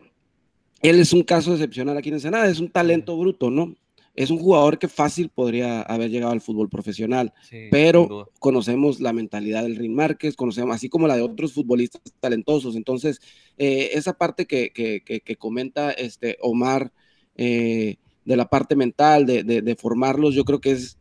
él 0.82 1.00
es 1.00 1.12
un 1.12 1.22
caso 1.22 1.52
excepcional 1.52 1.96
aquí 1.96 2.08
en 2.08 2.16
Ensenada, 2.16 2.48
es 2.48 2.60
un 2.60 2.70
talento 2.70 3.16
bruto, 3.16 3.50
¿no? 3.50 3.74
es 4.16 4.30
un 4.30 4.38
jugador 4.38 4.78
que 4.78 4.88
fácil 4.88 5.28
podría 5.28 5.82
haber 5.82 6.10
llegado 6.10 6.32
al 6.32 6.40
fútbol 6.40 6.70
profesional, 6.70 7.34
sí, 7.48 7.68
pero 7.70 8.30
conocemos 8.40 8.98
la 8.98 9.12
mentalidad 9.12 9.62
del 9.62 9.76
Rin 9.76 9.94
Márquez, 9.94 10.36
conocemos 10.36 10.74
así 10.74 10.88
como 10.88 11.06
la 11.06 11.16
de 11.16 11.22
otros 11.22 11.52
futbolistas 11.52 12.00
talentosos. 12.18 12.76
Entonces, 12.76 13.20
eh, 13.58 13.90
esa 13.92 14.14
parte 14.14 14.46
que, 14.46 14.70
que, 14.70 15.02
que, 15.02 15.20
que, 15.20 15.36
comenta 15.36 15.90
este 15.90 16.38
Omar 16.40 16.92
eh, 17.36 17.96
de 18.24 18.36
la 18.36 18.48
parte 18.48 18.74
mental, 18.74 19.26
de, 19.26 19.44
de, 19.44 19.60
de, 19.60 19.76
formarlos, 19.76 20.34
yo 20.34 20.44
creo 20.44 20.62
que 20.62 20.70
es, 20.72 20.98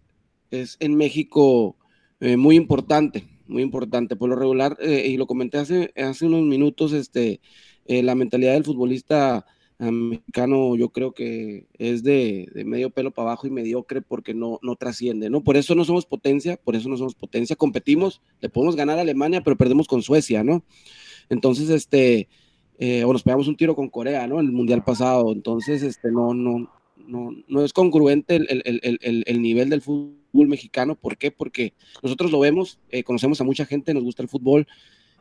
es 0.51 0.75
en 0.81 0.95
México 0.95 1.77
eh, 2.19 2.37
muy 2.37 2.55
importante, 2.55 3.25
muy 3.47 3.63
importante. 3.63 4.15
Por 4.15 4.29
lo 4.29 4.35
regular, 4.35 4.77
eh, 4.81 5.07
y 5.07 5.17
lo 5.17 5.27
comenté 5.27 5.57
hace, 5.57 5.93
hace 5.95 6.25
unos 6.25 6.43
minutos, 6.43 6.93
este, 6.93 7.41
eh, 7.85 8.03
la 8.03 8.15
mentalidad 8.15 8.53
del 8.53 8.65
futbolista 8.65 9.45
mexicano 9.77 10.77
yo 10.77 10.89
creo 10.89 11.13
que 11.13 11.67
es 11.73 12.01
de, 12.01 12.47
de, 12.53 12.63
medio 12.63 12.91
pelo 12.91 13.11
para 13.11 13.29
abajo 13.29 13.45
y 13.45 13.49
mediocre 13.51 14.01
porque 14.01 14.33
no, 14.33 14.57
no 14.61 14.77
trasciende, 14.77 15.29
¿no? 15.29 15.43
Por 15.43 15.57
eso 15.57 15.75
no 15.75 15.83
somos 15.83 16.05
potencia, 16.05 16.57
por 16.57 16.77
eso 16.77 16.87
no 16.87 16.95
somos 16.95 17.13
potencia, 17.13 17.57
competimos, 17.57 18.21
le 18.39 18.47
podemos 18.47 18.77
ganar 18.77 18.97
a 18.97 19.01
Alemania, 19.01 19.41
pero 19.41 19.57
perdemos 19.57 19.87
con 19.87 20.01
Suecia, 20.01 20.45
¿no? 20.45 20.63
Entonces, 21.29 21.69
este, 21.69 22.29
eh, 22.77 23.03
o 23.03 23.11
nos 23.11 23.23
pegamos 23.23 23.47
un 23.47 23.57
tiro 23.57 23.75
con 23.75 23.89
Corea, 23.89 24.27
¿no? 24.27 24.39
En 24.39 24.47
el 24.47 24.51
Mundial 24.51 24.83
pasado, 24.83 25.31
entonces, 25.31 25.83
este, 25.83 26.11
no, 26.11 26.33
no, 26.33 26.71
no, 27.07 27.31
no 27.47 27.63
es 27.63 27.73
congruente 27.73 28.35
el, 28.35 28.47
el, 28.49 28.79
el, 29.01 29.23
el, 29.25 29.41
nivel 29.41 29.69
del 29.69 29.81
fútbol 29.81 30.15
mexicano, 30.43 30.95
¿por 30.95 31.17
qué? 31.17 31.31
Porque 31.31 31.73
nosotros 32.03 32.31
lo 32.31 32.39
vemos, 32.39 32.79
eh, 32.89 33.03
conocemos 33.03 33.39
a 33.41 33.43
mucha 33.43 33.65
gente, 33.65 33.93
nos 33.93 34.03
gusta 34.03 34.21
el 34.21 34.29
fútbol, 34.29 34.67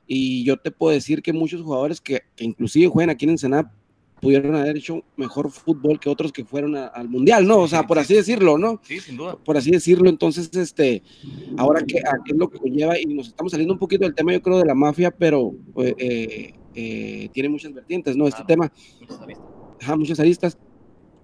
y 0.07 0.45
yo 0.45 0.57
te 0.59 0.71
puedo 0.71 0.93
decir 0.93 1.23
que 1.23 1.33
muchos 1.33 1.63
jugadores 1.63 2.01
que, 2.01 2.23
que 2.37 2.45
inclusive 2.45 2.89
juegan 2.89 3.11
aquí 3.11 3.25
en 3.25 3.31
Ensenada 3.31 3.73
pudieron 4.21 4.55
haber 4.55 4.77
hecho 4.79 5.05
mejor 5.17 5.51
fútbol 5.51 6.01
que 6.01 6.09
otros 6.09 6.33
que 6.33 6.45
fueron 6.45 6.77
a, 6.77 6.87
al 6.87 7.09
mundial, 7.09 7.47
¿no? 7.47 7.59
O 7.59 7.69
sea, 7.69 7.87
por 7.87 7.99
así 7.99 8.15
decirlo, 8.15 8.57
¿no? 8.57 8.81
Sí, 8.83 8.99
sin 8.99 9.19
duda. 9.19 9.37
Por 9.37 9.57
así 9.57 9.71
decirlo, 9.71 10.09
entonces, 10.09 10.51
este, 10.57 11.03
ahora 11.59 11.83
que 11.83 11.99
es 11.99 12.37
lo 12.37 12.49
que 12.49 12.59
conlleva, 12.59 12.99
y 12.99 13.05
nos 13.05 13.29
estamos 13.29 13.53
saliendo 13.53 13.75
un 13.75 13.79
poquito 13.79 14.05
del 14.05 14.15
tema, 14.15 14.33
yo 14.33 14.41
creo, 14.41 14.59
de 14.59 14.65
la 14.65 14.75
mafia, 14.75 15.11
pero 15.11 15.55
eh, 15.77 16.55
eh, 16.75 17.29
tiene 17.33 17.51
muchas 17.51 17.75
vertientes, 17.75 18.17
¿no? 18.17 18.27
Este 18.27 18.45
tema. 18.45 18.73
Muchas 19.01 19.21
aristas. 19.21 19.47
Ajá, 19.81 19.97
muchas 19.97 20.21
aristas. 20.21 20.59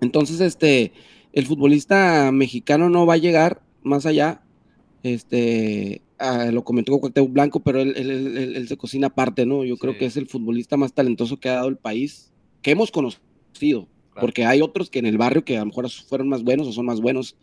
Entonces, 0.03 0.41
este, 0.41 0.93
el 1.33 1.47
futbolista 1.47 2.31
mexicano 2.33 2.91
no 2.91 3.07
va 3.07 3.15
a 3.15 3.19
llegar 3.19 3.63
más 3.83 4.07
allá, 4.07 4.43
este, 5.03 6.03
Uh, 6.21 6.53
lo 6.53 6.63
comentó 6.65 6.99
Cuauhtémoc 6.99 7.33
Blanco, 7.33 7.61
pero 7.61 7.81
él, 7.81 7.95
él, 7.97 8.11
él, 8.11 8.55
él, 8.55 8.69
se 8.69 8.77
cocina 8.77 9.07
aparte, 9.07 9.47
¿no? 9.47 9.65
Yo 9.65 9.77
sí. 9.77 9.81
creo 9.81 9.97
que 9.97 10.05
es 10.05 10.19
el 10.19 10.27
futbolista 10.27 10.77
más 10.77 10.93
talentoso 10.93 11.39
que 11.39 11.49
ha 11.49 11.55
dado 11.55 11.69
el 11.69 11.79
país 11.79 12.31
que 12.61 12.73
hemos 12.73 12.91
conocido, 12.91 13.89
claro. 14.13 14.21
porque 14.21 14.45
hay 14.45 14.61
otros 14.61 14.91
que 14.91 14.99
en 14.99 15.07
el 15.07 15.17
barrio 15.17 15.47
que 15.47 15.57
a 15.57 15.61
lo 15.61 15.67
mejor 15.67 15.89
fueron 15.89 16.29
más 16.29 16.43
buenos 16.43 16.69
o 16.69 16.73
son 16.73 16.85
más 16.85 17.01
buenos, 17.01 17.37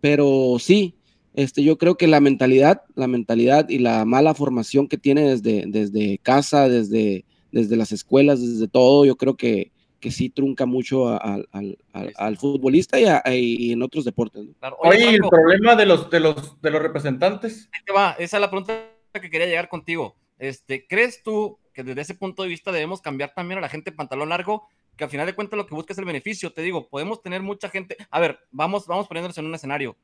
pero 0.00 0.58
sí, 0.60 0.94
este, 1.34 1.64
yo 1.64 1.76
creo 1.76 1.96
que 1.96 2.06
la 2.06 2.20
mentalidad, 2.20 2.82
la 2.94 3.08
mentalidad 3.08 3.68
y 3.68 3.78
la 3.80 4.04
mala 4.04 4.32
formación 4.32 4.86
que 4.86 4.96
tiene 4.96 5.28
desde, 5.28 5.64
desde 5.66 6.18
casa, 6.18 6.68
desde, 6.68 7.24
desde 7.50 7.76
las 7.76 7.90
escuelas, 7.90 8.40
desde 8.40 8.68
todo, 8.68 9.04
yo 9.04 9.16
creo 9.16 9.36
que, 9.36 9.72
que 10.04 10.10
sí 10.10 10.28
trunca 10.28 10.66
mucho 10.66 11.08
al, 11.08 11.48
al, 11.50 11.78
al, 11.94 12.12
al 12.14 12.36
futbolista 12.36 13.00
y, 13.00 13.06
a, 13.06 13.22
y, 13.24 13.72
en 13.72 13.82
otros 13.82 14.04
deportes. 14.04 14.44
¿no? 14.44 14.52
Claro. 14.52 14.76
Oye, 14.80 15.06
Oye 15.06 15.14
el 15.14 15.22
problema 15.22 15.74
de 15.76 15.86
los, 15.86 16.10
de, 16.10 16.20
los, 16.20 16.60
de 16.60 16.70
los 16.70 16.82
representantes. 16.82 17.70
Va, 17.96 18.10
esa 18.18 18.36
es 18.36 18.40
la 18.42 18.50
pregunta 18.50 18.86
que 19.14 19.30
quería 19.30 19.46
llegar 19.46 19.70
contigo. 19.70 20.14
Este, 20.38 20.86
¿Crees 20.86 21.22
tú 21.22 21.58
que 21.72 21.82
desde 21.82 22.02
ese 22.02 22.14
punto 22.14 22.42
de 22.42 22.50
vista 22.50 22.70
debemos 22.70 23.00
cambiar 23.00 23.32
también 23.32 23.56
a 23.56 23.62
la 23.62 23.70
gente 23.70 23.92
pantalón 23.92 24.28
largo, 24.28 24.68
que 24.94 25.04
al 25.04 25.10
final 25.10 25.24
de 25.24 25.34
cuentas 25.34 25.56
lo 25.56 25.66
que 25.66 25.74
busca 25.74 25.94
es 25.94 25.98
el 25.98 26.04
beneficio. 26.04 26.52
Te 26.52 26.60
digo, 26.60 26.86
podemos 26.90 27.22
tener 27.22 27.40
mucha 27.40 27.70
gente. 27.70 27.96
A 28.10 28.20
ver, 28.20 28.40
vamos, 28.50 28.86
vamos 28.86 29.08
poniéndonos 29.08 29.38
en 29.38 29.46
un 29.46 29.54
escenario. 29.54 29.96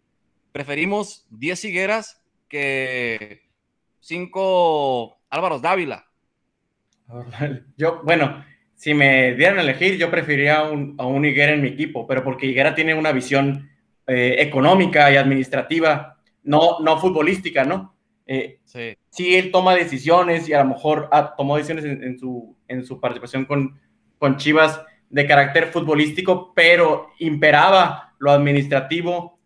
Preferimos 0.50 1.26
10 1.28 1.62
higueras 1.66 2.22
que 2.48 3.42
5 4.00 5.18
Álvaros 5.28 5.60
Dávila. 5.60 6.06
Yo, 7.76 8.00
bueno, 8.02 8.42
si 8.80 8.94
me 8.94 9.34
dieran 9.34 9.58
a 9.58 9.60
elegir, 9.60 9.98
yo 9.98 10.10
preferiría 10.10 10.62
un, 10.62 10.94
a 10.96 11.04
un 11.04 11.22
Higuera 11.22 11.52
en 11.52 11.60
mi 11.60 11.68
equipo, 11.68 12.06
pero 12.06 12.24
porque 12.24 12.46
Higuera 12.46 12.74
tiene 12.74 12.94
una 12.94 13.12
visión 13.12 13.68
eh, 14.06 14.36
económica 14.38 15.12
y 15.12 15.18
administrativa, 15.18 16.16
no, 16.44 16.80
no 16.80 16.98
futbolística, 16.98 17.62
¿no? 17.64 17.94
Eh, 18.24 18.58
sí. 18.64 18.96
sí. 19.10 19.36
él 19.36 19.50
toma 19.50 19.74
decisiones 19.74 20.48
y 20.48 20.54
a 20.54 20.64
lo 20.64 20.70
mejor 20.70 21.10
ah, 21.12 21.34
tomó 21.36 21.58
decisiones 21.58 21.84
en, 21.84 22.02
en, 22.02 22.18
su, 22.18 22.56
en 22.68 22.86
su 22.86 22.98
participación 22.98 23.44
con, 23.44 23.78
con 24.16 24.38
Chivas 24.38 24.80
de 25.10 25.26
carácter 25.26 25.66
futbolístico, 25.66 26.54
pero 26.54 27.08
imperaba 27.18 28.14
lo 28.18 28.30
administrativo 28.30 29.38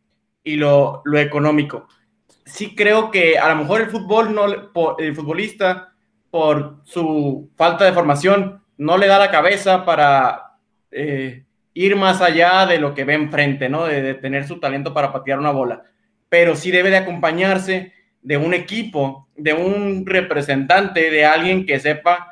y 0.45 0.55
lo, 0.55 1.03
lo 1.05 1.19
económico. 1.19 1.89
Sí 2.47 2.77
creo 2.77 3.11
que 3.11 3.37
a 3.37 3.49
lo 3.49 3.57
mejor 3.57 3.81
el 3.81 3.91
fútbol, 3.91 4.33
no, 4.33 4.45
el 4.97 5.17
futbolista, 5.17 5.93
por 6.31 6.83
su 6.85 7.51
falta 7.57 7.85
de 7.85 7.93
formación, 7.93 8.64
no 8.77 8.99
le 8.99 9.07
da 9.07 9.19
la 9.19 9.31
cabeza 9.31 9.85
para 9.85 10.57
eh, 10.91 11.45
ir 11.75 11.97
más 11.97 12.21
allá 12.21 12.67
de 12.67 12.79
lo 12.79 12.95
que 12.95 13.05
ve 13.05 13.15
enfrente, 13.15 13.69
¿no? 13.69 13.85
De, 13.85 14.15
tener 14.15 14.47
su 14.47 14.61
talento 14.61 14.95
para 14.95 15.13
patear 15.13 15.39
una 15.39 15.51
bola. 15.51 15.85
Pero 16.29 16.57
sí 16.57 16.71
debe 16.71 16.91
de 16.91 16.99
acompañarse 16.99 17.93
de 18.23 18.37
un 18.37 18.55
equipo, 18.55 19.29
de 19.37 19.53
un 19.53 20.07
representante, 20.07 21.11
de 21.11 21.25
alguien 21.27 21.67
que 21.67 21.79
sepa 21.79 22.31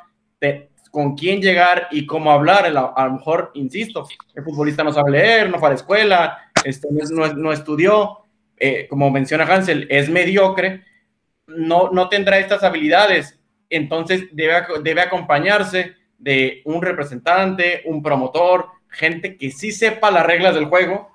con 0.91 1.15
quién 1.15 1.41
llegar 1.41 1.87
y 1.91 2.05
cómo 2.05 2.31
hablar. 2.31 2.65
A, 2.65 3.05
lo 3.05 3.13
mejor, 3.13 3.51
insisto, 3.55 4.07
el 4.35 4.43
futbolista 4.43 4.83
no 4.83 4.93
sabe 4.93 5.11
leer, 5.11 5.49
no 5.49 5.59
fue 5.59 5.69
a 5.69 5.71
la 5.71 5.75
escuela, 5.75 6.51
este, 6.63 6.87
no, 7.11 7.33
no, 7.33 7.51
estudió, 7.51 8.19
eh, 8.57 8.87
como 8.89 9.09
menciona 9.09 9.45
Hansel, 9.45 9.87
es 9.89 10.09
mediocre, 10.09 10.83
no, 11.47 11.89
no 11.91 12.09
tendrá 12.09 12.37
estas 12.37 12.63
habilidades. 12.63 13.39
Entonces 13.69 14.25
debe, 14.33 14.53
debe 14.83 15.01
acompañarse 15.01 15.95
de 16.23 16.61
un 16.65 16.81
representante, 16.81 17.81
un 17.85 18.01
promotor, 18.01 18.67
gente 18.89 19.37
que 19.37 19.51
sí 19.51 19.71
sepa 19.71 20.09
las 20.09 20.25
reglas 20.25 20.55
del 20.55 20.65
juego. 20.65 21.11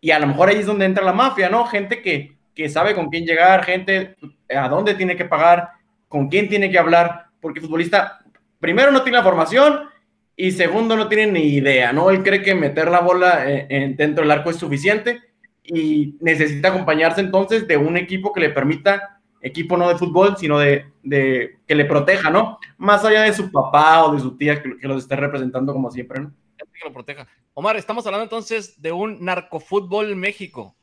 Y 0.00 0.10
a 0.10 0.18
lo 0.18 0.26
mejor 0.26 0.48
ahí 0.48 0.58
es 0.58 0.66
donde 0.66 0.84
entra 0.84 1.04
la 1.04 1.12
mafia, 1.12 1.48
¿no? 1.48 1.64
Gente 1.66 2.02
que, 2.02 2.36
que 2.54 2.68
sabe 2.68 2.94
con 2.94 3.08
quién 3.08 3.24
llegar, 3.24 3.64
gente 3.64 4.16
a 4.54 4.68
dónde 4.68 4.94
tiene 4.94 5.16
que 5.16 5.24
pagar, 5.24 5.70
con 6.08 6.28
quién 6.28 6.48
tiene 6.48 6.70
que 6.70 6.78
hablar, 6.78 7.26
porque 7.40 7.60
el 7.60 7.64
futbolista, 7.64 8.20
primero, 8.58 8.90
no 8.90 9.02
tiene 9.02 9.18
la 9.18 9.24
formación 9.24 9.88
y 10.36 10.52
segundo, 10.52 10.96
no 10.96 11.08
tiene 11.08 11.32
ni 11.32 11.54
idea, 11.54 11.92
¿no? 11.92 12.10
Él 12.10 12.22
cree 12.22 12.42
que 12.42 12.54
meter 12.54 12.90
la 12.90 13.00
bola 13.00 13.44
en, 13.46 13.96
dentro 13.96 14.22
del 14.22 14.30
arco 14.30 14.50
es 14.50 14.56
suficiente 14.56 15.20
y 15.64 16.16
necesita 16.20 16.68
acompañarse 16.68 17.20
entonces 17.20 17.66
de 17.68 17.76
un 17.76 17.96
equipo 17.96 18.32
que 18.32 18.40
le 18.40 18.50
permita, 18.50 19.19
equipo 19.40 19.76
no 19.76 19.88
de 19.88 19.96
fútbol, 19.96 20.36
sino 20.36 20.58
de, 20.58 20.86
de 21.02 21.58
que 21.66 21.74
le 21.74 21.84
proteja, 21.84 22.30
¿no? 22.30 22.58
Más 22.78 23.04
allá 23.04 23.22
de 23.22 23.32
su 23.32 23.50
papá 23.50 24.04
o 24.04 24.14
de 24.14 24.20
su 24.20 24.36
tía 24.36 24.62
que, 24.62 24.78
que 24.78 24.88
los 24.88 25.02
esté 25.02 25.16
representando 25.16 25.72
como 25.72 25.90
siempre, 25.90 26.20
¿no? 26.20 26.32
Que 26.58 26.84
lo 26.84 26.92
proteja. 26.92 27.26
Omar, 27.54 27.76
estamos 27.76 28.06
hablando 28.06 28.24
entonces 28.24 28.80
de 28.80 28.92
un 28.92 29.24
narcofútbol 29.24 30.14
México. 30.16 30.74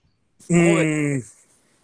Mm, 0.50 1.20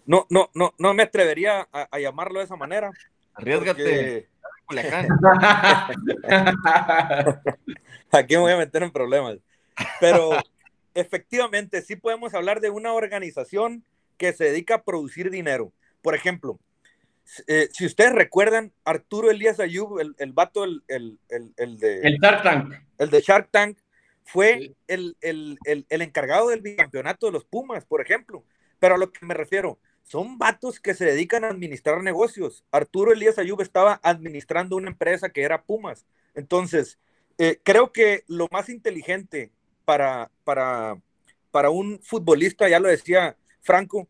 no, 0.06 0.26
no, 0.28 0.50
no, 0.54 0.74
no 0.78 0.94
me 0.94 1.04
atrevería 1.04 1.68
a, 1.72 1.88
a 1.90 1.98
llamarlo 1.98 2.38
de 2.38 2.44
esa 2.44 2.56
manera. 2.56 2.90
Arriesgate. 3.34 4.28
Porque... 4.66 4.74
Aquí 8.10 8.34
me 8.34 8.40
voy 8.40 8.52
a 8.52 8.56
meter 8.56 8.82
en 8.82 8.90
problemas. 8.90 9.38
Pero 10.00 10.30
efectivamente 10.94 11.82
sí 11.82 11.96
podemos 11.96 12.32
hablar 12.34 12.60
de 12.60 12.70
una 12.70 12.92
organización 12.92 13.84
que 14.16 14.32
se 14.32 14.44
dedica 14.44 14.76
a 14.76 14.82
producir 14.82 15.30
dinero. 15.30 15.72
Por 16.04 16.14
ejemplo, 16.14 16.60
eh, 17.46 17.70
si 17.72 17.86
ustedes 17.86 18.12
recuerdan, 18.12 18.74
Arturo 18.84 19.30
Elías 19.30 19.58
Ayub, 19.58 20.00
el, 20.00 20.14
el 20.18 20.34
vato, 20.34 20.64
el, 20.64 20.82
el, 20.86 21.18
el, 21.56 21.78
de... 21.78 22.00
El 22.02 22.18
Shark 22.18 22.42
Tank. 22.42 22.74
El 22.98 23.08
de 23.08 23.20
Shark 23.22 23.48
Tank, 23.50 23.78
fue 24.22 24.74
el, 24.86 25.16
el, 25.22 25.58
encargado 25.88 26.50
del 26.50 26.60
bicampeonato 26.60 27.24
de 27.24 27.32
los 27.32 27.46
Pumas, 27.46 27.86
por 27.86 28.02
ejemplo. 28.02 28.44
Pero 28.78 28.96
a 28.96 28.98
lo 28.98 29.10
que 29.10 29.24
me 29.24 29.32
refiero, 29.32 29.78
son 30.02 30.36
vatos 30.36 30.78
que 30.78 30.92
se 30.92 31.06
dedican 31.06 31.42
a 31.44 31.48
administrar 31.48 32.02
negocios. 32.02 32.66
Arturo 32.70 33.14
Elías 33.14 33.38
Ayub 33.38 33.62
estaba 33.62 33.98
administrando 34.02 34.76
una 34.76 34.90
empresa 34.90 35.30
que 35.30 35.40
era 35.40 35.62
Pumas. 35.62 36.04
Entonces, 36.34 36.98
eh, 37.38 37.60
creo 37.62 37.92
que 37.92 38.24
lo 38.26 38.46
más 38.52 38.68
inteligente 38.68 39.52
para, 39.86 40.30
para, 40.44 41.00
para 41.50 41.70
un 41.70 41.98
futbolista, 42.02 42.68
ya 42.68 42.78
lo 42.78 42.88
decía 42.90 43.38
Franco, 43.62 44.06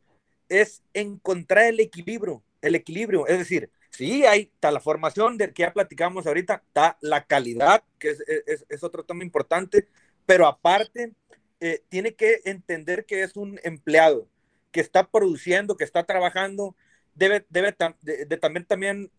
es 0.48 0.82
encontrar 0.92 1.64
el 1.64 1.80
equilibrio, 1.80 2.42
el 2.62 2.74
equilibrio, 2.74 3.26
es 3.26 3.38
decir, 3.38 3.70
sí 3.90 4.24
hay, 4.26 4.50
está 4.54 4.70
la 4.70 4.80
formación 4.80 5.38
de 5.38 5.52
que 5.52 5.62
ya 5.62 5.72
platicamos 5.72 6.26
ahorita, 6.26 6.62
está 6.66 6.98
la 7.00 7.24
calidad, 7.24 7.82
que 7.98 8.10
es, 8.10 8.24
es, 8.68 8.82
otro 8.82 9.04
tema 9.04 9.22
importante, 9.22 9.88
pero 10.26 10.46
aparte 10.46 11.12
eh, 11.60 11.82
tiene 11.88 12.14
que 12.14 12.40
entender 12.44 13.06
que 13.06 13.22
es 13.22 13.36
un 13.36 13.60
empleado, 13.62 14.28
que 14.72 14.80
está 14.80 15.08
produciendo, 15.08 15.76
que 15.76 15.84
está 15.84 16.04
trabajando, 16.04 16.74
debe, 17.14 17.46
debe 17.48 17.74
de, 18.02 18.36
también, 18.36 18.64
también 18.66 19.10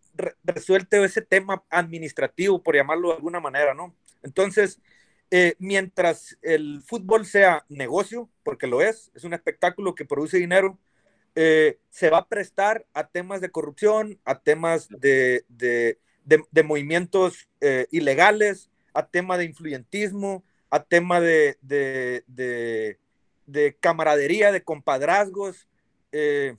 resuelto 0.43 1.03
ese 1.03 1.21
tema 1.21 1.63
administrativo, 1.69 2.61
por 2.61 2.76
llamarlo 2.76 3.09
de 3.09 3.15
alguna 3.15 3.39
manera, 3.39 3.73
¿no? 3.73 3.95
Entonces, 4.23 4.80
eh, 5.32 5.55
mientras 5.59 6.38
el 6.41 6.82
fútbol 6.86 7.26
sea 7.26 7.65
negocio, 7.69 8.30
porque 8.43 8.67
lo 8.67 8.82
es, 8.82 9.11
es 9.15 9.23
un 9.23 9.34
espectáculo 9.34 9.95
que 9.95 10.05
produce 10.05 10.38
dinero, 10.38 10.78
eh, 11.36 11.79
se 11.89 12.09
va 12.09 12.19
a 12.19 12.27
prestar 12.27 12.86
a 12.93 13.07
temas 13.07 13.41
de 13.41 13.51
corrupción, 13.51 14.19
a 14.25 14.39
temas 14.39 14.88
de, 14.89 15.45
de, 15.49 15.99
de, 16.23 16.63
movimientos 16.63 17.47
eh, 17.61 17.88
ilegales, 17.91 18.69
a 18.93 19.05
tema 19.05 19.38
de 19.38 19.45
influyentismo, 19.45 20.43
a 20.69 20.83
tema 20.83 21.19
de, 21.19 21.57
de 21.61 23.77
camaradería, 23.79 24.51
de 24.51 24.63
compadrazgos. 24.63 25.67
Eh, 26.11 26.55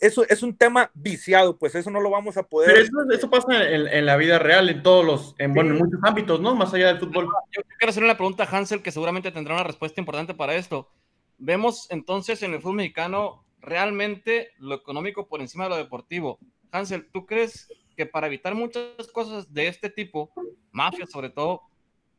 eso 0.00 0.26
es 0.28 0.42
un 0.42 0.54
tema 0.54 0.90
viciado, 0.92 1.56
pues 1.56 1.74
eso 1.74 1.90
no 1.90 2.00
lo 2.00 2.10
vamos 2.10 2.36
a 2.36 2.42
poder. 2.42 2.74
Pero 2.74 3.14
eso, 3.14 3.30
pasa 3.30 3.66
en, 3.66 4.04
la 4.04 4.16
vida 4.16 4.38
real, 4.38 4.68
en 4.68 4.82
todos 4.82 5.06
los, 5.06 5.34
en, 5.38 5.54
bueno, 5.54 5.70
en 5.70 5.78
muchos 5.78 5.98
ámbitos, 6.02 6.40
¿no? 6.40 6.54
Más 6.54 6.74
allá 6.74 6.88
del 6.88 6.98
fútbol. 6.98 7.26
Yo 7.50 7.62
quiero 7.78 7.90
hacerle 7.90 8.10
una 8.10 8.18
pregunta 8.18 8.44
a 8.44 8.56
Hansel, 8.56 8.82
que 8.82 8.92
seguramente 8.92 9.32
tendrá 9.32 9.54
una 9.54 9.64
respuesta 9.64 10.00
importante 10.00 10.34
para 10.34 10.54
esto. 10.54 10.90
Vemos 11.38 11.90
entonces 11.90 12.42
en 12.42 12.54
el 12.54 12.60
fútbol 12.60 12.76
mexicano 12.76 13.44
realmente 13.60 14.52
lo 14.58 14.74
económico 14.74 15.28
por 15.28 15.40
encima 15.40 15.64
de 15.64 15.70
lo 15.70 15.76
deportivo. 15.76 16.38
Hansel, 16.70 17.08
¿tú 17.12 17.26
crees 17.26 17.68
que 17.96 18.06
para 18.06 18.26
evitar 18.26 18.54
muchas 18.54 19.06
cosas 19.12 19.52
de 19.52 19.68
este 19.68 19.90
tipo, 19.90 20.32
mafia 20.70 21.06
sobre 21.06 21.30
todo, 21.30 21.62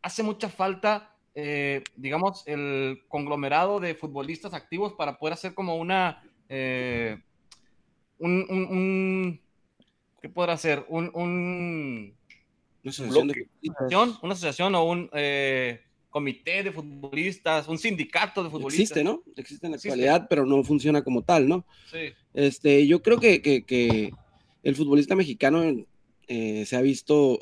hace 0.01 0.23
mucha 0.23 0.49
falta, 0.49 1.15
eh, 1.35 1.83
digamos, 1.95 2.43
el 2.47 3.03
conglomerado 3.07 3.79
de 3.79 3.95
futbolistas 3.95 4.53
activos 4.53 4.93
para 4.93 5.17
poder 5.17 5.33
hacer 5.33 5.53
como 5.53 5.75
una 5.75 6.23
eh, 6.49 7.21
un, 8.19 8.45
un, 8.49 9.41
¿qué 10.21 10.29
podrá 10.29 10.57
ser? 10.57 10.85
Un, 10.89 11.11
un 11.13 12.17
una, 14.21 14.33
asociación 14.33 14.75
o 14.75 14.83
un 14.83 15.09
eh, 15.13 15.83
comité 16.17 16.63
de 16.63 16.71
futbolistas, 16.71 17.67
un 17.67 17.77
sindicato 17.77 18.43
de 18.43 18.49
futbolistas. 18.49 18.97
Existe, 18.97 19.03
¿no? 19.03 19.21
Existe 19.35 19.67
en 19.67 19.71
la 19.71 19.77
actualidad, 19.77 20.27
pero 20.27 20.45
no 20.45 20.63
funciona 20.63 21.03
como 21.03 21.21
tal, 21.21 21.47
¿no? 21.47 21.65
Sí. 21.91 22.13
Este, 22.33 22.87
yo 22.87 23.01
creo 23.01 23.19
que, 23.19 23.41
que, 23.41 24.11
el 24.63 24.75
futbolista 24.75 25.15
mexicano 25.15 25.63
eh, 26.27 26.65
se 26.65 26.75
ha 26.75 26.81
visto 26.81 27.39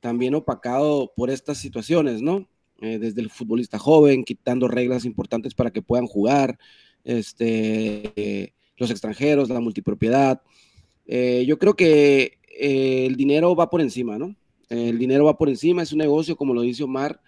también 0.00 0.34
opacado 0.34 1.12
por 1.16 1.30
estas 1.30 1.58
situaciones, 1.58 2.20
¿no? 2.20 2.48
desde 2.78 3.22
el 3.22 3.30
futbolista 3.30 3.78
joven, 3.78 4.22
quitando 4.22 4.68
reglas 4.68 5.06
importantes 5.06 5.54
para 5.54 5.70
que 5.70 5.80
puedan 5.80 6.06
jugar, 6.06 6.58
este, 7.04 8.52
los 8.76 8.90
extranjeros, 8.90 9.48
la 9.48 9.60
multipropiedad. 9.60 10.42
Eh, 11.06 11.44
yo 11.46 11.58
creo 11.58 11.74
que 11.74 12.38
eh, 12.58 13.06
el 13.06 13.16
dinero 13.16 13.54
va 13.54 13.70
por 13.70 13.80
encima, 13.80 14.18
¿no? 14.18 14.34
El 14.68 14.98
dinero 14.98 15.24
va 15.24 15.38
por 15.38 15.48
encima, 15.48 15.82
es 15.82 15.92
un 15.92 15.98
negocio, 15.98 16.36
como 16.36 16.52
lo 16.52 16.62
dice 16.62 16.82
Omar, 16.82 17.20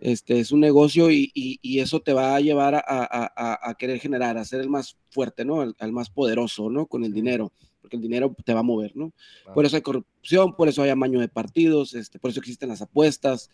este, 0.00 0.40
es 0.40 0.52
un 0.52 0.60
negocio 0.60 1.10
y, 1.10 1.32
eso 1.62 2.00
te 2.00 2.12
va 2.12 2.34
a 2.34 2.40
llevar 2.40 2.74
a, 2.76 3.76
querer 3.78 3.98
generar, 3.98 4.38
a 4.38 4.44
ser 4.44 4.60
el 4.60 4.68
más 4.68 4.96
fuerte, 5.10 5.44
¿no? 5.44 5.62
El, 5.62 5.92
más 5.92 6.10
poderoso, 6.10 6.70
¿no? 6.70 6.86
Con 6.86 7.04
el 7.04 7.12
dinero, 7.12 7.52
porque 7.80 7.96
el 7.96 8.02
dinero 8.02 8.34
te 8.44 8.54
va 8.54 8.60
a 8.60 8.64
mover, 8.64 8.96
¿no? 8.96 9.12
Por 9.54 9.64
eso 9.64 9.76
hay 9.76 9.82
corrupción, 9.82 10.54
por 10.56 10.68
eso 10.68 10.82
hay 10.82 10.90
amaño 10.90 11.20
de 11.20 11.28
partidos, 11.28 11.94
este, 11.94 12.18
por 12.18 12.30
eso 12.30 12.40
existen 12.40 12.68
las 12.68 12.82
apuestas, 12.82 13.50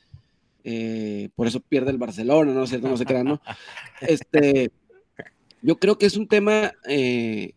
eh, 0.64 1.30
por 1.34 1.47
eso 1.47 1.61
pierde 1.61 1.90
el 1.90 1.99
Barcelona, 1.99 2.53
¿no? 2.53 2.61
No 2.61 2.97
se 2.97 3.05
crean, 3.05 3.26
¿no? 3.26 3.40
Este, 4.01 4.70
yo 5.62 5.78
creo 5.78 5.97
que 5.97 6.07
es 6.07 6.16
un 6.16 6.26
tema 6.26 6.72
eh, 6.88 7.55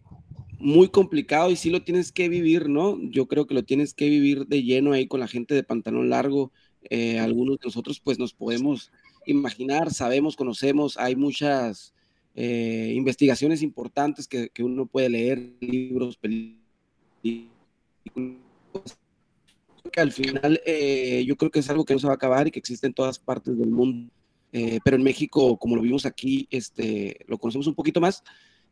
muy 0.60 0.90
complicado 0.90 1.52
y 1.52 1.56
sí 1.56 1.70
lo 1.70 1.84
tienes 1.84 2.12
que 2.12 2.30
vivir, 2.30 2.70
¿no? 2.70 2.98
Yo 3.02 3.28
creo 3.28 3.48
que 3.48 3.54
lo 3.54 3.64
tienes 3.64 3.94
que 3.94 4.10
vivir 4.10 4.48
de 4.48 4.64
lleno 4.64 4.94
ahí 4.94 5.08
con 5.08 5.20
la 5.20 5.28
gente 5.28 5.54
de 5.54 5.64
pantalón 5.64 6.10
largo. 6.10 6.52
Eh, 6.90 7.20
algunos 7.20 7.60
de 7.60 7.66
nosotros 7.66 8.00
pues 8.00 8.20
nos 8.20 8.34
podemos 8.34 8.92
imaginar, 9.26 9.94
sabemos, 9.94 10.36
conocemos, 10.36 10.98
hay 10.98 11.16
muchas 11.16 11.94
eh, 12.36 12.94
investigaciones 12.96 13.62
importantes 13.62 14.28
que, 14.28 14.52
uno 14.60 14.86
puede 14.86 15.10
leer, 15.10 15.54
libros, 15.60 16.18
películas. 16.18 16.60
Que 19.92 20.02
al 20.02 20.12
final 20.12 20.60
yo 21.26 21.38
creo 21.38 21.52
que 21.52 21.60
es 21.60 21.70
algo 21.70 21.86
que 21.86 21.94
no 21.94 22.00
se 22.00 22.08
va 22.08 22.14
a 22.14 22.16
acabar 22.16 22.48
y 22.48 22.52
que 22.52 22.60
existe 22.60 22.88
en 22.88 22.94
todas 22.94 23.20
partes 23.20 23.58
del 23.58 23.70
mundo. 23.70 24.12
Eh, 24.58 24.80
pero 24.86 24.96
en 24.96 25.04
México, 25.04 25.58
como 25.58 25.76
lo 25.76 25.82
vimos 25.82 26.06
aquí, 26.06 26.48
este, 26.50 27.26
lo 27.28 27.38
conocemos 27.38 27.68
un 27.68 27.76
poquito 27.76 28.00
más 28.00 28.24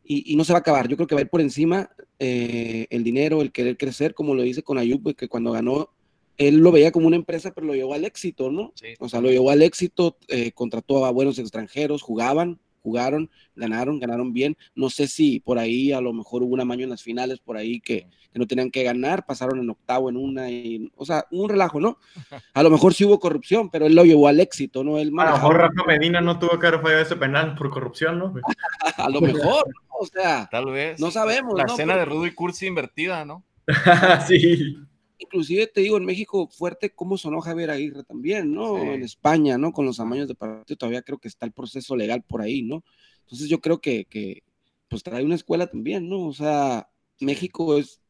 y, 0.02 0.34
no 0.34 0.42
se 0.42 0.54
va 0.54 0.58
a 0.58 0.60
acabar. 0.60 0.88
Yo 0.88 0.96
creo 0.96 1.06
que 1.06 1.14
va 1.14 1.18
a 1.18 1.24
ir 1.24 1.28
por 1.28 1.42
encima 1.42 1.90
eh, 2.18 2.86
el 2.88 3.04
dinero, 3.04 3.42
el 3.42 3.52
querer 3.52 3.76
crecer, 3.76 4.14
como 4.14 4.34
lo 4.34 4.40
dice 4.40 4.62
con 4.62 4.78
Ayub, 4.78 5.14
que 5.14 5.28
cuando 5.28 5.52
ganó, 5.52 5.90
él 6.36 6.58
lo 6.58 6.72
veía 6.72 6.92
como 6.92 7.06
una 7.06 7.16
empresa, 7.16 7.52
pero 7.54 7.66
lo 7.66 7.74
llevó 7.74 7.94
al 7.94 8.04
éxito, 8.04 8.50
¿no? 8.50 8.72
O 8.98 9.08
sea, 9.08 9.20
lo 9.20 9.30
llevó 9.30 9.50
al 9.50 9.62
éxito, 9.62 10.16
eh, 10.28 10.52
contrató 10.52 11.04
a 11.04 11.10
buenos 11.10 11.38
extranjeros, 11.38 12.02
jugaban, 12.02 12.60
jugaron, 12.82 13.30
ganaron, 13.56 13.98
ganaron 13.98 14.32
bien. 14.32 14.56
No 14.74 14.90
sé 14.90 15.06
si 15.06 15.40
por 15.40 15.58
ahí 15.58 15.92
a 15.92 16.00
lo 16.00 16.12
mejor 16.12 16.42
hubo 16.42 16.54
un 16.54 16.60
amaño 16.60 16.84
en 16.84 16.90
las 16.90 17.02
finales, 17.02 17.40
por 17.40 17.56
ahí 17.56 17.80
que, 17.80 18.08
no 18.34 18.48
tenían 18.48 18.72
que 18.72 18.82
ganar, 18.82 19.24
pasaron 19.26 19.60
en 19.60 19.70
octavo 19.70 20.10
en 20.10 20.16
una, 20.16 20.50
y, 20.50 20.90
o 20.96 21.06
sea, 21.06 21.24
un 21.30 21.48
relajo, 21.48 21.78
¿no? 21.78 21.98
A 22.54 22.62
lo 22.64 22.70
mejor 22.70 22.92
sí 22.92 23.04
hubo 23.04 23.20
corrupción, 23.20 23.70
pero 23.70 23.86
él 23.86 23.94
lo 23.94 24.04
llevó 24.04 24.26
al 24.26 24.40
éxito, 24.40 24.82
¿no? 24.82 24.98
Él 24.98 25.12
a 25.16 25.24
lo 25.26 25.32
mejor 25.32 25.56
Rafa 25.56 25.84
Medina 25.86 26.20
no 26.20 26.38
tuvo 26.38 26.58
que 26.58 26.66
haber 26.66 26.80
fallado 26.80 27.02
ese 27.02 27.16
penal 27.16 27.54
por 27.54 27.70
corrupción, 27.70 28.18
¿no? 28.18 28.34
a 28.96 29.08
lo 29.08 29.20
mejor, 29.20 29.64
o 29.88 30.04
sea, 30.04 30.48
tal 30.50 30.66
vez. 30.66 30.98
No 30.98 31.12
sabemos. 31.12 31.54
La 31.56 31.64
escena 31.64 31.96
de 31.96 32.04
Rudo 32.04 32.26
y 32.26 32.34
Cursi 32.34 32.66
invertida, 32.66 33.24
¿no? 33.24 33.44
sí 34.26 34.76
inclusive 35.24 35.66
te 35.66 35.80
digo, 35.80 35.96
en 35.96 36.04
México 36.04 36.48
fuerte 36.48 36.90
cómo 36.90 37.18
sonó 37.18 37.40
Javier 37.40 37.70
Aguirre 37.70 38.04
también, 38.04 38.52
¿no? 38.52 38.78
En 38.78 39.02
España, 39.02 39.58
¿no? 39.58 39.72
Con 39.72 39.86
los 39.86 40.00
amaños 40.00 40.28
de 40.28 40.34
partido 40.34 40.76
todavía 40.76 41.02
creo 41.02 41.18
que 41.18 41.28
está 41.28 41.46
el 41.46 41.52
proceso 41.52 41.96
legal 41.96 42.22
por 42.22 42.40
ahí, 42.40 42.62
¿no? 42.62 42.84
Entonces 43.22 43.48
yo 43.48 43.60
creo 43.60 43.80
que, 43.80 44.04
que 44.04 44.42
pues 44.88 45.02
trae 45.02 45.24
una 45.24 45.34
escuela 45.34 45.66
también, 45.66 46.08
¿no? 46.08 46.26
O 46.26 46.32
sea, 46.32 46.88
México 47.20 47.76
es 47.76 48.00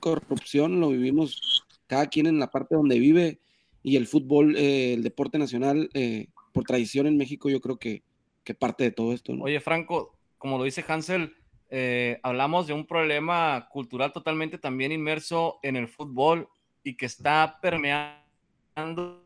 corrupción, 0.00 0.80
lo 0.80 0.88
vivimos 0.90 1.64
cada 1.86 2.06
quien 2.06 2.26
en 2.26 2.38
la 2.38 2.50
parte 2.50 2.74
donde 2.74 2.98
vive 2.98 3.40
y 3.82 3.96
el 3.96 4.06
fútbol, 4.06 4.56
eh, 4.56 4.94
el 4.94 5.02
deporte 5.02 5.38
nacional, 5.38 5.90
eh, 5.94 6.28
por 6.52 6.64
tradición 6.64 7.06
en 7.06 7.16
México, 7.16 7.50
yo 7.50 7.60
creo 7.60 7.78
que, 7.78 8.02
que 8.42 8.54
parte 8.54 8.84
de 8.84 8.90
todo 8.90 9.12
esto, 9.12 9.34
¿no? 9.34 9.44
Oye, 9.44 9.60
Franco, 9.60 10.16
como 10.38 10.58
lo 10.58 10.64
dice 10.64 10.84
Hansel, 10.86 11.34
eh, 11.70 12.20
hablamos 12.22 12.66
de 12.66 12.72
un 12.72 12.86
problema 12.86 13.68
cultural 13.70 14.12
totalmente 14.12 14.58
también 14.58 14.92
inmerso 14.92 15.58
en 15.62 15.76
el 15.76 15.88
fútbol 15.88 16.48
y 16.82 16.96
que 16.96 17.06
está 17.06 17.58
permeando 17.60 19.24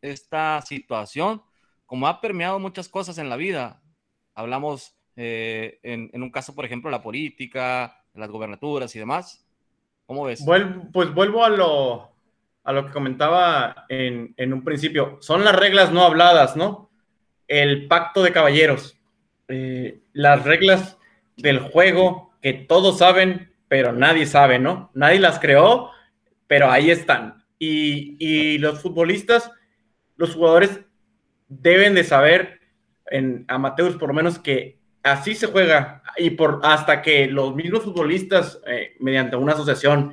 esta 0.00 0.62
situación, 0.62 1.42
como 1.84 2.08
ha 2.08 2.20
permeado 2.20 2.58
muchas 2.58 2.88
cosas 2.88 3.18
en 3.18 3.28
la 3.28 3.36
vida. 3.36 3.82
Hablamos 4.34 4.96
eh, 5.16 5.78
en, 5.82 6.22
un 6.22 6.30
caso, 6.30 6.54
por 6.54 6.64
ejemplo, 6.64 6.90
la 6.90 7.02
política, 7.02 8.02
las 8.14 8.30
gobernaturas 8.30 8.94
y 8.96 8.98
demás. 8.98 9.46
¿Cómo 10.06 10.24
ves? 10.24 10.44
pues 10.92 11.12
vuelvo 11.14 11.44
a 11.44 11.48
lo, 11.50 12.12
que 12.86 12.92
comentaba 12.92 13.86
en, 13.88 14.34
en 14.36 14.52
un 14.52 14.64
principio. 14.64 15.18
Son 15.20 15.44
las 15.44 15.54
reglas 15.54 15.92
no 15.92 16.04
habladas, 16.04 16.56
¿no? 16.56 16.90
El 17.48 17.86
pacto 17.86 18.22
de 18.22 18.32
caballeros 18.32 18.95
eh, 19.48 20.00
las 20.12 20.44
reglas 20.44 20.98
del 21.36 21.58
juego 21.58 22.32
que 22.42 22.52
todos 22.52 22.98
saben, 22.98 23.52
pero 23.68 23.92
nadie 23.92 24.26
sabe, 24.26 24.58
¿no? 24.58 24.90
Nadie 24.94 25.20
las 25.20 25.38
creó, 25.38 25.90
pero 26.46 26.70
ahí 26.70 26.90
están. 26.90 27.44
Y, 27.58 28.58
los 28.58 28.82
futbolistas, 28.82 29.50
los 30.16 30.34
jugadores 30.34 30.80
deben 31.48 31.94
de 31.94 32.04
saber 32.04 32.60
en 33.06 33.44
amateurs, 33.48 33.96
por 33.96 34.08
lo 34.08 34.14
menos 34.14 34.38
que 34.38 34.78
así 35.02 35.34
se 35.34 35.46
juega 35.46 36.02
y 36.16 36.30
por 36.30 36.60
hasta 36.64 37.02
que 37.02 37.26
los 37.26 37.54
mismos 37.54 37.84
futbolistas, 37.84 38.60
eh, 38.66 38.96
mediante 38.98 39.36
una 39.36 39.52
asociación, 39.52 40.12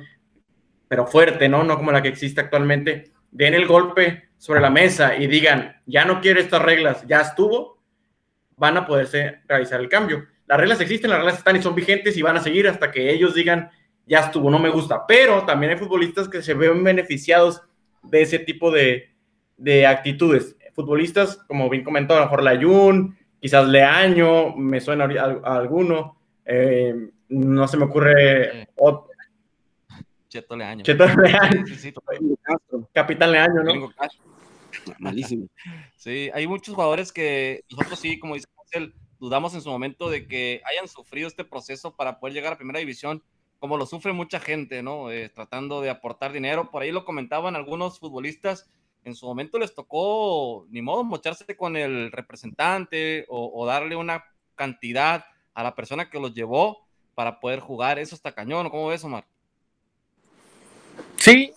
pero 0.88 1.06
fuerte, 1.06 1.48
¿no? 1.48 1.64
No 1.64 1.76
como 1.76 1.92
la 1.92 2.02
que 2.02 2.08
existe 2.08 2.40
actualmente, 2.40 3.12
den 3.30 3.54
el 3.54 3.66
golpe 3.66 4.28
sobre 4.38 4.60
la 4.60 4.70
mesa 4.70 5.16
y 5.16 5.26
digan, 5.26 5.80
ya 5.86 6.04
no 6.04 6.20
quiero 6.20 6.40
estas 6.40 6.62
reglas, 6.62 7.04
ya 7.06 7.20
estuvo, 7.20 7.73
van 8.56 8.76
a 8.76 8.86
poderse 8.86 9.40
realizar 9.48 9.80
el 9.80 9.88
cambio. 9.88 10.26
Las 10.46 10.58
reglas 10.58 10.80
existen, 10.80 11.10
las 11.10 11.18
reglas 11.20 11.38
están 11.38 11.56
y 11.56 11.62
son 11.62 11.74
vigentes 11.74 12.16
y 12.16 12.22
van 12.22 12.36
a 12.36 12.42
seguir 12.42 12.68
hasta 12.68 12.90
que 12.90 13.10
ellos 13.10 13.34
digan, 13.34 13.70
ya 14.06 14.20
estuvo, 14.20 14.50
no 14.50 14.58
me 14.58 14.68
gusta. 14.68 15.06
Pero 15.06 15.44
también 15.44 15.72
hay 15.72 15.78
futbolistas 15.78 16.28
que 16.28 16.42
se 16.42 16.54
ven 16.54 16.84
beneficiados 16.84 17.62
de 18.02 18.22
ese 18.22 18.38
tipo 18.38 18.70
de, 18.70 19.10
de 19.56 19.86
actitudes. 19.86 20.56
Futbolistas, 20.74 21.36
como 21.46 21.70
bien 21.70 21.84
comentó, 21.84 22.14
a 22.14 22.18
lo 22.18 22.24
mejor 22.24 22.42
Layun, 22.42 23.16
quizás 23.40 23.68
Leaño, 23.68 24.54
me 24.56 24.80
suena 24.80 25.04
a, 25.04 25.56
alguno, 25.56 26.18
eh, 26.44 26.94
no 27.28 27.68
se 27.68 27.76
me 27.76 27.84
ocurre 27.84 28.68
otro. 28.76 29.08
Cheto 30.28 30.56
Leaño. 30.56 30.82
Cheto 30.82 31.06
Leaño. 31.06 31.64
Capitán 32.92 33.32
Leaño, 33.32 33.62
¿no? 33.62 33.92
Malísimo. 34.98 35.48
Sí, 35.96 36.30
hay 36.34 36.46
muchos 36.46 36.74
jugadores 36.74 37.12
que 37.12 37.64
nosotros 37.70 37.98
sí, 37.98 38.18
como 38.18 38.34
dice 38.34 38.46
Marcel, 38.56 38.94
dudamos 39.18 39.54
en 39.54 39.62
su 39.62 39.70
momento 39.70 40.10
de 40.10 40.26
que 40.26 40.62
hayan 40.64 40.88
sufrido 40.88 41.28
este 41.28 41.44
proceso 41.44 41.94
para 41.94 42.20
poder 42.20 42.34
llegar 42.34 42.52
a 42.52 42.58
primera 42.58 42.78
división, 42.78 43.22
como 43.58 43.76
lo 43.76 43.86
sufre 43.86 44.12
mucha 44.12 44.40
gente, 44.40 44.82
¿no? 44.82 45.10
Eh, 45.10 45.28
tratando 45.28 45.80
de 45.80 45.90
aportar 45.90 46.32
dinero. 46.32 46.70
Por 46.70 46.82
ahí 46.82 46.92
lo 46.92 47.04
comentaban 47.04 47.56
algunos 47.56 47.98
futbolistas 47.98 48.68
en 49.04 49.14
su 49.14 49.26
momento 49.26 49.58
les 49.58 49.74
tocó, 49.74 50.66
ni 50.70 50.80
modo, 50.80 51.04
mocharse 51.04 51.44
con 51.56 51.76
el 51.76 52.10
representante 52.10 53.26
o, 53.28 53.64
darle 53.66 53.96
una 53.96 54.24
cantidad 54.54 55.26
a 55.52 55.62
la 55.62 55.74
persona 55.74 56.08
que 56.08 56.18
los 56.18 56.34
llevó 56.34 56.86
para 57.14 57.38
poder 57.38 57.60
jugar. 57.60 57.98
Eso 57.98 58.14
está 58.14 58.32
cañón, 58.32 58.70
¿cómo 58.70 58.88
ves, 58.88 59.04
Omar? 59.04 59.26
Sí, 61.16 61.52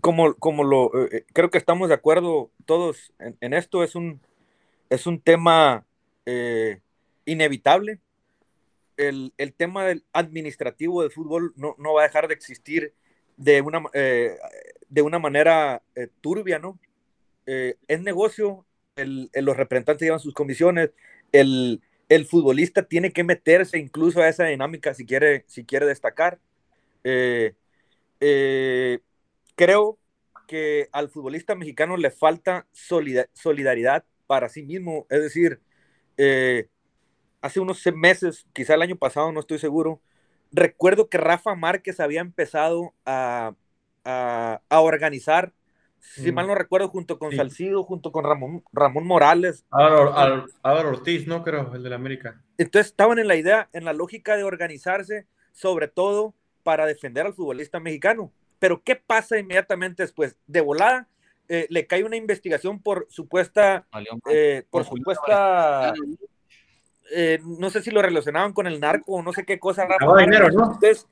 como, 0.00 0.34
como 0.34 0.64
lo 0.64 0.86
eh, 0.94 1.08
eh, 1.12 1.24
creo 1.32 1.50
que 1.50 1.58
estamos 1.58 1.88
de 1.88 1.94
acuerdo 1.94 2.50
todos 2.64 3.12
en, 3.18 3.54
esto, 3.54 3.82
es 3.82 3.94
un, 3.94 4.20
es 4.90 5.06
un 5.06 5.20
tema 5.20 5.86
eh, 6.26 6.80
inevitable. 7.24 8.00
El, 8.96 9.32
tema 9.56 9.84
del 9.84 10.04
administrativo 10.12 11.02
del 11.02 11.10
fútbol 11.10 11.52
no, 11.56 11.76
va 11.94 12.02
a 12.02 12.06
dejar 12.06 12.28
de 12.28 12.34
existir 12.34 12.92
de 13.36 13.60
una, 13.60 13.82
de 13.92 15.02
una 15.02 15.18
manera 15.18 15.82
turbia, 16.20 16.60
¿no? 16.60 16.78
Eh, 17.46 17.76
es 17.88 18.00
negocio, 18.00 18.64
el, 18.96 19.30
los 19.34 19.56
representantes 19.56 20.06
llevan 20.06 20.20
sus 20.20 20.34
comisiones, 20.34 20.90
el, 21.32 21.82
el, 22.08 22.24
futbolista 22.26 22.84
tiene 22.84 23.12
que 23.12 23.24
meterse 23.24 23.78
incluso 23.78 24.20
a 24.20 24.28
esa 24.28 24.44
dinámica 24.44 24.94
si 24.94 25.04
quiere, 25.04 25.44
si 25.46 25.64
quiere 25.64 25.86
destacar. 25.86 26.38
Eh, 27.02 27.54
eh, 28.20 29.00
creo 29.54 29.98
que 30.46 30.88
al 30.92 31.08
futbolista 31.08 31.54
mexicano 31.54 31.96
le 31.96 32.10
falta 32.10 32.66
solidaridad 32.72 34.04
para 34.26 34.48
sí 34.48 34.62
mismo, 34.62 35.06
es 35.10 35.22
decir, 35.22 35.60
hace 37.40 37.60
unos 37.60 37.82
meses, 37.94 38.46
quizá 38.52 38.74
el 38.74 38.82
año 38.82 38.96
pasado, 38.96 39.32
no 39.32 39.40
estoy 39.40 39.58
seguro, 39.58 40.00
recuerdo 40.52 41.08
que 41.08 41.18
Rafa 41.18 41.54
Márquez 41.54 42.00
había 42.00 42.20
empezado 42.20 42.94
a, 43.04 43.54
a, 44.04 44.60
a 44.68 44.80
organizar 44.80 45.52
si 46.04 46.32
mal 46.32 46.44
mm. 46.44 46.48
no 46.48 46.54
recuerdo, 46.54 46.88
junto 46.88 47.18
con 47.18 47.32
Salcido, 47.32 47.82
junto 47.82 48.12
con 48.12 48.24
Ramón, 48.24 48.62
Ramón 48.72 49.06
Morales. 49.06 49.64
Álvaro, 49.70 50.90
Ortiz, 50.90 51.26
¿no? 51.26 51.42
Creo, 51.42 51.74
el 51.74 51.82
de 51.82 51.90
la 51.90 51.96
América. 51.96 52.40
Entonces 52.58 52.88
estaban 52.90 53.18
en 53.18 53.26
la 53.26 53.36
idea, 53.36 53.68
en 53.72 53.84
la 53.84 53.92
lógica 53.92 54.36
de 54.36 54.44
organizarse, 54.44 55.26
sobre 55.52 55.88
todo 55.88 56.34
para 56.62 56.86
defender 56.86 57.26
al 57.26 57.34
futbolista 57.34 57.80
mexicano. 57.80 58.30
Pero 58.64 58.82
¿qué 58.82 58.96
pasa 58.96 59.38
inmediatamente 59.38 60.04
después? 60.04 60.38
De 60.46 60.62
volada, 60.62 61.06
eh, 61.50 61.66
le 61.68 61.86
cae 61.86 62.02
una 62.02 62.16
investigación 62.16 62.80
por 62.80 63.06
supuesta, 63.10 63.86
eh, 64.30 64.64
por 64.70 64.86
supuesta, 64.86 65.92
eh, 67.14 67.40
no 67.44 67.68
sé 67.68 67.82
si 67.82 67.90
lo 67.90 68.00
relacionaban 68.00 68.54
con 68.54 68.66
el 68.66 68.80
narco 68.80 69.16
o 69.16 69.22
no 69.22 69.34
sé 69.34 69.44
qué 69.44 69.58
cosa. 69.58 69.86
dinero, 70.18 70.48
¿no? 70.48 70.72
Entonces, 70.72 71.06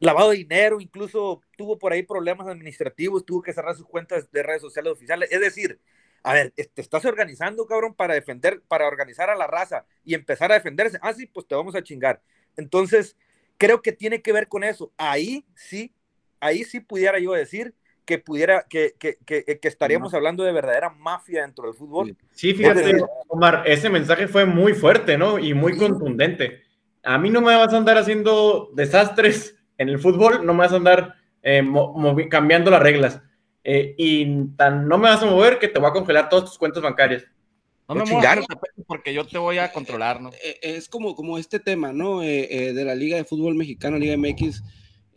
lavado 0.00 0.32
de 0.32 0.36
dinero, 0.36 0.82
incluso 0.82 1.40
tuvo 1.56 1.78
por 1.78 1.94
ahí 1.94 2.02
problemas 2.02 2.46
administrativos, 2.46 3.24
tuvo 3.24 3.40
que 3.40 3.54
cerrar 3.54 3.74
sus 3.74 3.86
cuentas 3.86 4.30
de 4.30 4.42
redes 4.42 4.60
sociales 4.60 4.92
oficiales. 4.92 5.32
Es 5.32 5.40
decir, 5.40 5.80
a 6.22 6.34
ver, 6.34 6.50
te 6.50 6.82
estás 6.82 7.06
organizando, 7.06 7.66
cabrón, 7.66 7.94
para 7.94 8.12
defender, 8.12 8.60
para 8.68 8.86
organizar 8.86 9.30
a 9.30 9.34
la 9.34 9.46
raza 9.46 9.86
y 10.04 10.12
empezar 10.12 10.52
a 10.52 10.56
defenderse. 10.56 10.98
Ah, 11.00 11.14
sí, 11.14 11.24
pues 11.24 11.46
te 11.46 11.54
vamos 11.54 11.74
a 11.74 11.82
chingar. 11.82 12.20
Entonces, 12.58 13.16
creo 13.56 13.80
que 13.80 13.92
tiene 13.92 14.20
que 14.20 14.34
ver 14.34 14.46
con 14.46 14.62
eso. 14.62 14.92
Ahí 14.98 15.46
sí, 15.54 15.94
ahí 16.40 16.64
sí 16.64 16.80
pudiera 16.80 17.18
yo 17.18 17.32
decir 17.32 17.74
que 18.04 18.18
pudiera, 18.18 18.64
que, 18.68 18.94
que, 18.98 19.18
que, 19.26 19.44
que 19.44 19.68
estaríamos 19.68 20.14
hablando 20.14 20.42
de 20.42 20.52
verdadera 20.52 20.88
mafia 20.90 21.42
dentro 21.42 21.66
del 21.66 21.74
fútbol. 21.74 22.16
Sí, 22.32 22.54
fíjate, 22.54 23.04
Omar, 23.28 23.64
ese 23.66 23.90
mensaje 23.90 24.28
fue 24.28 24.46
muy 24.46 24.72
fuerte, 24.72 25.18
¿no? 25.18 25.38
Y 25.38 25.52
muy 25.52 25.76
contundente. 25.76 26.62
A 27.02 27.18
mí 27.18 27.28
no 27.28 27.42
me 27.42 27.54
vas 27.54 27.72
a 27.72 27.76
andar 27.76 27.98
haciendo 27.98 28.70
desastres 28.74 29.58
en 29.78 29.88
el 29.88 29.98
fútbol 29.98 30.44
no 30.44 30.52
me 30.52 30.60
vas 30.60 30.72
a 30.72 30.76
andar 30.76 31.14
eh, 31.42 31.62
cambiando 32.28 32.70
las 32.70 32.82
reglas. 32.82 33.22
Eh, 33.64 33.94
y 33.96 34.46
tan 34.56 34.88
no 34.88 34.98
me 34.98 35.08
vas 35.08 35.22
a 35.22 35.26
mover 35.26 35.58
que 35.58 35.68
te 35.68 35.78
voy 35.78 35.88
a 35.88 35.92
congelar 35.92 36.28
todas 36.28 36.46
tus 36.46 36.58
cuentas 36.58 36.82
bancarias. 36.82 37.24
No 37.88 37.94
me 37.94 38.04
muevas 38.04 38.44
porque 38.86 39.14
yo 39.14 39.26
te 39.26 39.38
voy 39.38 39.58
a 39.58 39.72
controlar, 39.72 40.20
¿no? 40.20 40.30
Eh, 40.44 40.58
es 40.60 40.88
como, 40.88 41.14
como 41.14 41.38
este 41.38 41.58
tema, 41.58 41.92
¿no? 41.92 42.20
de 42.20 42.82
la 42.84 42.94
Liga 42.94 43.16
de 43.16 43.24
Fútbol 43.24 43.54
Mexicano, 43.54 43.96
Liga 43.96 44.16
MX, 44.16 44.62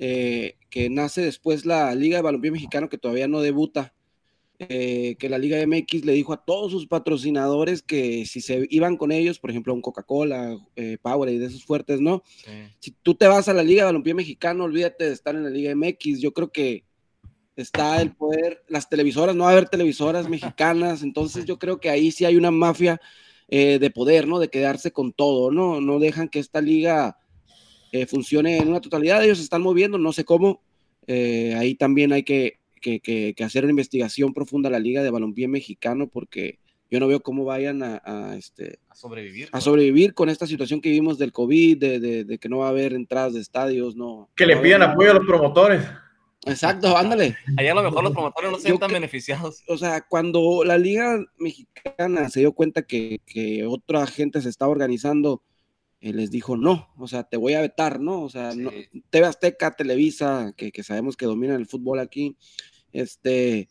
que 0.02 0.90
nace 0.90 1.22
después 1.22 1.66
la 1.66 1.94
Liga 1.94 2.18
de 2.18 2.24
Balompié 2.24 2.52
Mexicano, 2.52 2.90
que 2.90 2.98
todavía 2.98 3.28
no 3.28 3.40
debuta 3.42 3.94
eh, 4.70 5.16
que 5.18 5.28
la 5.28 5.40
Liga 5.40 5.58
MX 5.66 6.06
le 6.06 6.14
dijo 6.14 6.34
a 6.34 6.46
todos 6.46 6.72
sus 6.72 6.86
patrocinadores 6.86 7.82
que 7.82 8.28
si 8.28 8.42
se 8.42 8.68
iban 8.70 8.96
con 8.96 9.12
ellos, 9.12 9.40
por 9.40 9.50
ejemplo, 9.50 9.74
un 9.74 9.82
Coca-Cola, 9.82 10.56
eh, 10.76 11.00
Power 11.02 11.32
y 11.32 11.40
de 11.40 11.48
esos 11.48 11.66
fuertes, 11.66 12.00
¿no? 12.00 12.22
Si 12.80 12.92
tú 13.02 13.16
te 13.16 13.28
vas 13.28 13.48
a 13.48 13.56
la 13.56 13.64
Liga 13.64 13.82
de 13.82 13.86
Balompié 13.88 14.14
Mexicano, 14.14 14.66
olvídate 14.66 15.06
de 15.06 15.14
estar 15.14 15.34
en 15.36 15.44
la 15.44 15.50
Liga 15.50 15.74
MX. 15.74 16.20
Yo 16.20 16.32
creo 16.32 16.52
que 16.52 16.84
está 17.56 18.04
el 18.04 18.14
poder, 18.14 18.64
las 18.68 18.88
televisoras, 18.88 19.36
no 19.36 19.46
va 19.46 19.50
a 19.50 19.54
haber 19.54 19.68
televisoras 19.68 20.30
mexicanas, 20.30 21.02
entonces 21.02 21.46
yo 21.46 21.58
creo 21.58 21.80
que 21.80 21.90
ahí 21.90 22.12
sí 22.12 22.26
hay 22.26 22.36
una 22.36 22.52
mafia 22.52 23.02
eh, 23.48 23.80
de 23.80 23.90
poder, 23.90 24.28
¿no? 24.28 24.38
De 24.38 24.50
quedarse 24.50 24.92
con 24.92 25.12
todo, 25.12 25.50
¿no? 25.50 25.82
No 25.82 25.98
dejan 25.98 26.30
que 26.30 26.38
esta 26.38 26.62
liga 26.62 27.18
funcione 28.08 28.58
en 28.58 28.70
una 28.70 28.82
totalidad, 28.82 29.24
ellos 29.24 29.38
se 29.38 29.44
están 29.44 29.62
moviendo, 29.62 29.98
no 29.98 30.14
sé 30.14 30.24
cómo. 30.24 30.62
ahí 31.08 31.76
también 31.76 32.14
hay 32.14 32.24
que 32.24 32.62
que, 32.82 33.36
hacer 33.44 33.64
una 33.64 33.72
investigación 33.72 34.34
profunda 34.34 34.70
a 34.70 34.72
la 34.72 34.80
Liga 34.80 35.04
de 35.04 35.12
Balompié 35.12 35.48
Mexicano 35.48 36.08
porque 36.08 36.60
yo 36.90 37.00
no 37.00 37.08
veo 37.08 37.22
cómo 37.22 37.46
vayan 37.46 37.84
a, 37.84 38.36
este, 38.38 38.80
a 38.90 38.96
sobrevivir. 38.96 39.48
A 39.54 39.62
sobrevivir 39.62 40.14
con 40.14 40.28
esta 40.28 40.46
situación 40.46 40.82
que 40.82 40.90
vivimos 40.90 41.18
del 41.18 41.32
COVID, 41.32 41.78
de, 41.78 42.38
que 42.40 42.50
no 42.50 42.60
va 42.60 42.66
a 42.66 42.70
haber 42.70 42.94
entradas 42.94 43.34
de 43.34 43.40
estadios, 43.40 43.96
no. 43.96 44.30
Que 44.36 44.46
le 44.46 44.58
pidan 44.58 44.82
apoyo 44.82 45.12
a 45.12 45.14
los 45.14 45.26
promotores. 45.26 45.86
Exacto, 46.46 46.98
ándale. 46.98 47.38
Ahí 47.56 47.68
a 47.68 47.76
lo 47.76 47.84
mejor 47.84 48.04
los 48.04 48.12
promotores 48.12 48.52
no 48.52 48.58
se 48.58 48.78
tan 48.78 48.92
beneficiados. 48.92 49.64
O 49.68 49.78
sea, 49.78 50.02
cuando 50.02 50.64
la 50.66 50.78
Liga 50.78 51.24
Mexicana 51.38 52.30
se 52.30 52.42
dio 52.42 52.52
cuenta 52.52 52.82
que, 52.82 53.22
que 53.26 53.66
otra 53.66 54.06
gente 54.08 54.42
se 54.42 54.50
estaba 54.50 54.72
organizando, 54.72 55.44
eh, 56.02 56.14
les 56.14 56.32
dijo 56.32 56.58
no, 56.58 56.90
o 56.98 57.08
sea, 57.08 57.24
te 57.24 57.38
voy 57.38 57.54
a 57.54 57.62
vetar, 57.62 58.00
¿no? 58.00 58.24
O 58.24 58.30
sea, 58.30 58.54
no, 58.56 58.72
TV 59.10 59.26
Azteca, 59.26 59.76
Televisa, 59.76 60.54
que, 60.58 60.72
que, 60.72 60.84
sabemos 60.84 61.16
que 61.16 61.28
dominan 61.28 61.58
el 61.58 61.68
fútbol 61.68 62.00
aquí, 62.00 62.36
este, 62.92 63.70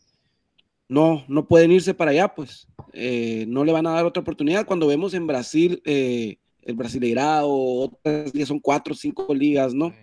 no, 0.87 1.23
no 1.27 1.47
pueden 1.47 1.71
irse 1.71 1.93
para 1.93 2.11
allá, 2.11 2.29
pues 2.29 2.67
eh, 2.93 3.45
no 3.47 3.63
le 3.63 3.71
van 3.71 3.87
a 3.87 3.91
dar 3.91 4.05
otra 4.05 4.21
oportunidad. 4.21 4.65
Cuando 4.65 4.87
vemos 4.87 5.13
en 5.13 5.27
Brasil, 5.27 5.81
eh, 5.85 6.37
el 6.63 6.75
Brasileirao, 6.75 7.49
otras 7.49 8.33
ligas 8.33 8.49
son 8.49 8.59
cuatro 8.59 8.93
o 8.93 8.97
cinco 8.97 9.33
ligas, 9.33 9.73
¿no? 9.73 9.93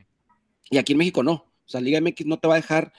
Y 0.71 0.79
aquí 0.79 0.93
en 0.93 0.99
México 0.99 1.23
no. 1.23 1.33
O 1.33 1.69
sea, 1.71 1.81
Liga 1.81 2.01
MX 2.01 2.25
no 2.27 2.39
te 2.39 2.49
va 2.49 2.55
a 2.55 2.59
dejar 2.59 2.93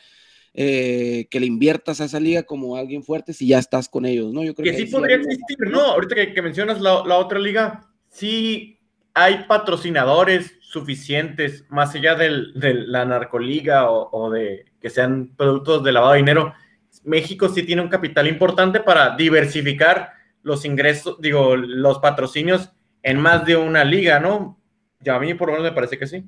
eh, 0.54 1.28
que 1.32 1.40
le 1.40 1.48
inviertas 1.48 2.02
a 2.02 2.06
esa 2.06 2.20
liga 2.20 2.44
como 2.44 2.76
alguien 2.76 3.04
fuerte 3.04 3.34
si 3.34 3.48
ya 3.48 3.58
estás 3.58 3.90
con 3.90 4.06
ellos, 4.06 4.32
¿no? 4.34 4.44
Yo 4.44 4.54
creo 4.54 4.72
que, 4.72 4.78
sí 4.78 4.92
podría 4.92 5.16
existir, 5.16 5.58
¿no? 5.72 5.82
Ahorita 5.82 6.16
que, 6.34 6.42
mencionas 6.42 6.80
la, 6.82 7.04
la, 7.06 7.18
otra 7.18 7.40
liga, 7.40 7.92
sí 8.10 8.79
hay 9.14 9.46
patrocinadores 9.48 10.58
suficientes, 10.62 11.66
más 11.70 11.96
allá 11.96 12.16
de 12.16 12.30
la 12.62 13.06
narcoliga 13.06 13.90
o, 13.90 14.30
de 14.30 14.66
que 14.80 14.90
sean 14.90 15.34
productos 15.36 15.84
de 15.84 15.92
lavado 15.92 16.14
de 16.14 16.20
dinero, 16.20 16.54
México 17.04 17.50
sí 17.50 17.64
tiene 17.64 17.82
un 17.82 17.90
capital 17.90 18.28
importante 18.28 18.80
para 18.80 19.16
diversificar 19.16 20.14
los 20.44 20.66
ingresos, 20.66 21.20
digo, 21.20 21.56
los 21.56 22.00
patrocinios 22.00 22.72
en 23.04 23.20
más 23.20 23.46
de 23.46 23.56
una 23.56 23.84
liga, 23.84 24.20
¿no? 24.20 24.60
Ya 25.00 25.16
a 25.16 25.20
mí 25.20 25.34
por 25.34 25.48
lo 25.48 25.54
menos 25.54 25.70
me 25.70 25.76
parece 25.76 25.98
que 25.98 26.08
sí. 26.08 26.24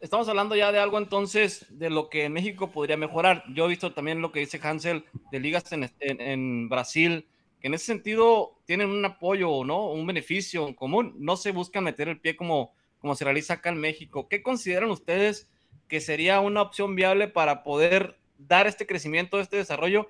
Estamos 0.00 0.28
hablando 0.28 0.54
ya 0.54 0.72
de 0.72 0.78
algo 0.78 0.98
entonces 0.98 1.66
de 1.70 1.88
lo 1.88 2.10
que 2.10 2.28
México 2.28 2.70
podría 2.70 2.96
mejorar. 2.96 3.42
Yo 3.54 3.64
he 3.64 3.68
visto 3.68 3.92
también 3.92 4.20
lo 4.20 4.30
que 4.30 4.40
dice 4.40 4.60
Hansel 4.62 5.04
de 5.32 5.40
ligas 5.40 5.72
en, 5.72 5.90
en, 6.00 6.68
Brasil 6.68 7.26
que 7.60 7.68
en 7.68 7.74
ese 7.74 7.86
sentido 7.86 8.58
tienen 8.64 8.90
un 8.90 9.04
apoyo, 9.04 9.64
¿no? 9.64 9.90
Un 9.90 10.06
beneficio 10.06 10.66
en 10.66 10.74
común. 10.74 11.14
No 11.18 11.36
se 11.36 11.52
buscan 11.52 11.84
meter 11.84 12.08
el 12.08 12.20
pie 12.20 12.36
como, 12.36 12.74
como 12.98 13.14
se 13.14 13.24
realiza 13.24 13.54
acá 13.54 13.70
en 13.70 13.78
México. 13.78 14.28
¿Qué 14.28 14.42
consideran 14.42 14.90
ustedes 14.90 15.48
que 15.88 16.00
sería 16.00 16.40
una 16.40 16.62
opción 16.62 16.94
viable 16.94 17.28
para 17.28 17.62
poder 17.62 18.18
dar 18.38 18.66
este 18.66 18.86
crecimiento, 18.86 19.40
este 19.40 19.56
desarrollo? 19.56 20.08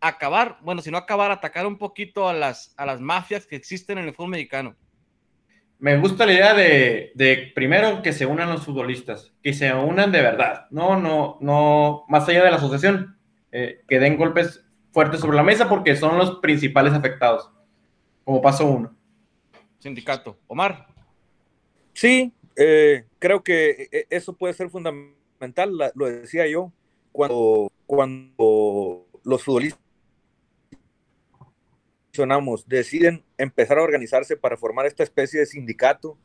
Acabar, 0.00 0.58
bueno, 0.62 0.80
si 0.80 0.90
no 0.90 0.98
acabar, 0.98 1.30
atacar 1.30 1.66
un 1.66 1.78
poquito 1.78 2.28
a 2.28 2.32
las, 2.32 2.74
a 2.76 2.86
las 2.86 3.00
mafias 3.00 3.46
que 3.46 3.56
existen 3.56 3.98
en 3.98 4.06
el 4.06 4.14
fútbol 4.14 4.30
mexicano. 4.30 4.76
Me 5.78 5.96
gusta 5.96 6.26
la 6.26 6.32
idea 6.34 6.54
de, 6.54 7.10
de, 7.14 7.52
primero 7.54 8.02
que 8.02 8.12
se 8.12 8.26
unan 8.26 8.50
los 8.50 8.66
futbolistas, 8.66 9.32
que 9.42 9.54
se 9.54 9.72
unan 9.72 10.12
de 10.12 10.20
verdad, 10.20 10.66
no, 10.70 11.00
no, 11.00 11.38
no, 11.40 12.04
más 12.08 12.28
allá 12.28 12.44
de 12.44 12.50
la 12.50 12.58
asociación, 12.58 13.18
eh, 13.50 13.80
que 13.88 13.98
den 13.98 14.18
golpes 14.18 14.62
fuertes 14.92 15.20
sobre 15.20 15.36
la 15.36 15.42
mesa 15.42 15.68
porque 15.68 15.96
son 15.96 16.18
los 16.18 16.38
principales 16.40 16.92
afectados, 16.92 17.50
como 18.24 18.40
paso 18.40 18.66
uno. 18.66 18.94
Sindicato. 19.78 20.38
Omar. 20.46 20.86
Sí, 21.92 22.32
eh, 22.56 23.04
creo 23.18 23.42
que 23.42 23.88
eh, 23.92 24.06
eso 24.10 24.34
puede 24.34 24.54
ser 24.54 24.70
fundamental, 24.70 25.92
lo 25.94 26.06
decía 26.06 26.46
yo, 26.46 26.72
cuando, 27.12 27.72
cuando 27.86 29.06
los 29.24 29.42
futbolistas 29.42 29.80
deciden 32.66 33.24
empezar 33.38 33.78
a 33.78 33.82
organizarse 33.82 34.36
para 34.36 34.56
formar 34.56 34.86
esta 34.86 35.02
especie 35.02 35.40
de 35.40 35.46
sindicato 35.46 36.18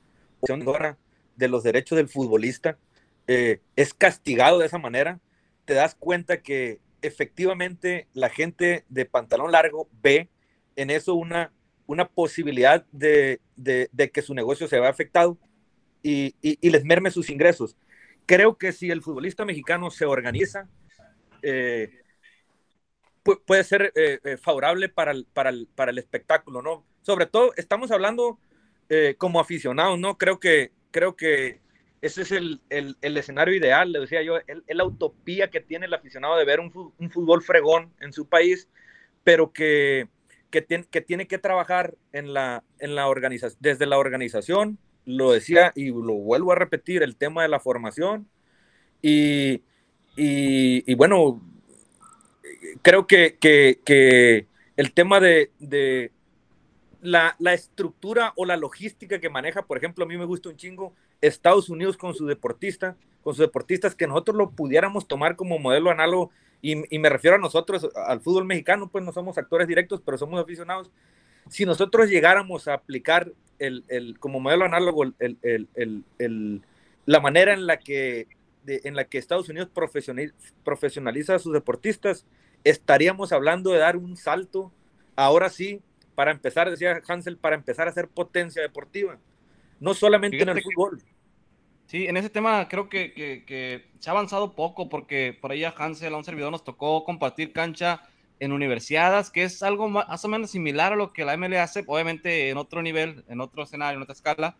de 1.35 1.47
los 1.47 1.63
derechos 1.63 1.95
del 1.95 2.09
futbolista, 2.09 2.77
eh, 3.27 3.59
es 3.75 3.93
castigado 3.93 4.59
de 4.59 4.67
esa 4.67 4.77
manera, 4.77 5.19
te 5.65 5.73
das 5.73 5.95
cuenta 5.95 6.41
que 6.41 6.79
efectivamente 7.01 8.07
la 8.13 8.29
gente 8.29 8.85
de 8.89 9.05
pantalón 9.05 9.51
largo 9.51 9.89
ve 10.01 10.29
en 10.75 10.89
eso 10.89 11.15
una, 11.15 11.51
una 11.87 12.07
posibilidad 12.07 12.85
de, 12.91 13.39
que 14.13 14.21
su 14.21 14.33
negocio 14.33 14.67
se 14.67 14.79
vea 14.79 14.89
afectado 14.89 15.37
y, 16.03 16.35
les 16.61 16.85
merme 16.85 17.11
sus 17.11 17.29
ingresos. 17.29 17.77
Creo 18.25 18.57
que 18.57 18.71
si 18.71 18.89
el 18.89 19.01
futbolista 19.01 19.45
mexicano 19.45 19.91
se 19.91 20.05
organiza, 20.05 20.67
eh, 21.41 22.01
puede 23.45 23.63
ser 23.63 23.91
eh, 23.95 24.19
eh, 24.23 24.37
favorable 24.37 24.89
para 24.89 25.11
el, 25.11 25.25
para, 25.25 25.49
el, 25.49 25.67
para 25.75 25.91
el 25.91 25.97
espectáculo, 25.97 26.61
¿no? 26.61 26.85
Sobre 27.01 27.25
todo, 27.25 27.53
estamos 27.55 27.91
hablando 27.91 28.39
como 29.17 29.39
aficionados, 29.39 29.97
¿no? 29.97 30.15
Creo 30.15 30.39
que, 30.39 30.71
creo 30.91 31.15
que 31.15 31.59
ese 32.01 32.21
es 32.21 32.31
el, 32.31 32.61
el, 32.69 32.97
el, 33.01 33.17
escenario 33.17 33.55
ideal, 33.55 33.91
le 33.91 33.99
decía 33.99 34.21
yo, 34.21 34.37
el, 34.47 34.63
la 34.67 34.85
utopía 34.85 35.49
que 35.49 35.61
tiene 35.61 35.87
el 35.87 35.93
aficionado 35.93 36.37
de 36.37 36.45
ver 36.45 36.59
un, 36.59 36.71
fútbol 36.71 37.41
fregón 37.41 37.91
en 37.99 38.13
su 38.13 38.27
país, 38.27 38.69
pero 39.23 39.51
que, 39.51 40.07
que, 40.51 40.63
que 40.89 41.01
tiene 41.01 41.27
que 41.27 41.37
trabajar 41.37 41.95
en 42.11 42.33
la, 42.33 42.63
en 42.79 42.95
la 42.95 43.07
organización, 43.07 43.57
desde 43.59 43.85
la 43.85 43.97
organización, 43.97 44.77
lo 45.05 45.31
decía 45.31 45.71
y 45.75 45.87
lo 45.87 46.13
vuelvo 46.13 46.51
a 46.51 46.55
repetir, 46.55 47.03
el 47.03 47.15
tema 47.15 47.43
de 47.43 47.49
la 47.49 47.59
formación 47.59 48.27
y, 49.01 49.63
y, 50.15 50.83
y 50.85 50.95
bueno, 50.95 51.41
creo 52.81 53.07
que, 53.07 53.37
que, 53.39 53.79
que, 53.83 54.47
el 54.77 54.91
tema 54.93 55.19
de, 55.19 55.51
de 55.59 56.11
la, 57.01 57.35
la, 57.39 57.53
estructura 57.53 58.33
o 58.35 58.45
la 58.45 58.57
logística 58.57 59.19
que 59.19 59.29
maneja, 59.29 59.65
por 59.65 59.77
ejemplo, 59.77 60.03
a 60.03 60.07
mí 60.07 60.17
me 60.17 60.25
gusta 60.25 60.49
un 60.49 60.57
chingo 60.57 60.93
Estados 61.27 61.69
Unidos 61.69 61.97
con 61.97 62.13
su 62.13 62.25
deportista, 62.25 62.95
con 63.23 63.33
sus 63.33 63.45
deportistas, 63.45 63.95
que 63.95 64.07
nosotros 64.07 64.37
lo 64.37 64.51
pudiéramos 64.51 65.07
tomar 65.07 65.35
como 65.35 65.59
modelo 65.59 65.89
análogo, 65.89 66.31
y, 66.61 66.95
y, 66.95 66.99
me 66.99 67.09
refiero 67.09 67.35
a 67.35 67.39
nosotros, 67.39 67.89
al 67.95 68.21
fútbol 68.21 68.45
mexicano, 68.45 68.89
pues 68.89 69.03
no 69.03 69.11
somos 69.11 69.37
actores 69.37 69.67
directos, 69.67 70.01
pero 70.03 70.17
somos 70.17 70.41
aficionados. 70.41 70.89
Si 71.49 71.65
nosotros 71.65 72.09
llegáramos 72.09 72.67
a 72.67 72.73
aplicar 72.73 73.31
el, 73.59 73.83
el 73.87 74.19
como 74.19 74.39
modelo 74.39 74.65
análogo 74.65 75.03
el, 75.03 75.37
el, 75.41 76.61
la 77.05 77.19
manera 77.19 77.53
en 77.53 77.67
la 77.67 77.77
que, 77.77 78.27
de, 78.63 78.81
en 78.83 78.95
la 78.95 79.05
que 79.05 79.17
Estados 79.17 79.49
Unidos 79.49 79.69
profesionaliza 80.63 81.35
a 81.35 81.39
sus 81.39 81.53
deportistas, 81.53 82.25
estaríamos 82.63 83.31
hablando 83.31 83.71
de 83.71 83.79
dar 83.79 83.95
un 83.95 84.17
salto, 84.17 84.71
ahora 85.15 85.49
sí, 85.49 85.81
para 86.15 86.31
empezar, 86.31 86.69
decía 86.69 87.01
Hansel, 87.07 87.37
para 87.37 87.55
empezar 87.55 87.87
a 87.87 87.91
hacer 87.91 88.07
potencia 88.07 88.61
deportiva, 88.61 89.19
no 89.79 89.93
solamente 89.93 90.41
en 90.41 90.49
el 90.49 90.63
fútbol. 90.63 91.01
Sí, 91.87 92.07
en 92.07 92.17
ese 92.17 92.29
tema 92.29 92.67
creo 92.67 92.89
que, 92.89 93.13
que, 93.13 93.85
se 93.99 94.09
ha 94.09 94.13
avanzado 94.13 94.53
poco 94.53 94.89
porque 94.89 95.37
por 95.39 95.51
ahí 95.51 95.63
a 95.63 95.73
Hansel, 95.77 96.13
a 96.13 96.17
un 96.17 96.25
servidor, 96.25 96.51
nos 96.51 96.63
tocó 96.63 97.03
compartir 97.03 97.53
cancha 97.53 98.01
en 98.39 98.51
universidades, 98.51 99.29
que 99.29 99.43
es 99.43 99.63
algo 99.63 99.87
más 99.87 100.25
o 100.25 100.27
menos 100.27 100.51
similar 100.51 100.93
a 100.93 100.95
lo 100.95 101.13
que 101.13 101.23
la 101.25 101.37
ML 101.37 101.55
hace, 101.57 101.83
obviamente 101.87 102.49
en 102.49 102.57
otro 102.57 102.81
nivel, 102.81 103.23
en 103.29 103.39
otro 103.39 103.63
escenario, 103.63 103.97
en 103.97 104.03
otra 104.03 104.13
escala, 104.13 104.57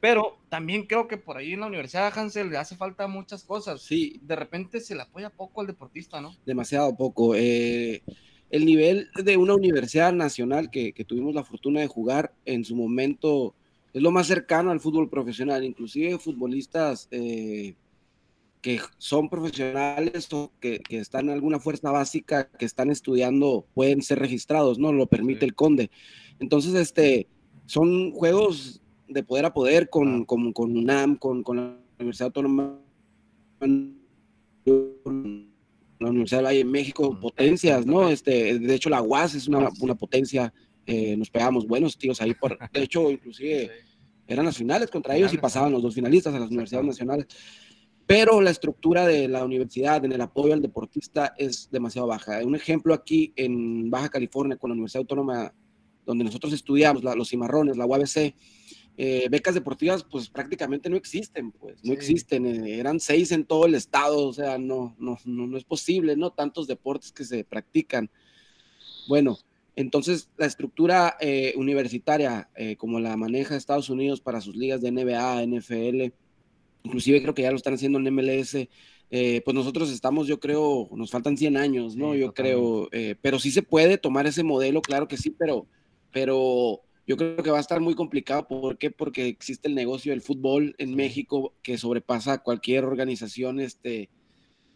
pero 0.00 0.38
también 0.48 0.86
creo 0.86 1.08
que 1.08 1.16
por 1.16 1.36
ahí 1.36 1.54
en 1.54 1.60
la 1.60 1.66
Universidad 1.66 2.12
de 2.12 2.20
Hansel 2.20 2.50
le 2.50 2.58
hace 2.58 2.76
falta 2.76 3.08
muchas 3.08 3.42
cosas. 3.42 3.82
Sí. 3.82 4.20
De 4.22 4.36
repente 4.36 4.80
se 4.80 4.94
le 4.94 5.02
apoya 5.02 5.30
poco 5.30 5.60
al 5.60 5.66
deportista, 5.66 6.20
¿no? 6.20 6.36
Demasiado 6.46 6.94
poco. 6.96 7.34
Eh, 7.34 8.02
el 8.50 8.64
nivel 8.64 9.10
de 9.16 9.36
una 9.36 9.54
universidad 9.54 10.12
nacional 10.12 10.70
que, 10.70 10.92
que, 10.92 11.04
tuvimos 11.04 11.34
la 11.34 11.42
fortuna 11.42 11.80
de 11.80 11.88
jugar 11.88 12.32
en 12.44 12.64
su 12.64 12.76
momento 12.76 13.54
es 13.92 14.02
lo 14.02 14.10
más 14.10 14.26
cercano 14.26 14.70
al 14.70 14.80
fútbol 14.80 15.08
profesional. 15.08 15.64
Inclusive 15.64 16.18
futbolistas 16.18 17.08
eh, 17.10 17.74
que 18.60 18.80
son 18.98 19.28
profesionales 19.28 20.32
o 20.32 20.52
que, 20.60 20.80
que, 20.80 20.98
están 20.98 21.26
en 21.26 21.34
alguna 21.34 21.60
fuerza 21.60 21.90
básica, 21.90 22.48
que 22.48 22.64
están 22.64 22.90
estudiando, 22.90 23.66
pueden 23.74 24.02
ser 24.02 24.18
registrados, 24.18 24.78
¿no? 24.78 24.92
Lo 24.92 25.06
permite 25.06 25.44
el 25.44 25.54
Conde. 25.54 25.90
Entonces, 26.40 26.74
este, 26.74 27.28
son 27.66 28.12
juegos 28.12 28.82
de 29.08 29.22
poder 29.22 29.44
a 29.46 29.54
poder 29.54 29.88
con, 29.88 30.24
con, 30.24 30.52
con 30.52 30.76
UNAM, 30.76 31.16
con, 31.16 31.42
con, 31.42 31.56
la 31.56 31.76
Universidad 31.98 32.26
Autónoma, 32.26 32.78
la 33.60 33.66
Universidad 36.10 36.38
de 36.38 36.44
Valle 36.44 36.60
en 36.60 36.70
México, 36.70 37.18
potencias, 37.20 37.86
¿no? 37.86 38.08
Este, 38.08 38.58
de 38.58 38.74
hecho, 38.74 38.90
la 38.90 39.02
UAS 39.02 39.34
es 39.34 39.48
una, 39.48 39.68
una 39.80 39.94
potencia, 39.94 40.52
eh, 40.88 41.16
nos 41.18 41.28
pegamos 41.28 41.66
buenos 41.66 41.98
tíos 41.98 42.20
ahí, 42.22 42.32
por, 42.32 42.58
de 42.58 42.82
hecho, 42.82 43.10
inclusive 43.10 43.70
eran 44.26 44.46
las 44.46 44.56
finales 44.56 44.90
contra 44.90 45.14
ellos 45.14 45.34
y 45.34 45.36
pasaban 45.36 45.70
los 45.70 45.82
dos 45.82 45.94
finalistas 45.94 46.34
a 46.34 46.38
las 46.38 46.48
universidades 46.48 46.86
nacionales. 46.86 47.26
Pero 48.06 48.40
la 48.40 48.48
estructura 48.48 49.06
de 49.06 49.28
la 49.28 49.44
universidad 49.44 50.02
en 50.02 50.12
el 50.12 50.20
apoyo 50.22 50.54
al 50.54 50.62
deportista 50.62 51.34
es 51.36 51.70
demasiado 51.70 52.08
baja. 52.08 52.42
Un 52.42 52.54
ejemplo 52.54 52.94
aquí 52.94 53.34
en 53.36 53.90
Baja 53.90 54.08
California 54.08 54.56
con 54.56 54.70
la 54.70 54.72
Universidad 54.72 55.02
Autónoma, 55.02 55.52
donde 56.06 56.24
nosotros 56.24 56.54
estudiamos, 56.54 57.04
los 57.04 57.28
cimarrones, 57.28 57.76
la 57.76 57.84
UABC, 57.84 58.34
eh, 58.96 59.28
becas 59.30 59.54
deportivas 59.54 60.02
pues 60.02 60.30
prácticamente 60.30 60.88
no 60.88 60.96
existen, 60.96 61.52
pues 61.52 61.84
no 61.84 61.92
existen, 61.92 62.46
eh, 62.46 62.80
eran 62.80 62.98
seis 62.98 63.30
en 63.30 63.44
todo 63.44 63.66
el 63.66 63.74
estado, 63.74 64.26
o 64.26 64.32
sea, 64.32 64.56
no, 64.56 64.96
no, 64.98 65.18
no, 65.26 65.56
es 65.58 65.64
posible, 65.64 66.16
¿no? 66.16 66.32
Tantos 66.32 66.66
deportes 66.66 67.12
que 67.12 67.24
se 67.24 67.44
practican. 67.44 68.10
Bueno, 69.06 69.38
entonces 69.80 70.30
la 70.36 70.46
estructura 70.46 71.16
eh, 71.20 71.54
universitaria, 71.56 72.48
como 72.78 73.00
la 73.00 73.16
maneja 73.16 73.56
Estados 73.56 73.90
Unidos 73.90 74.20
para 74.20 74.40
sus 74.40 74.56
ligas 74.56 74.80
de 74.80 74.90
NBA, 74.90 75.44
NFL, 75.46 76.12
inclusive 76.82 77.22
creo 77.22 77.34
que 77.34 77.42
ya 77.42 77.50
lo 77.50 77.56
están 77.56 77.74
haciendo 77.74 77.98
en 77.98 78.14
MLS, 78.14 78.56
pues 79.10 79.54
nosotros 79.54 79.90
estamos, 79.90 80.26
yo 80.26 80.40
creo, 80.40 80.88
nos 80.92 81.10
faltan 81.10 81.36
100 81.36 81.56
años, 81.56 81.96
¿no? 81.96 82.14
yo 82.14 82.34
creo, 82.34 82.88
pero 83.22 83.38
sí 83.38 83.50
se 83.50 83.62
puede 83.62 83.98
tomar 83.98 84.26
ese 84.26 84.42
modelo, 84.42 84.82
claro 84.82 85.06
que 85.06 85.16
sí, 85.16 85.30
pero, 85.30 85.66
pero 86.12 86.82
yo 87.08 87.16
creo 87.16 87.42
que 87.42 87.50
va 87.50 87.56
a 87.56 87.62
estar 87.62 87.80
muy 87.80 87.94
complicado. 87.94 88.46
¿Por 88.46 88.76
qué? 88.76 88.90
Porque 88.90 89.28
existe 89.28 89.66
el 89.66 89.74
negocio 89.74 90.12
del 90.12 90.20
fútbol 90.20 90.74
en 90.76 90.94
México 90.94 91.54
que 91.62 91.78
sobrepasa 91.78 92.42
cualquier 92.42 92.84
organización 92.84 93.60
este, 93.60 94.10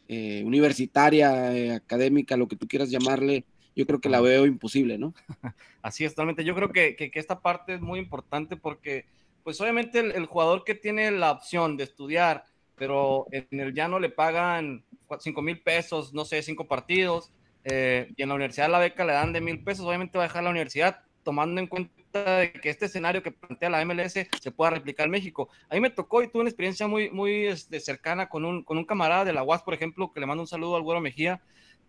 eh, 0.08 0.42
universitaria, 0.42 1.54
eh, 1.54 1.72
académica, 1.72 2.38
lo 2.38 2.48
que 2.48 2.56
tú 2.56 2.66
quieras 2.66 2.90
llamarle. 2.90 3.44
Yo 3.74 3.86
creo 3.86 4.00
que 4.00 4.08
la 4.08 4.20
veo 4.20 4.46
imposible, 4.46 4.98
¿no? 4.98 5.14
Así 5.82 6.04
es, 6.04 6.12
totalmente. 6.12 6.44
Yo 6.44 6.54
creo 6.54 6.70
que, 6.70 6.96
que, 6.96 7.10
esta 7.14 7.40
parte 7.40 7.74
es 7.74 7.80
muy 7.80 7.98
importante 7.98 8.56
porque, 8.56 9.06
pues 9.44 9.60
obviamente 9.60 10.00
el, 10.00 10.26
jugador 10.26 10.64
que 10.64 10.74
tiene 10.74 11.10
la 11.10 11.32
opción 11.32 11.76
de 11.76 11.84
estudiar, 11.84 12.44
pero 12.76 13.26
en 13.30 13.60
el 13.60 13.72
llano 13.72 13.98
le 13.98 14.10
pagan 14.10 14.84
5 15.18 15.42
mil 15.42 15.60
pesos, 15.60 16.12
no 16.12 16.24
sé, 16.24 16.42
cinco 16.42 16.66
partidos, 16.66 17.32
eh, 17.64 18.12
y 18.16 18.22
en 18.22 18.28
la 18.28 18.34
universidad 18.34 18.70
la 18.70 18.78
beca 18.78 19.04
le 19.04 19.12
dan 19.12 19.32
de 19.32 19.40
mil 19.40 19.62
pesos, 19.62 19.86
obviamente 19.86 20.18
va 20.18 20.24
a 20.24 20.26
dejar 20.26 20.42
la 20.42 20.50
universidad 20.50 21.00
tomando 21.22 21.60
en 21.60 21.68
cuenta 21.68 22.38
de 22.38 22.52
que 22.52 22.70
este 22.70 22.86
escenario 22.86 23.22
que 23.22 23.30
plantea 23.30 23.70
la 23.70 23.84
MLS 23.84 24.12
se 24.12 24.50
pueda 24.50 24.70
replicar 24.70 25.06
en 25.06 25.12
México. 25.12 25.48
A 25.68 25.74
mí 25.74 25.80
me 25.80 25.90
tocó 25.90 26.22
y 26.22 26.28
tuve 26.28 26.40
una 26.40 26.50
experiencia 26.50 26.86
muy, 26.86 27.10
muy 27.10 27.46
este, 27.46 27.80
cercana 27.80 28.28
con 28.28 28.44
un, 28.44 28.64
con 28.64 28.78
un 28.78 28.84
camarada 28.84 29.24
de 29.24 29.32
la 29.32 29.42
UAS, 29.42 29.62
por 29.62 29.74
ejemplo, 29.74 30.12
que 30.12 30.20
le 30.20 30.26
mando 30.26 30.42
un 30.42 30.48
saludo 30.48 30.76
al 30.76 30.82
Güero 30.82 31.00
Mejía. 31.00 31.40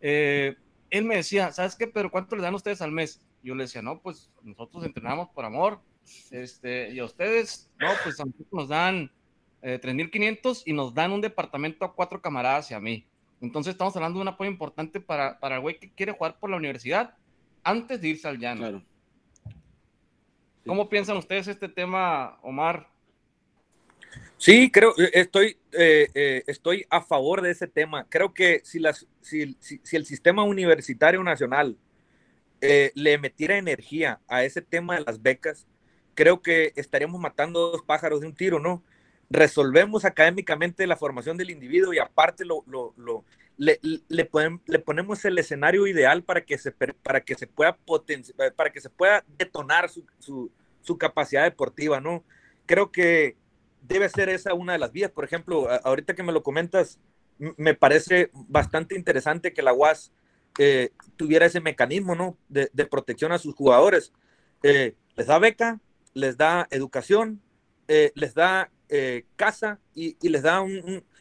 Eh, 0.02 0.56
él 0.94 1.06
me 1.06 1.16
decía, 1.16 1.52
¿sabes 1.52 1.76
qué? 1.76 1.88
Pero 1.88 2.12
¿cuánto 2.12 2.36
le 2.36 2.44
dan 2.44 2.54
ustedes 2.54 2.80
al 2.84 2.92
mes? 2.92 3.20
Yo 3.42 3.56
le 3.56 3.64
decía, 3.64 3.82
no, 3.82 4.00
pues 4.00 4.30
nosotros 4.44 4.86
entrenamos 4.86 5.28
por 5.30 5.44
amor. 5.44 5.80
Este, 6.30 6.94
y 6.94 7.00
a 7.00 7.06
ustedes, 7.06 7.68
no, 7.80 7.90
pues 8.04 8.20
a 8.20 8.26
nosotros 8.26 8.48
nos 8.52 8.70
dan 8.70 9.12
eh, 9.64 9.80
3.500 9.82 10.62
y 10.68 10.74
nos 10.74 10.94
dan 10.94 11.12
un 11.12 11.20
departamento 11.20 11.84
a 11.84 11.96
cuatro 11.96 12.22
camaradas 12.22 12.70
y 12.70 12.76
a 12.76 12.80
mí. 12.80 13.08
Entonces 13.42 13.72
estamos 13.72 13.96
hablando 13.96 14.20
de 14.20 14.22
un 14.22 14.28
apoyo 14.28 14.52
importante 14.52 15.02
para, 15.02 15.40
para 15.40 15.56
el 15.56 15.62
güey 15.62 15.80
que 15.80 15.92
quiere 15.92 16.12
jugar 16.12 16.38
por 16.38 16.52
la 16.52 16.58
universidad 16.58 17.18
antes 17.64 18.00
de 18.00 18.10
irse 18.10 18.28
al 18.28 18.38
llano. 18.38 18.62
Claro. 18.62 18.84
¿Cómo 20.64 20.90
piensan 20.90 21.18
ustedes 21.18 21.48
este 21.48 21.70
tema, 21.70 22.38
Omar? 22.44 22.93
Sí, 24.44 24.70
creo, 24.72 24.94
eh, 24.98 25.12
estoy, 25.14 25.58
eh, 25.72 26.10
eh, 26.14 26.44
estoy 26.48 26.86
a 26.90 27.02
favor 27.02 27.42
de 27.42 27.52
ese 27.52 27.66
tema. 27.66 28.06
Creo 28.10 28.34
que 28.34 28.62
si, 28.66 28.78
las, 28.80 29.08
si, 29.22 29.58
si, 29.62 29.96
el 29.96 30.06
sistema 30.06 30.44
universitario 30.44 31.24
nacional 31.24 31.78
le 32.60 33.18
metiera 33.18 33.58
energía 33.58 34.20
a 34.28 34.44
ese 34.44 34.62
tema 34.62 34.96
de 34.96 35.04
las 35.06 35.22
becas, 35.22 35.66
creo 36.14 36.42
que 36.42 36.74
estaríamos 36.76 37.22
matando 37.22 37.72
dos 37.72 37.84
pájaros 37.84 38.22
de 38.22 38.28
un 38.28 38.36
tiro, 38.36 38.60
¿no? 38.60 38.84
Resolvemos 39.30 40.04
académicamente 40.04 40.88
la 40.88 40.98
formación 40.98 41.38
del 41.38 41.50
individuo 41.50 41.94
y 41.94 42.00
aparte 42.00 42.44
lo, 42.44 42.64
lo, 42.68 42.94
lo 42.98 43.26
le, 43.58 43.80
le, 44.10 44.26
ponen, 44.26 44.62
le, 44.66 44.80
ponemos 44.80 45.24
el 45.26 45.38
escenario 45.38 45.88
ideal 45.88 46.24
para 46.24 46.46
que 46.46 46.58
se, 46.58 46.72
para 46.72 47.22
que 47.22 47.36
se 47.36 47.48
pueda 47.48 47.78
para 48.56 48.72
que 48.72 48.82
se 48.82 48.90
pueda 48.90 49.24
detonar 49.38 49.90
su, 49.90 50.06
su, 50.20 50.52
su 50.82 50.98
capacidad 50.98 51.44
deportiva, 51.44 52.00
¿no? 52.00 52.24
Creo 52.66 52.92
que 52.92 53.36
debe 53.84 54.10
ser 54.10 54.30
esa 54.30 54.54
una 54.54 54.74
de 54.74 54.80
las 54.80 54.92
vías. 54.92 55.12
Por 55.12 55.26
ejemplo, 55.26 55.68
ahorita 55.84 56.16
que 56.16 56.24
me 56.24 56.32
lo 56.32 56.42
comentas, 56.42 57.00
me 57.38 57.74
parece 57.76 58.32
bastante 58.34 58.96
interesante 58.96 59.54
que 59.54 59.62
la 59.62 59.74
UAS 59.74 60.12
eh, 60.60 60.92
tuviera 61.18 61.46
ese 61.46 61.60
mecanismo 61.60 62.16
¿no? 62.16 62.38
de, 62.48 62.86
protección 62.86 63.32
a 63.32 63.38
sus 63.38 63.56
jugadores. 63.56 64.14
Eh, 64.64 64.96
les 65.16 65.28
da 65.28 65.40
beca, 65.40 65.80
les 66.14 66.38
da 66.38 66.68
educación, 66.72 67.42
eh, 67.88 68.12
les 68.16 68.34
da 68.34 68.72
eh, 68.90 69.26
casa 69.36 69.80
y, 69.94 70.18
les 70.28 70.42
da 70.42 70.64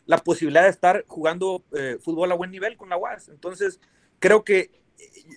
la 0.06 0.18
posibilidad 0.18 0.64
de 0.64 0.70
estar 0.70 1.04
jugando 1.08 1.64
fútbol 2.00 2.30
a 2.32 2.36
buen 2.36 2.50
nivel 2.50 2.76
con 2.76 2.88
la 2.88 2.96
UAS. 2.96 3.28
Entonces, 3.28 3.80
creo 4.18 4.44
que 4.44 4.70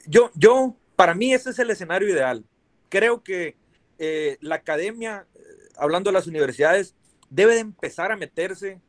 yo, 0.08 0.32
yo, 0.36 0.76
para 0.96 1.16
mí 1.16 1.34
ese 1.34 1.50
es 1.50 1.60
el 1.60 1.72
escenario 1.72 2.10
ideal. 2.10 2.46
Creo 2.90 3.24
que 3.24 3.56
la 4.42 4.56
academia, 4.56 5.26
hablando 5.78 6.10
de 6.10 6.14
las 6.14 6.28
universidades, 6.28 6.96
debe 7.36 7.56
de 7.56 7.60
empezar 7.60 8.12
a 8.12 8.18
meterse 8.18 8.80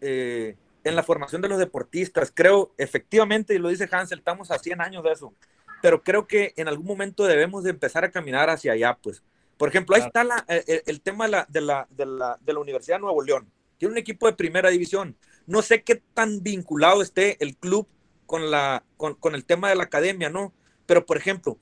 eh, 0.00 0.56
en 0.82 0.96
la 0.96 1.04
formación 1.04 1.40
de 1.40 1.48
los 1.48 1.58
deportistas. 1.58 2.32
Creo, 2.34 2.74
efectivamente, 2.76 3.54
y 3.54 3.58
lo 3.58 3.68
dice 3.68 3.88
Hansel, 3.90 4.18
estamos 4.18 4.50
a 4.50 4.58
100 4.58 4.80
años 4.80 5.04
de 5.04 5.12
eso, 5.12 5.32
pero 5.80 6.02
creo 6.02 6.26
que 6.26 6.52
en 6.56 6.66
algún 6.66 6.86
momento 6.86 7.24
debemos 7.24 7.62
de 7.62 7.70
empezar 7.70 8.04
a 8.04 8.10
caminar 8.10 8.50
hacia 8.50 8.72
allá, 8.72 8.98
pues. 9.00 9.22
Por 9.56 9.68
ejemplo, 9.68 9.94
ahí 9.94 10.02
está 10.02 10.24
la, 10.24 10.44
el, 10.48 10.82
el, 10.86 11.00
tema 11.00 11.26
de 11.26 11.30
la, 11.30 11.46
de, 11.48 11.60
la, 11.60 11.86
de, 11.90 12.06
la, 12.06 12.36
de 12.40 12.52
la 12.52 12.58
Universidad 12.58 12.96
de 12.96 13.02
Nuevo 13.02 13.22
León. 13.22 13.48
Tiene 13.78 13.92
un 13.92 13.98
equipo 13.98 14.26
de 14.26 14.32
primera 14.32 14.70
división. 14.70 15.16
No 15.46 15.62
sé 15.62 15.84
qué 15.84 16.02
tan 16.14 16.42
vinculado 16.42 17.00
esté 17.00 17.36
el 17.38 17.56
club 17.56 17.86
con, 18.26 18.50
la, 18.50 18.82
con, 18.96 19.14
con 19.14 19.36
el 19.36 19.44
tema 19.44 19.68
de 19.68 19.76
la 19.76 19.84
academia, 19.84 20.30
¿no? 20.30 20.52
Pero, 20.86 21.06
por 21.06 21.16
ejemplo, 21.16 21.58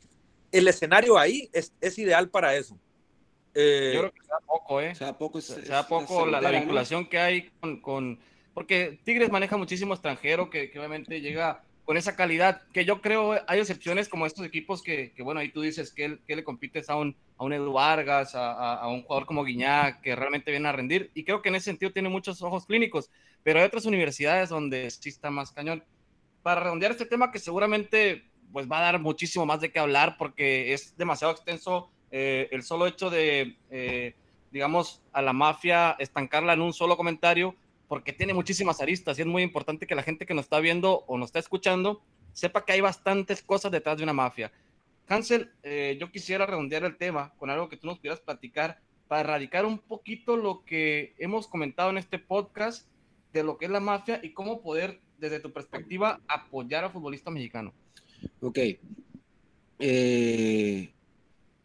el 0.50 0.66
escenario 0.66 1.18
ahí 1.18 1.50
es, 1.52 1.74
es 1.82 1.98
ideal 1.98 2.30
para 2.30 2.54
eso. 2.54 2.78
Eh, 3.54 3.92
Yo 3.94 4.00
creo 4.00 4.12
que 4.12 4.22
sea 4.22 4.38
poco, 4.46 4.80
¿eh? 4.80 4.94
Sea 4.94 5.18
poco, 5.18 5.38
es, 5.38 5.46
sea 5.46 5.86
poco 5.86 6.26
la, 6.26 6.40
la, 6.40 6.50
vinculación 6.50 7.04
¿no? 7.04 7.08
que 7.08 7.18
hay 7.18 7.50
con, 7.60 7.80
con, 7.80 8.18
Porque 8.54 9.00
Tigres 9.04 9.30
maneja 9.30 9.56
muchísimo 9.56 9.94
extranjero 9.94 10.50
que, 10.50 10.70
que, 10.70 10.78
obviamente 10.78 11.20
llega 11.20 11.62
con 11.84 11.96
esa 11.96 12.14
calidad, 12.14 12.62
que 12.72 12.84
yo 12.84 13.00
creo 13.00 13.40
hay 13.48 13.58
excepciones 13.58 14.08
como 14.08 14.24
estos 14.24 14.46
equipos 14.46 14.82
que, 14.82 15.12
que 15.12 15.22
bueno, 15.24 15.40
ahí 15.40 15.50
tú 15.50 15.60
dices 15.62 15.92
que, 15.92 16.18
que 16.26 16.36
le 16.36 16.44
compites 16.44 16.88
a 16.88 16.94
un, 16.94 17.16
a 17.36 17.42
un 17.42 17.52
Edu 17.52 17.72
Vargas, 17.72 18.36
a, 18.36 18.52
a, 18.52 18.74
a, 18.76 18.88
un 18.88 19.02
jugador 19.02 19.26
como 19.26 19.42
Guiñac, 19.42 20.00
que 20.00 20.14
realmente 20.14 20.52
viene 20.52 20.68
a 20.68 20.72
rendir, 20.72 21.10
y 21.14 21.24
creo 21.24 21.42
que 21.42 21.48
en 21.48 21.56
ese 21.56 21.64
sentido 21.64 21.92
tiene 21.92 22.08
muchos 22.08 22.40
ojos 22.42 22.66
clínicos, 22.66 23.10
pero 23.42 23.58
hay 23.58 23.64
otras 23.64 23.86
universidades 23.86 24.50
donde 24.50 24.88
sí 24.90 25.08
está 25.08 25.30
más 25.30 25.50
cañón. 25.50 25.82
Para 26.42 26.60
redondear 26.60 26.92
este 26.92 27.06
tema 27.06 27.32
que 27.32 27.38
seguramente 27.38 28.24
pues 28.52 28.70
va 28.70 28.78
a 28.78 28.82
dar 28.82 29.00
muchísimo 29.00 29.46
más 29.46 29.60
de 29.60 29.70
qué 29.70 29.78
hablar 29.78 30.16
porque 30.18 30.72
es 30.72 30.96
demasiado 30.96 31.32
extenso 31.32 31.90
eh, 32.10 32.48
el 32.50 32.62
solo 32.62 32.86
hecho 32.86 33.10
de, 33.10 33.56
eh, 33.70 34.14
digamos, 34.50 35.02
a 35.12 35.22
la 35.22 35.32
mafia 35.32 35.96
estancarla 35.98 36.52
en 36.54 36.62
un 36.62 36.72
solo 36.72 36.96
comentario, 36.96 37.54
porque 37.88 38.12
tiene 38.12 38.34
muchísimas 38.34 38.80
aristas 38.80 39.18
y 39.18 39.22
es 39.22 39.26
muy 39.26 39.42
importante 39.42 39.86
que 39.86 39.94
la 39.94 40.02
gente 40.02 40.26
que 40.26 40.34
nos 40.34 40.44
está 40.44 40.60
viendo 40.60 41.04
o 41.06 41.18
nos 41.18 41.28
está 41.28 41.38
escuchando 41.38 42.00
sepa 42.32 42.64
que 42.64 42.72
hay 42.72 42.80
bastantes 42.80 43.42
cosas 43.42 43.72
detrás 43.72 43.96
de 43.96 44.04
una 44.04 44.12
mafia. 44.12 44.52
Hansel, 45.08 45.50
eh, 45.64 45.96
yo 46.00 46.10
quisiera 46.12 46.46
redondear 46.46 46.84
el 46.84 46.96
tema 46.96 47.32
con 47.36 47.50
algo 47.50 47.68
que 47.68 47.76
tú 47.76 47.88
nos 47.88 47.98
pudieras 47.98 48.20
platicar 48.20 48.78
para 49.08 49.22
erradicar 49.22 49.66
un 49.66 49.78
poquito 49.78 50.36
lo 50.36 50.64
que 50.64 51.14
hemos 51.18 51.48
comentado 51.48 51.90
en 51.90 51.98
este 51.98 52.20
podcast 52.20 52.86
de 53.32 53.42
lo 53.42 53.58
que 53.58 53.64
es 53.64 53.70
la 53.72 53.80
mafia 53.80 54.20
y 54.22 54.32
cómo 54.32 54.62
poder, 54.62 55.00
desde 55.18 55.40
tu 55.40 55.52
perspectiva, 55.52 56.20
apoyar 56.28 56.84
al 56.84 56.92
futbolista 56.92 57.30
mexicano. 57.30 57.72
Ok. 58.40 58.58
Eh, 59.80 60.92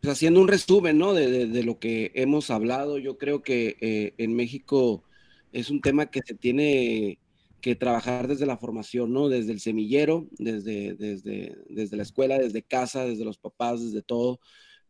pues 0.06 0.18
haciendo 0.18 0.40
un 0.40 0.48
resumen 0.48 1.00
¿no? 1.00 1.14
de, 1.14 1.32
de, 1.32 1.48
de, 1.48 1.64
lo 1.64 1.80
que 1.80 2.12
hemos 2.14 2.52
hablado, 2.52 3.00
yo 3.00 3.18
creo 3.18 3.42
que 3.42 3.76
eh, 3.82 4.14
en 4.20 4.36
México 4.36 5.04
es 5.52 5.72
un 5.72 5.82
tema 5.82 6.12
que 6.12 6.22
se 6.24 6.36
tiene 6.36 7.18
que 7.60 7.76
trabajar 7.76 8.28
desde 8.28 8.46
la 8.46 8.58
formación, 8.58 9.12
¿no? 9.12 9.30
Desde 9.30 9.52
el 9.52 9.60
semillero, 9.60 10.28
desde, 10.38 10.94
desde, 10.94 11.58
desde 11.70 11.98
la 11.98 12.04
escuela, 12.04 12.38
desde 12.38 12.62
casa, 12.62 13.04
desde 13.04 13.26
los 13.26 13.40
papás, 13.40 13.84
desde 13.84 14.04
todo, 14.04 14.40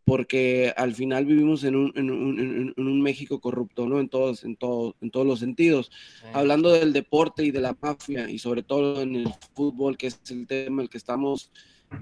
porque 0.04 0.74
al 0.76 0.94
final 0.94 1.26
vivimos 1.26 1.64
en 1.64 1.78
un, 1.78 1.94
en 1.96 2.12
un, 2.12 2.74
en 2.76 2.86
un 2.86 3.02
México 3.02 3.40
corrupto, 3.40 3.88
¿no? 3.88 4.02
En 4.02 4.10
todos, 4.10 4.44
en 4.44 4.58
todos, 4.58 4.96
en 5.00 5.12
todos 5.12 5.26
los 5.26 5.40
sentidos. 5.40 5.92
Sí. 6.20 6.28
Hablando 6.34 6.74
del 6.74 6.92
deporte 6.92 7.46
y 7.46 7.52
de 7.52 7.62
la 7.62 7.78
mafia, 7.80 8.30
y 8.30 8.38
sobre 8.38 8.64
todo 8.64 9.02
en 9.02 9.16
el 9.16 9.30
fútbol, 9.54 9.96
que 9.96 10.08
es 10.08 10.20
el 10.30 10.46
tema 10.46 10.82
el 10.82 10.90
que 10.90 10.98
estamos 10.98 11.52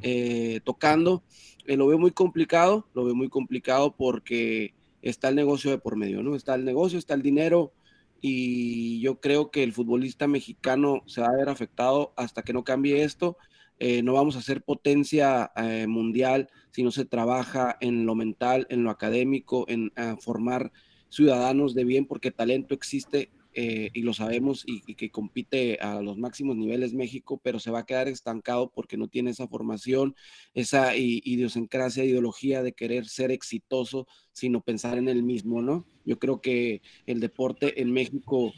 eh, 0.01 0.61
tocando, 0.63 1.23
eh, 1.65 1.77
lo 1.77 1.87
veo 1.87 1.97
muy 1.97 2.11
complicado, 2.11 2.87
lo 2.93 3.05
veo 3.05 3.15
muy 3.15 3.29
complicado 3.29 3.95
porque 3.95 4.73
está 5.01 5.29
el 5.29 5.35
negocio 5.35 5.71
de 5.71 5.77
por 5.77 5.95
medio, 5.95 6.23
¿no? 6.23 6.35
Está 6.35 6.55
el 6.55 6.65
negocio, 6.65 6.99
está 6.99 7.13
el 7.13 7.21
dinero 7.21 7.73
y 8.21 9.01
yo 9.01 9.19
creo 9.19 9.51
que 9.51 9.63
el 9.63 9.73
futbolista 9.73 10.27
mexicano 10.27 11.03
se 11.05 11.21
va 11.21 11.27
a 11.27 11.35
ver 11.35 11.49
afectado 11.49 12.13
hasta 12.15 12.41
que 12.43 12.53
no 12.53 12.63
cambie 12.63 13.03
esto. 13.03 13.37
Eh, 13.79 14.01
no 14.03 14.13
vamos 14.13 14.35
a 14.35 14.41
ser 14.41 14.63
potencia 14.63 15.51
eh, 15.55 15.87
mundial 15.87 16.49
si 16.71 16.83
no 16.83 16.91
se 16.91 17.05
trabaja 17.05 17.77
en 17.81 18.05
lo 18.05 18.15
mental, 18.15 18.65
en 18.69 18.83
lo 18.83 18.91
académico, 18.91 19.65
en 19.67 19.91
formar 20.19 20.71
ciudadanos 21.09 21.73
de 21.75 21.83
bien, 21.83 22.05
porque 22.05 22.31
talento 22.31 22.73
existe 22.73 23.29
eh, 23.55 23.89
y 23.93 24.01
lo 24.01 24.13
sabemos 24.13 24.63
y, 24.65 24.83
y, 24.87 24.95
que 24.95 25.11
compite 25.11 25.77
a 25.79 26.01
los 26.01 26.17
máximos 26.17 26.55
niveles 26.55 26.93
México, 26.93 27.39
pero 27.43 27.59
se 27.59 27.71
va 27.71 27.79
a 27.79 27.85
quedar 27.85 28.07
estancado 28.07 28.71
porque 28.71 28.97
no 28.97 29.07
tiene 29.07 29.31
esa 29.31 29.47
formación, 29.47 30.15
esa 30.53 30.95
idiosincrasia, 30.95 32.03
ideología 32.03 32.63
de 32.63 32.73
querer 32.73 33.05
ser 33.07 33.31
exitoso, 33.31 34.07
sino 34.31 34.61
pensar 34.61 34.97
en 34.97 35.09
el 35.09 35.23
mismo, 35.23 35.61
¿no? 35.61 35.85
Yo 36.05 36.19
creo 36.19 36.41
que 36.41 36.81
el 37.05 37.19
deporte 37.19 37.81
en 37.81 37.91
México 37.91 38.53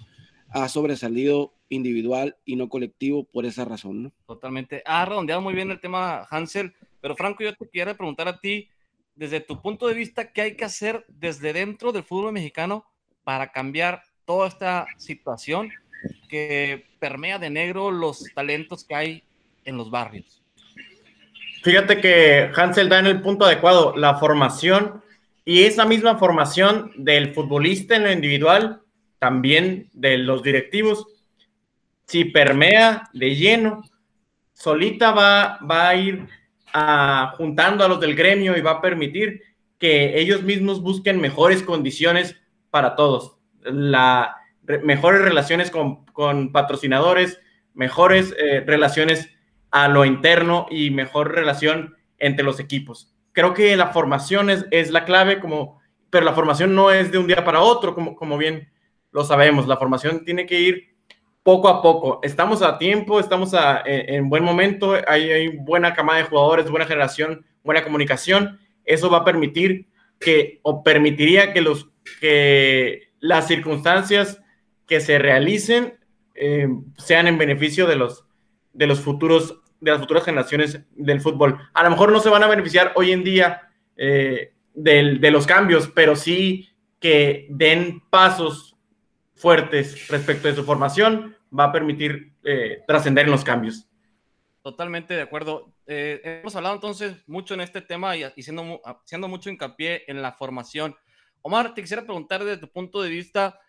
ha 0.50 0.70
sobresalido 0.70 1.54
individual 1.70 2.38
y 2.46 2.56
no 2.56 2.70
colectivo 2.70 3.26
por 3.26 3.46
esa 3.46 3.66
razón, 3.66 4.04
¿no? 4.04 4.14
Totalmente. 4.26 4.82
Ha 4.86 5.06
redondeado 5.06 5.41
muy 5.41 5.54
bien 5.54 5.72
el 5.72 5.80
tema, 5.80 6.26
Hansel, 6.30 6.74
pero 7.02 7.16
Franco, 7.16 7.43
yo 7.43 7.56
te 7.56 7.68
quiero 7.68 7.96
preguntar 7.96 8.28
a 8.28 8.39
ti, 8.39 8.70
desde 9.16 9.39
tu 9.39 9.62
punto 9.62 9.88
de 9.88 9.93
vista, 9.93 10.32
¿qué 10.32 10.41
hay 10.41 10.56
que 10.56 10.66
hacer 10.66 11.06
desde 11.08 11.54
dentro 11.54 11.91
del 11.91 12.04
fútbol 12.04 12.34
mexicano 12.34 12.86
para 13.24 13.52
cambiar 13.52 14.04
toda 14.26 14.47
esta 14.47 14.86
situación 14.97 15.71
que 16.28 16.86
permea 16.99 17.39
de 17.39 17.49
negro 17.49 17.91
los 17.91 18.26
talentos 18.34 18.84
que 18.84 18.95
hay 18.95 19.23
en 19.63 19.78
los 19.78 19.89
barrios. 19.89 20.41
Fíjate 21.63 21.99
que 21.99 22.51
Hansel 22.55 22.89
da 22.89 22.99
en 22.99 23.07
el 23.07 23.21
punto 23.21 23.45
adecuado 23.45 23.95
la 23.95 24.15
formación 24.15 25.01
y 25.43 25.63
esa 25.63 25.86
misma 25.86 26.17
formación 26.17 26.91
del 26.95 27.34
futbolista 27.34 27.95
en 27.95 28.03
lo 28.03 28.11
individual, 28.11 28.82
también 29.19 29.89
de 29.93 30.17
los 30.17 30.43
directivos, 30.43 31.07
si 32.05 32.26
permea 32.26 33.09
de 33.13 33.36
lleno, 33.36 33.84
solita 34.53 35.11
va, 35.11 35.59
va 35.59 35.89
a 35.89 35.95
ir 35.95 36.28
a, 36.71 37.34
juntando 37.38 37.84
a 37.84 37.88
los 37.88 37.99
del 37.99 38.15
gremio 38.15 38.55
y 38.57 38.61
va 38.61 38.71
a 38.71 38.82
permitir 38.82 39.41
que 39.80 40.19
ellos 40.19 40.43
mismos 40.43 40.82
busquen 40.82 41.19
mejores 41.19 41.63
condiciones 41.63 42.36
para 42.69 42.95
todos 42.95 43.34
la, 43.66 44.36
mejores 44.84 45.22
relaciones 45.22 45.72
con, 45.72 46.05
con 46.05 46.51
patrocinadores, 46.51 47.39
mejores 47.74 48.34
eh, 48.38 48.63
relaciones 48.66 49.30
a 49.72 49.88
lo 49.88 50.05
interno 50.05 50.68
y 50.70 50.89
mejor 50.89 51.34
relación 51.34 51.95
entre 52.18 52.45
los 52.45 52.59
equipos. 52.59 53.13
Creo 53.34 53.53
que 53.53 53.76
la 53.76 53.88
formación 53.88 54.49
es, 54.49 54.66
es, 54.72 54.91
la 54.91 55.03
clave, 55.03 55.39
como, 55.39 55.82
pero 56.09 56.26
la 56.26 56.34
formación 56.34 56.74
no 56.74 56.91
es 56.91 57.11
de 57.11 57.18
un 57.18 57.28
día 57.28 57.43
para 57.43 57.61
otro, 57.61 57.93
como, 57.93 58.16
como 58.16 58.38
bien 58.38 58.70
lo 59.11 59.24
sabemos. 59.24 59.68
La 59.68 59.78
formación 59.78 60.24
tiene 60.24 60.45
que 60.45 60.59
ir 60.59 60.95
poco 61.43 61.68
a 61.68 61.82
poco. 61.82 62.22
Estamos 62.24 62.61
a 62.61 62.78
tiempo, 62.78 63.20
estamos 63.20 63.53
a, 63.53 63.82
en, 63.86 64.16
en, 64.16 64.30
buen 64.30 64.43
momento, 64.43 64.95
hay, 65.07 65.30
hay 65.30 65.57
buena 65.57 65.93
camada 65.93 66.20
de 66.20 66.26
jugadores, 66.26 66.70
buena 66.70 66.86
generación, 66.86 67.45
buena 67.63 67.84
comunicación. 67.84 68.59
Eso 68.86 69.09
va 69.09 69.20
a 69.20 69.26
permitir 69.26 69.88
que, 70.20 70.59
o 70.63 70.84
permitiría 70.84 71.51
que 71.51 71.61
los 71.61 71.89
que 72.22 73.09
las 73.26 73.47
circunstancias 73.47 74.39
que 74.86 75.01
se 75.01 75.17
realicen 75.17 75.97
eh, 76.36 76.67
sean 76.97 77.26
en 77.28 77.39
beneficio 77.39 77.88
de 77.88 77.95
los, 77.95 78.26
de 78.73 78.86
los 78.86 78.99
futuros 78.99 79.61
de 79.82 79.91
las 79.91 79.99
futuras 79.99 80.23
generaciones 80.23 80.80
del 80.91 81.21
fútbol. 81.21 81.59
A 81.73 81.84
lo 81.84 81.89
mejor 81.91 82.11
no 82.11 82.19
se 82.19 82.30
van 82.30 82.43
a 82.43 82.47
beneficiar 82.47 82.93
hoy 82.95 83.11
en 83.11 83.23
día 83.23 83.69
eh, 83.97 84.53
de 84.73 85.32
los 85.32 85.45
cambios, 85.45 85.91
pero 85.93 86.15
sí 86.15 86.69
que 86.99 87.45
den 87.49 88.01
pasos 88.09 88.78
fuertes 89.36 90.07
respecto 90.07 90.47
de 90.47 90.55
su 90.55 90.63
formación, 90.63 91.36
va 91.57 91.65
a 91.65 91.71
permitir 91.71 92.34
eh, 92.43 92.84
trascender 92.88 93.26
en 93.26 93.32
los 93.32 93.43
cambios. 93.43 93.88
Totalmente 94.63 95.13
de 95.13 95.21
acuerdo. 95.21 95.71
Hemos 95.86 96.55
hablado 96.55 96.76
entonces 96.76 97.15
mucho 97.28 97.53
en 97.53 97.61
este 97.61 97.82
tema 97.82 98.17
y, 98.17 98.23
haciendo, 98.23 98.82
haciendo 98.84 99.28
mucho 99.28 99.49
hincapié 99.51 100.03
en 100.07 100.21
la 100.21 100.32
formación. 100.32 100.95
Omar, 101.48 101.76
te 101.76 101.82
quisiera 101.84 102.02
preguntar 102.02 102.43
desde 102.43 102.60
tu 102.60 102.72
punto 102.72 103.04
de 103.04 103.10
vista, 103.10 103.62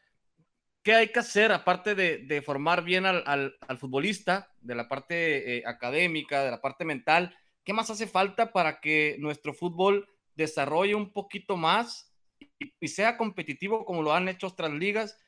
¿qué 0.83 0.95
hay 0.95 1.09
que 1.09 1.19
hacer 1.19 1.53
aparte 1.53 1.95
de, 1.95 2.41
formar 2.41 2.83
bien 2.83 3.05
al, 3.05 3.55
futbolista, 3.79 4.51
de 4.63 4.75
la 4.75 4.89
parte 4.89 5.59
eh, 5.59 5.63
académica, 5.67 6.43
de 6.43 6.51
la 6.51 6.63
parte 6.63 6.87
mental? 6.87 7.37
¿Qué 7.65 7.75
más 7.75 7.91
hace 7.91 8.07
falta 8.07 8.51
para 8.51 8.81
que 8.81 9.17
nuestro 9.19 9.53
fútbol 9.53 10.09
desarrolle 10.37 10.95
un 10.95 11.13
poquito 11.13 11.59
más 11.59 12.11
y, 12.59 12.89
sea 12.89 13.19
competitivo 13.19 13.85
como 13.85 14.03
lo 14.03 14.15
han 14.15 14.31
hecho 14.31 14.47
otras 14.47 14.73
ligas 14.73 15.19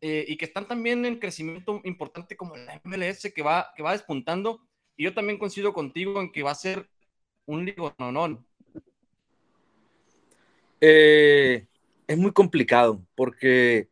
eh, 0.00 0.24
y 0.28 0.36
que 0.36 0.44
están 0.44 0.68
también 0.68 1.04
en 1.06 1.18
crecimiento 1.18 1.80
importante 1.82 2.36
como 2.36 2.54
la 2.54 2.80
MLS 2.84 3.32
que 3.34 3.42
va, 3.42 3.72
que 3.76 3.82
va 3.82 3.90
despuntando? 3.90 4.60
Y 4.96 5.02
yo 5.02 5.12
también 5.12 5.40
coincido 5.40 5.72
contigo 5.72 6.20
en 6.20 6.30
que 6.30 6.44
va 6.44 6.52
a 6.52 6.54
ser 6.54 6.88
un 7.46 7.64
ligo 7.64 7.92
no, 7.98 8.12
no. 8.12 8.46
Eh, 10.80 11.66
es 12.06 12.18
muy 12.18 12.32
complicado 12.32 13.02
porque 13.14 13.88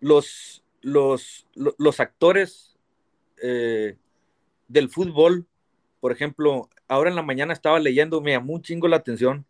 los, 0.00 0.62
los, 0.82 1.46
los, 1.54 2.00
actores 2.00 2.76
eh, 3.42 3.96
del 4.68 4.88
fútbol, 4.88 5.46
por 6.00 6.12
ejemplo, 6.12 6.68
ahora 6.88 7.10
en 7.10 7.16
la 7.16 7.22
mañana 7.22 7.52
estaba 7.52 7.78
leyendo, 7.78 8.20
me 8.20 8.32
llamó 8.32 8.54
un 8.54 8.62
chingo 8.62 8.88
la 8.88 8.96
atención, 8.96 9.44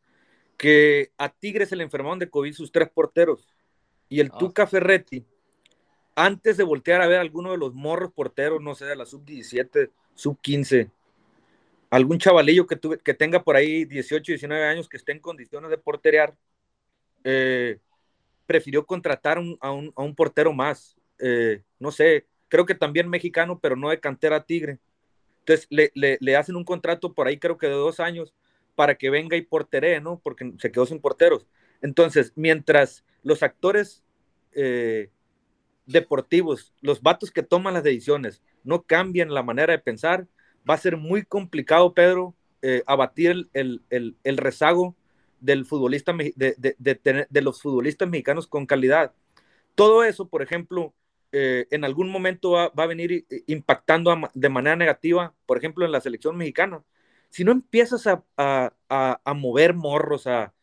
que 0.56 1.10
a 1.18 1.28
Tigres 1.28 1.68
se 1.68 1.76
le 1.76 1.84
enfermaron 1.84 2.18
de 2.18 2.30
COVID 2.30 2.54
sus 2.54 2.72
tres 2.72 2.88
porteros 2.88 3.46
y 4.08 4.20
el 4.20 4.30
ah. 4.32 4.38
Tuca 4.38 4.66
Ferretti, 4.66 5.24
antes 6.14 6.56
de 6.56 6.64
voltear 6.64 7.02
a 7.02 7.06
ver 7.06 7.18
a 7.18 7.22
alguno 7.22 7.52
de 7.52 7.58
los 7.58 7.74
morros 7.74 8.12
porteros, 8.12 8.62
no 8.62 8.74
sé, 8.74 8.86
de 8.86 8.96
la 8.96 9.04
sub-17, 9.04 9.90
sub-15, 10.14 10.90
algún 11.90 12.18
chavalillo 12.18 12.66
que, 12.66 12.76
tuve, 12.76 12.98
que 12.98 13.14
tenga 13.14 13.42
por 13.42 13.56
ahí 13.56 13.84
18, 13.84 14.32
19 14.32 14.64
años 14.64 14.88
que 14.88 14.96
esté 14.96 15.12
en 15.12 15.20
condiciones 15.20 15.70
de 15.70 15.78
porterear, 15.78 16.34
eh, 17.24 17.78
prefirió 18.46 18.86
contratar 18.86 19.38
a, 19.60 19.72
un, 19.72 20.14
portero 20.14 20.52
más. 20.52 20.96
Eh, 21.18 21.62
no 21.78 21.90
sé, 21.90 22.26
creo 22.48 22.64
que 22.64 22.74
también 22.74 23.08
mexicano, 23.08 23.58
pero 23.58 23.76
no 23.76 23.90
de 23.90 24.00
cantera 24.00 24.44
tigre. 24.44 24.78
Entonces 25.40 25.68
le, 25.70 26.36
hacen 26.36 26.56
un 26.56 26.64
contrato 26.64 27.12
por 27.12 27.26
ahí, 27.26 27.38
creo 27.38 27.58
que 27.58 27.66
de 27.66 27.74
dos 27.74 28.00
años, 28.00 28.34
para 28.74 28.96
que 28.96 29.10
venga 29.10 29.36
y 29.36 29.42
porteree, 29.42 30.00
¿no? 30.00 30.20
Porque 30.22 30.52
se 30.58 30.70
quedó 30.70 30.86
sin 30.86 31.00
porteros. 31.00 31.46
Entonces, 31.82 32.32
mientras 32.36 33.04
los 33.22 33.42
actores 33.42 34.02
eh, 34.52 35.10
deportivos, 35.86 36.72
los 36.80 37.02
vatos 37.02 37.30
que 37.30 37.42
toman 37.42 37.74
las 37.74 37.84
decisiones, 37.84 38.42
no 38.64 38.82
cambian 38.82 39.32
la 39.32 39.42
manera 39.42 39.72
de 39.72 39.78
pensar, 39.78 40.26
va 40.68 40.74
a 40.74 40.78
ser 40.78 40.96
muy 40.96 41.24
complicado, 41.24 41.94
Pedro, 41.94 42.34
eh, 42.62 42.82
abatir 42.86 43.48
el 43.52 44.36
rezago 44.36 44.96
del 45.40 45.66
futbolista, 45.66 46.14
de, 46.14 47.26
los 47.42 47.62
futbolistas 47.62 48.08
mexicanos 48.08 48.46
con 48.46 48.66
calidad. 48.66 49.12
Todo 49.74 50.04
eso, 50.04 50.28
por 50.28 50.42
ejemplo, 50.42 50.94
eh, 51.32 51.66
en 51.70 51.84
algún 51.84 52.08
momento 52.10 52.52
va, 52.52 52.72
a 52.74 52.86
venir 52.86 53.26
impactando 53.46 54.14
de 54.34 54.48
manera 54.48 54.76
negativa, 54.76 55.34
por 55.46 55.58
ejemplo, 55.58 55.84
en 55.84 55.92
la 55.92 56.00
selección 56.00 56.36
mexicana. 56.36 56.82
Si 57.30 57.44
no 57.44 57.52
empiezas 57.52 58.06
a, 58.06 59.34
mover 59.34 59.74
morros, 59.74 60.26
a, 60.26 60.54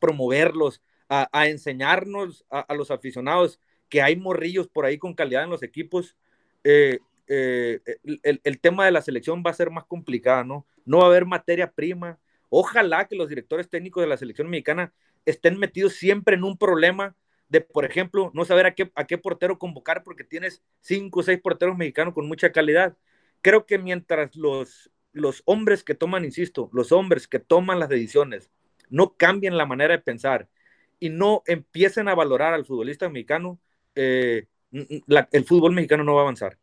promoverlos, 0.00 0.82
a, 1.08 1.48
enseñarnos 1.48 2.44
a, 2.50 2.74
los 2.74 2.90
aficionados 2.90 3.60
que 3.88 4.02
hay 4.02 4.16
morrillos 4.16 4.68
por 4.68 4.84
ahí 4.84 4.98
con 4.98 5.14
calidad 5.14 5.44
en 5.44 5.50
los 5.50 5.62
equipos, 5.62 6.16
eh, 6.64 7.00
eh, 7.26 7.80
el, 8.22 8.40
el, 8.42 8.60
tema 8.60 8.84
de 8.84 8.90
la 8.90 9.02
selección 9.02 9.42
va 9.46 9.50
a 9.50 9.54
ser 9.54 9.70
más 9.70 9.84
complicado, 9.84 10.44
¿no? 10.44 10.66
No 10.84 10.98
va 10.98 11.04
a 11.04 11.06
haber 11.08 11.26
materia 11.26 11.70
prima, 11.70 12.18
Ojalá 12.50 13.08
que 13.08 13.16
los 13.16 13.28
directores 13.28 13.70
técnicos 13.70 14.02
de 14.02 14.08
la 14.08 14.16
selección 14.16 14.50
mexicana 14.50 14.92
estén 15.24 15.58
metidos 15.58 15.94
siempre 15.94 16.34
en 16.34 16.44
un 16.44 16.58
problema 16.58 17.16
de, 17.48 17.60
por 17.60 17.84
ejemplo, 17.84 18.30
no 18.34 18.44
saber 18.44 18.66
a 18.66 18.74
qué, 18.74 18.92
a 18.94 19.06
qué 19.06 19.18
portero 19.18 19.58
convocar 19.58 20.04
porque 20.04 20.24
tienes 20.24 20.62
cinco 20.80 21.20
o 21.20 21.22
seis 21.22 21.40
porteros 21.40 21.76
mexicanos 21.76 22.12
con 22.12 22.28
mucha 22.28 22.52
calidad. 22.52 22.96
Creo 23.40 23.66
que 23.66 23.78
mientras 23.78 24.36
los, 24.36 24.90
los 25.12 25.42
hombres 25.46 25.82
que 25.82 25.94
toman, 25.94 26.24
insisto, 26.24 26.68
los 26.72 26.92
hombres 26.92 27.26
que 27.26 27.38
toman 27.38 27.78
las 27.78 27.88
decisiones 27.88 28.50
no 28.88 29.14
cambien 29.16 29.56
la 29.56 29.66
manera 29.66 29.96
de 29.96 30.02
pensar 30.02 30.48
y 30.98 31.08
no 31.08 31.42
empiecen 31.46 32.08
a 32.08 32.14
valorar 32.14 32.52
al 32.52 32.66
futbolista 32.66 33.08
mexicano, 33.08 33.58
eh, 33.94 34.46
el 34.72 35.44
fútbol 35.44 35.72
mexicano 35.72 36.04
no 36.04 36.14
va 36.14 36.20
a 36.20 36.24
avanzar. 36.24 36.58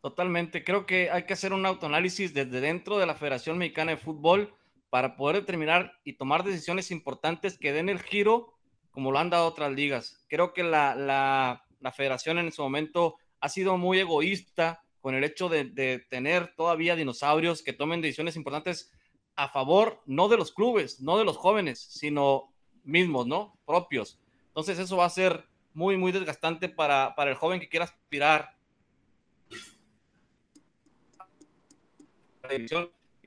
Totalmente. 0.00 0.64
Creo 0.64 0.86
que 0.86 1.10
hay 1.10 1.24
que 1.24 1.34
hacer 1.34 1.52
un 1.52 1.66
autoanálisis 1.66 2.32
desde 2.32 2.60
dentro 2.60 2.98
de 2.98 3.06
la 3.06 3.14
Federación 3.14 3.58
Mexicana 3.58 3.90
de 3.90 3.96
Fútbol 3.98 4.54
para 4.90 5.16
poder 5.16 5.36
determinar 5.36 5.94
y 6.04 6.14
tomar 6.14 6.44
decisiones 6.44 6.90
importantes 6.90 7.56
que 7.56 7.72
den 7.72 7.88
el 7.88 8.02
giro 8.02 8.54
como 8.90 9.12
lo 9.12 9.18
han 9.18 9.30
dado 9.30 9.46
otras 9.46 9.72
ligas. 9.72 10.24
Creo 10.28 10.52
que 10.52 10.64
la, 10.64 10.94
la, 10.94 11.92
federación 11.92 12.38
en 12.38 12.52
su 12.52 12.62
momento 12.62 13.16
ha 13.40 13.48
sido 13.48 13.78
muy 13.78 14.00
egoísta 14.00 14.84
con 15.00 15.14
el 15.14 15.24
hecho 15.24 15.48
de, 15.48 15.64
de, 15.64 16.00
tener 16.10 16.54
todavía 16.56 16.96
dinosaurios 16.96 17.62
que 17.62 17.72
tomen 17.72 18.02
decisiones 18.02 18.36
importantes 18.36 18.92
a 19.36 19.48
favor, 19.48 20.02
no 20.06 20.28
de 20.28 20.36
los 20.36 20.52
clubes, 20.52 21.00
no 21.00 21.16
de 21.16 21.24
los 21.24 21.36
jóvenes, 21.36 21.80
sino 21.80 22.52
mismos, 22.82 23.26
¿no? 23.26 23.58
Propios. 23.64 24.20
Entonces 24.48 24.78
eso 24.78 24.96
va 24.96 25.06
a 25.06 25.10
ser 25.10 25.46
muy, 25.72 25.96
muy 25.96 26.12
desgastante 26.12 26.68
para, 26.68 27.14
para 27.14 27.30
el 27.30 27.36
joven 27.36 27.60
que 27.60 27.68
quiera 27.68 27.84
aspirar 27.84 28.56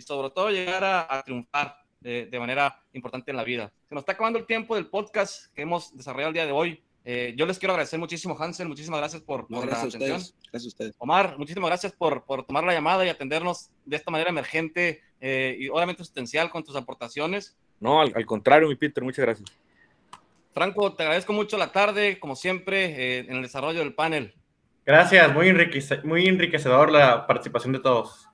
sobre 0.03 0.29
todo 0.29 0.49
llegar 0.49 0.83
a, 0.83 1.21
triunfar 1.23 1.77
de, 2.01 2.39
manera 2.39 2.81
importante 2.93 3.31
en 3.31 3.37
la 3.37 3.43
vida. 3.43 3.71
Se 3.87 3.95
nos 3.95 4.01
está 4.01 4.13
acabando 4.13 4.39
el 4.39 4.45
tiempo 4.45 4.75
del 4.75 4.87
podcast 4.87 5.53
que 5.53 5.61
hemos 5.61 5.95
desarrollado 5.95 6.29
el 6.29 6.33
día 6.33 6.45
de 6.45 6.51
hoy. 6.51 6.83
Eh, 7.05 7.33
yo 7.35 7.45
les 7.45 7.59
quiero 7.59 7.73
agradecer 7.73 7.99
muchísimo, 7.99 8.35
Hansel. 8.39 8.67
Muchísimas 8.67 8.99
gracias 8.99 9.21
por, 9.21 9.49
la 9.49 9.59
atención. 9.59 10.21
Gracias 10.21 10.31
a 10.53 10.67
ustedes. 10.67 10.95
Omar, 10.99 11.37
muchísimas 11.37 11.69
gracias 11.69 11.91
por, 11.91 12.23
por, 12.23 12.45
tomar 12.45 12.63
la 12.63 12.73
llamada 12.73 13.05
y 13.05 13.09
atendernos 13.09 13.69
de 13.85 13.97
esta 13.97 14.11
manera 14.11 14.29
emergente 14.29 15.01
eh, 15.19 15.55
y 15.59 15.69
obviamente 15.69 16.03
sustancial 16.03 16.49
con 16.49 16.63
tus 16.63 16.75
aportaciones. 16.75 17.55
No, 17.79 18.01
al, 18.01 18.25
contrario, 18.25 18.67
mi 18.67 18.75
Peter, 18.75 19.03
muchas 19.03 19.25
gracias. 19.25 19.49
Franco, 20.53 20.93
te 20.93 21.03
agradezco 21.03 21.33
mucho 21.33 21.57
la 21.57 21.71
tarde, 21.71 22.19
como 22.19 22.35
siempre, 22.35 22.85
eh, 22.85 23.19
en 23.19 23.35
el 23.37 23.41
desarrollo 23.41 23.79
del 23.79 23.93
panel. 23.93 24.35
Gracias, 24.85 25.33
muy, 25.33 25.53
muy 26.03 26.27
enriquecedor 26.27 26.91
la 26.91 27.25
participación 27.25 27.73
de 27.73 27.79
todos. 27.79 28.27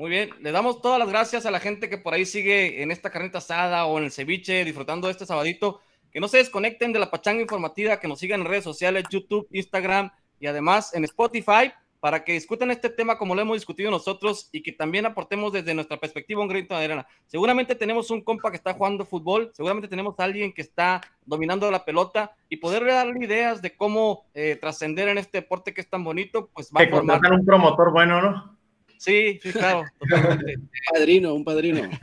Muy 0.00 0.08
bien, 0.08 0.30
le 0.40 0.50
damos 0.50 0.80
todas 0.80 0.98
las 0.98 1.10
gracias 1.10 1.44
a 1.44 1.50
la 1.50 1.60
gente 1.60 1.90
que 1.90 1.98
por 1.98 2.14
ahí 2.14 2.24
sigue 2.24 2.82
en 2.82 2.90
esta 2.90 3.10
carnita 3.10 3.36
asada 3.36 3.84
o 3.84 3.98
en 3.98 4.04
el 4.04 4.10
ceviche 4.10 4.64
disfrutando 4.64 5.08
de 5.08 5.12
este 5.12 5.26
sabadito. 5.26 5.80
Que 6.10 6.20
no 6.20 6.26
se 6.26 6.38
desconecten 6.38 6.94
de 6.94 6.98
la 6.98 7.10
pachanga 7.10 7.42
informativa, 7.42 8.00
que 8.00 8.08
nos 8.08 8.18
sigan 8.18 8.40
en 8.40 8.46
redes 8.46 8.64
sociales, 8.64 9.04
YouTube, 9.10 9.46
Instagram 9.52 10.10
y 10.38 10.46
además 10.46 10.94
en 10.94 11.04
Spotify 11.04 11.70
para 12.00 12.24
que 12.24 12.32
discutan 12.32 12.70
este 12.70 12.88
tema 12.88 13.18
como 13.18 13.34
lo 13.34 13.42
hemos 13.42 13.58
discutido 13.58 13.90
nosotros 13.90 14.48
y 14.52 14.62
que 14.62 14.72
también 14.72 15.04
aportemos 15.04 15.52
desde 15.52 15.74
nuestra 15.74 15.98
perspectiva 15.98 16.40
un 16.40 16.48
grito 16.48 16.74
de 16.78 16.82
arena. 16.86 17.06
Seguramente 17.26 17.74
tenemos 17.74 18.10
un 18.10 18.22
compa 18.22 18.50
que 18.50 18.56
está 18.56 18.72
jugando 18.72 19.04
fútbol, 19.04 19.50
seguramente 19.52 19.86
tenemos 19.86 20.18
a 20.18 20.24
alguien 20.24 20.54
que 20.54 20.62
está 20.62 21.02
dominando 21.26 21.70
la 21.70 21.84
pelota 21.84 22.32
y 22.48 22.56
poder 22.56 22.86
darle 22.86 23.22
ideas 23.22 23.60
de 23.60 23.76
cómo 23.76 24.24
eh, 24.32 24.56
trascender 24.58 25.08
en 25.08 25.18
este 25.18 25.42
deporte 25.42 25.74
que 25.74 25.82
es 25.82 25.90
tan 25.90 26.02
bonito, 26.02 26.48
pues 26.54 26.70
va 26.74 26.84
a 26.84 26.88
formar... 26.88 27.20
un 27.34 27.44
promotor 27.44 27.92
bueno, 27.92 28.22
¿no? 28.22 28.59
Sí, 29.00 29.40
sí, 29.42 29.50
claro, 29.50 29.86
totalmente. 29.98 30.56
un 30.58 30.70
padrino, 30.92 31.34
un 31.34 31.42
padrino. 31.42 31.88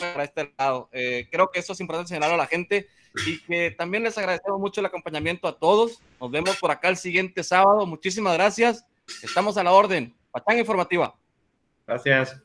Para 0.00 0.24
este 0.24 0.54
lado. 0.56 0.88
Eh, 0.92 1.28
creo 1.30 1.50
que 1.50 1.60
eso 1.60 1.74
es 1.74 1.80
importante 1.80 2.08
señalarlo 2.08 2.36
a 2.36 2.38
la 2.38 2.46
gente 2.46 2.88
y 3.26 3.38
que 3.40 3.70
también 3.72 4.02
les 4.02 4.16
agradecemos 4.16 4.58
mucho 4.58 4.80
el 4.80 4.86
acompañamiento 4.86 5.46
a 5.46 5.58
todos. 5.58 6.00
Nos 6.18 6.30
vemos 6.30 6.56
por 6.56 6.70
acá 6.70 6.88
el 6.88 6.96
siguiente 6.96 7.44
sábado. 7.44 7.84
Muchísimas 7.84 8.32
gracias. 8.32 8.86
Estamos 9.22 9.58
a 9.58 9.62
la 9.62 9.72
orden. 9.72 10.14
Pachanga 10.30 10.60
Informativa. 10.60 11.14
Gracias. 11.86 12.40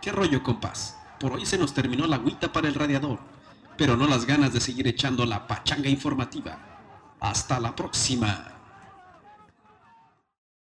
¿Qué 0.00 0.10
rollo, 0.10 0.42
compas? 0.42 0.98
Por 1.20 1.34
hoy 1.34 1.44
se 1.44 1.58
nos 1.58 1.74
terminó 1.74 2.06
la 2.06 2.16
agüita 2.16 2.50
para 2.50 2.66
el 2.66 2.74
radiador, 2.74 3.18
pero 3.76 3.94
no 3.94 4.06
las 4.06 4.24
ganas 4.24 4.54
de 4.54 4.60
seguir 4.60 4.88
echando 4.88 5.26
la 5.26 5.46
pachanga 5.46 5.90
informativa. 5.90 6.58
Hasta 7.20 7.60
la 7.60 7.76
próxima. 7.76 8.53